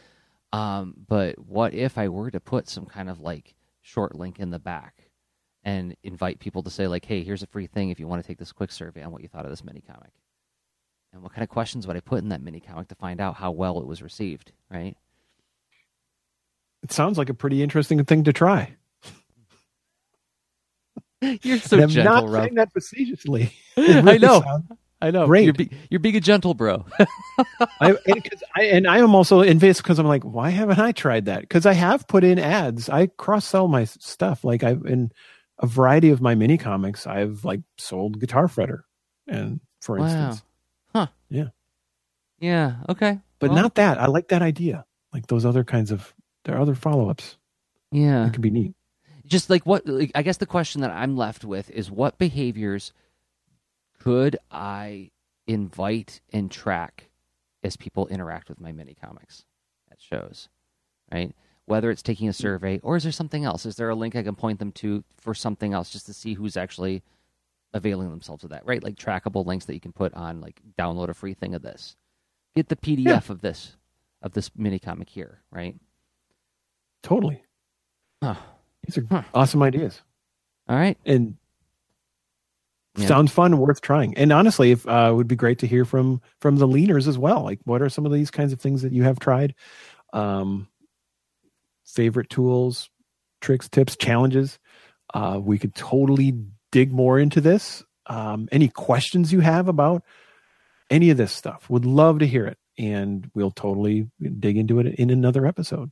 Um, 0.52 0.96
but 1.08 1.40
what 1.40 1.74
if 1.74 1.98
I 1.98 2.10
were 2.10 2.32
to 2.32 2.40
put 2.40 2.68
some 2.68 2.86
kind 2.86 3.10
of 3.10 3.20
like 3.20 3.56
short 3.82 4.16
link 4.16 4.40
in 4.40 4.50
the 4.50 4.60
back 4.60 5.10
and 5.64 5.96
invite 6.04 6.40
people 6.40 6.64
to 6.64 6.70
say 6.70 6.88
like, 6.88 7.06
"Hey, 7.06 7.24
here's 7.24 7.44
a 7.44 7.48
free 7.48 7.68
thing 7.68 7.90
if 7.90 8.00
you 8.00 8.08
want 8.08 8.22
to 8.22 8.28
take 8.28 8.40
this 8.40 8.52
quick 8.52 8.72
survey 8.72 9.04
on 9.04 9.12
what 9.12 9.22
you 9.22 9.30
thought 9.30 9.46
of 9.46 9.52
this 9.52 9.64
mini 9.64 9.82
comic." 9.82 10.12
And 11.14 11.24
what 11.24 11.34
kind 11.34 11.44
of 11.44 11.50
questions 11.50 11.88
would 11.88 11.96
I 11.96 12.02
put 12.02 12.22
in 12.22 12.30
that 12.30 12.42
mini 12.42 12.60
comic 12.60 12.88
to 12.90 12.96
find 12.96 13.22
out 13.22 13.36
how 13.36 13.52
well 13.52 13.80
it 13.80 13.88
was 13.88 14.02
received? 14.02 14.52
Right. 14.70 14.96
It 16.84 16.92
sounds 16.92 17.18
like 17.18 17.30
a 17.30 17.34
pretty 17.34 17.64
interesting 17.64 18.04
thing 18.06 18.24
to 18.26 18.34
try. 18.34 18.76
You're 21.42 21.60
so 21.60 21.82
I'm 21.82 21.90
gentle, 21.90 22.14
not 22.14 22.30
Rob. 22.30 22.44
saying 22.44 22.56
that 22.56 22.72
facetiously. 22.72 23.54
I 23.78 24.18
know. 24.18 24.64
I 25.02 25.12
know. 25.12 25.28
Great. 25.28 25.46
You're, 25.46 25.54
be, 25.54 25.70
you're 25.90 26.00
being 26.00 26.16
a 26.16 26.22
gentle 26.22 26.54
bro. 26.54 26.86
I, 27.80 27.96
and, 28.06 28.30
I, 28.56 28.64
and 28.64 28.88
I 28.88 29.00
am 29.00 29.16
also 29.16 29.42
envious 29.42 29.78
because 29.78 29.98
I'm 29.98 30.08
like, 30.08 30.24
why 30.24 30.50
haven't 30.50 30.80
I 30.80 30.92
tried 30.92 31.26
that? 31.26 31.42
Because 31.42 31.66
I 31.66 31.74
have 31.74 32.08
put 32.08 32.24
in 32.24 32.40
ads. 32.40 32.90
I 32.90 33.08
cross 33.08 33.46
sell 33.46 33.68
my 33.68 33.86
stuff. 33.86 34.44
Like 34.44 34.64
I've 34.64 34.86
in 34.86 35.12
a 35.60 35.68
variety 35.68 36.10
of 36.10 36.22
my 36.22 36.36
mini 36.36 36.58
comics, 36.58 37.06
I've 37.06 37.44
like 37.44 37.62
sold 37.78 38.20
Guitar 38.20 38.48
Fretter, 38.48 38.82
and 39.28 39.60
for 39.82 39.98
wow. 39.98 40.06
instance, 40.06 40.44
huh? 40.94 41.08
Yeah, 41.30 41.48
yeah. 42.40 42.76
Okay, 42.90 43.20
but 43.40 43.52
well, 43.52 43.62
not 43.62 43.76
that. 43.76 44.00
I 44.00 44.08
like 44.08 44.30
that 44.30 44.42
idea. 44.42 44.86
Like 45.14 45.28
those 45.28 45.46
other 45.46 45.64
kinds 45.64 45.92
of 45.92 46.14
there 46.44 46.56
are 46.56 46.62
other 46.62 46.76
follow 46.76 47.10
ups. 47.10 47.38
Yeah, 47.92 48.28
it 48.28 48.34
could 48.34 48.42
be 48.42 48.52
neat 48.52 48.74
just 49.30 49.50
like 49.50 49.66
what 49.66 49.88
like, 49.88 50.12
I 50.16 50.24
guess 50.24 50.38
the 50.38 50.46
question 50.46 50.82
that 50.82 50.92
I'm 50.92 51.16
left 51.16 51.46
with 51.46 51.70
is 51.70 51.90
what 51.90 52.18
behaviors 52.18 52.92
could 54.00 54.38
I 54.52 55.12
invite 55.48 56.22
and 56.34 56.52
track 56.52 57.10
as 57.64 57.78
people 57.78 58.08
interact 58.08 58.50
with 58.50 58.60
my 58.60 58.72
mini 58.72 58.96
comics 59.00 59.46
at 59.92 60.02
shows, 60.02 60.50
right? 61.12 61.34
Whether 61.66 61.92
it's 61.92 62.02
taking 62.02 62.28
a 62.28 62.34
survey 62.34 62.80
or 62.82 62.98
is 62.98 63.04
there 63.04 63.12
something 63.12 63.46
else? 63.46 63.66
Is 63.66 63.76
there 63.76 63.90
a 63.90 63.96
link 63.96 64.16
I 64.16 64.24
can 64.24 64.36
point 64.36 64.60
them 64.60 64.72
to 64.74 65.04
for 65.18 65.36
something 65.36 65.74
else 65.74 65.92
just 65.92 66.08
to 66.08 66.14
see 66.14 66.34
who's 66.34 66.58
actually 66.58 67.04
availing 67.74 68.10
themselves 68.10 68.44
of 68.44 68.50
that, 68.50 68.66
right? 68.66 68.84
Like 68.84 68.96
trackable 68.96 69.46
links 69.46 69.66
that 69.66 69.76
you 69.76 69.80
can 69.80 69.94
put 69.94 70.14
on, 70.16 70.42
like 70.42 70.60
download 70.78 71.10
a 71.10 71.14
free 71.14 71.36
thing 71.36 71.54
of 71.54 71.62
this, 71.62 71.96
get 72.56 72.70
the 72.70 72.76
PDF 72.76 73.06
yeah. 73.06 73.22
of 73.30 73.42
this 73.42 73.76
of 74.22 74.34
this 74.34 74.50
mini 74.56 74.80
comic 74.80 75.10
here, 75.10 75.42
right? 75.52 75.76
Totally. 77.04 77.44
Huh. 78.24 78.36
These 78.90 79.04
are 79.04 79.08
huh. 79.10 79.24
awesome 79.34 79.64
ideas. 79.64 80.02
All 80.68 80.76
right. 80.76 80.98
And 81.06 81.36
yeah. 82.96 83.08
sounds 83.08 83.32
fun, 83.32 83.58
worth 83.58 83.82
trying. 83.82 84.18
And 84.18 84.32
honestly, 84.32 84.72
if 84.72 84.88
uh, 84.88 85.10
it 85.12 85.16
would 85.16 85.28
be 85.28 85.36
great 85.36 85.60
to 85.60 85.68
hear 85.68 85.86
from 85.86 86.22
from 86.42 86.58
the 86.58 86.68
leaners 86.68 87.08
as 87.08 87.18
well. 87.18 87.44
Like, 87.44 87.60
what 87.66 87.82
are 87.82 87.90
some 87.90 88.06
of 88.06 88.12
these 88.12 88.32
kinds 88.32 88.54
of 88.54 88.60
things 88.60 88.82
that 88.82 88.94
you 88.94 89.04
have 89.04 89.20
tried? 89.20 89.56
Um, 90.14 90.68
favorite 91.86 92.30
tools, 92.30 92.90
tricks, 93.42 93.70
tips, 93.70 93.96
challenges. 93.96 94.60
Uh, 95.14 95.40
we 95.42 95.58
could 95.58 95.76
totally 95.76 96.34
dig 96.72 96.92
more 96.92 97.20
into 97.20 97.42
this. 97.42 97.84
Um, 98.06 98.50
any 98.52 98.70
questions 98.70 99.32
you 99.32 99.40
have 99.40 99.68
about 99.68 100.04
any 100.90 101.10
of 101.10 101.18
this 101.18 101.32
stuff, 101.32 101.70
would 101.70 101.86
love 101.86 102.20
to 102.20 102.28
hear 102.28 102.48
it, 102.48 102.58
and 102.78 103.30
we'll 103.34 103.52
totally 103.52 104.10
dig 104.40 104.58
into 104.58 104.80
it 104.80 104.96
in 104.96 105.10
another 105.10 105.46
episode. 105.46 105.92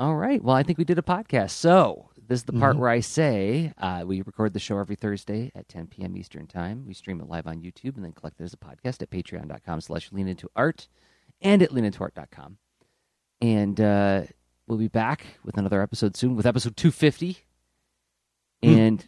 All 0.00 0.16
right. 0.16 0.42
Well, 0.42 0.56
I 0.56 0.62
think 0.62 0.78
we 0.78 0.84
did 0.84 0.98
a 0.98 1.02
podcast. 1.02 1.50
So 1.50 2.08
this 2.26 2.40
is 2.40 2.44
the 2.44 2.54
part 2.54 2.72
mm-hmm. 2.72 2.80
where 2.80 2.90
I 2.90 3.00
say 3.00 3.74
uh, 3.76 4.02
we 4.06 4.22
record 4.22 4.54
the 4.54 4.58
show 4.58 4.78
every 4.78 4.96
Thursday 4.96 5.52
at 5.54 5.68
10 5.68 5.88
p.m. 5.88 6.16
Eastern 6.16 6.46
Time. 6.46 6.86
We 6.86 6.94
stream 6.94 7.20
it 7.20 7.28
live 7.28 7.46
on 7.46 7.60
YouTube 7.60 7.96
and 7.96 8.04
then 8.04 8.12
collect 8.12 8.40
it 8.40 8.44
as 8.44 8.54
a 8.54 8.56
podcast 8.56 9.02
at 9.02 9.10
patreon.com 9.10 9.82
slash 9.82 10.10
lean 10.10 10.26
into 10.26 10.48
art 10.56 10.88
and 11.42 11.62
at 11.62 11.70
leanintoart.com. 11.70 12.56
And 13.42 13.78
uh, 13.78 14.22
we'll 14.66 14.78
be 14.78 14.88
back 14.88 15.26
with 15.44 15.58
another 15.58 15.82
episode 15.82 16.16
soon 16.16 16.34
with 16.34 16.46
episode 16.46 16.78
250. 16.78 17.44
Mm. 18.62 18.76
And 18.78 19.06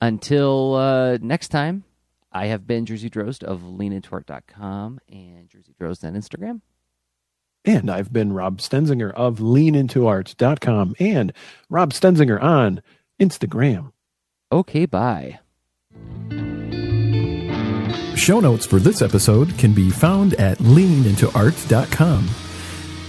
until 0.00 0.74
uh, 0.74 1.18
next 1.20 1.48
time, 1.48 1.84
I 2.32 2.46
have 2.46 2.66
been 2.66 2.86
Jerzy 2.86 3.08
Drozd 3.08 3.44
of 3.44 3.60
leanintoart.com 3.60 4.98
and 5.08 5.48
Jerzy 5.48 5.76
Drozd 5.80 6.04
on 6.04 6.14
Instagram. 6.14 6.62
And 7.68 7.90
I've 7.90 8.10
been 8.10 8.32
Rob 8.32 8.60
Stenzinger 8.60 9.12
of 9.12 9.40
leanintoart.com 9.40 10.94
and 10.98 11.34
Rob 11.68 11.92
Stenzinger 11.92 12.42
on 12.42 12.80
Instagram. 13.20 13.92
Okay, 14.50 14.86
bye. 14.86 15.40
Show 18.16 18.40
notes 18.40 18.64
for 18.64 18.78
this 18.78 19.02
episode 19.02 19.58
can 19.58 19.74
be 19.74 19.90
found 19.90 20.32
at 20.34 20.56
leanintoart.com. 20.58 22.28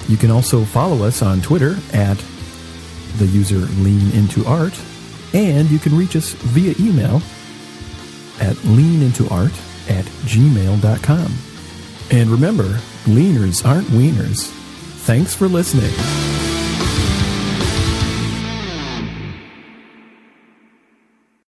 You 0.10 0.18
can 0.18 0.30
also 0.30 0.65
follow 0.65 1.06
us 1.06 1.22
on 1.22 1.40
Twitter 1.40 1.77
at 1.94 2.22
the 3.15 3.27
user 3.27 3.61
leanintoart, 3.81 4.76
and 5.34 5.69
you 5.69 5.80
can 5.80 5.98
reach 5.98 6.18
us 6.18 6.34
via 6.34 6.76
email 6.77 7.22
at 8.41 8.57
leanintoart 8.57 9.53
at 9.90 10.03
gmail.com. 10.26 11.48
And 12.11 12.30
remember, 12.30 12.80
leaners 13.06 13.65
aren't 13.65 13.88
wieners. 13.88 14.48
Thanks 15.06 15.34
for 15.36 15.48
listening. 15.48 16.48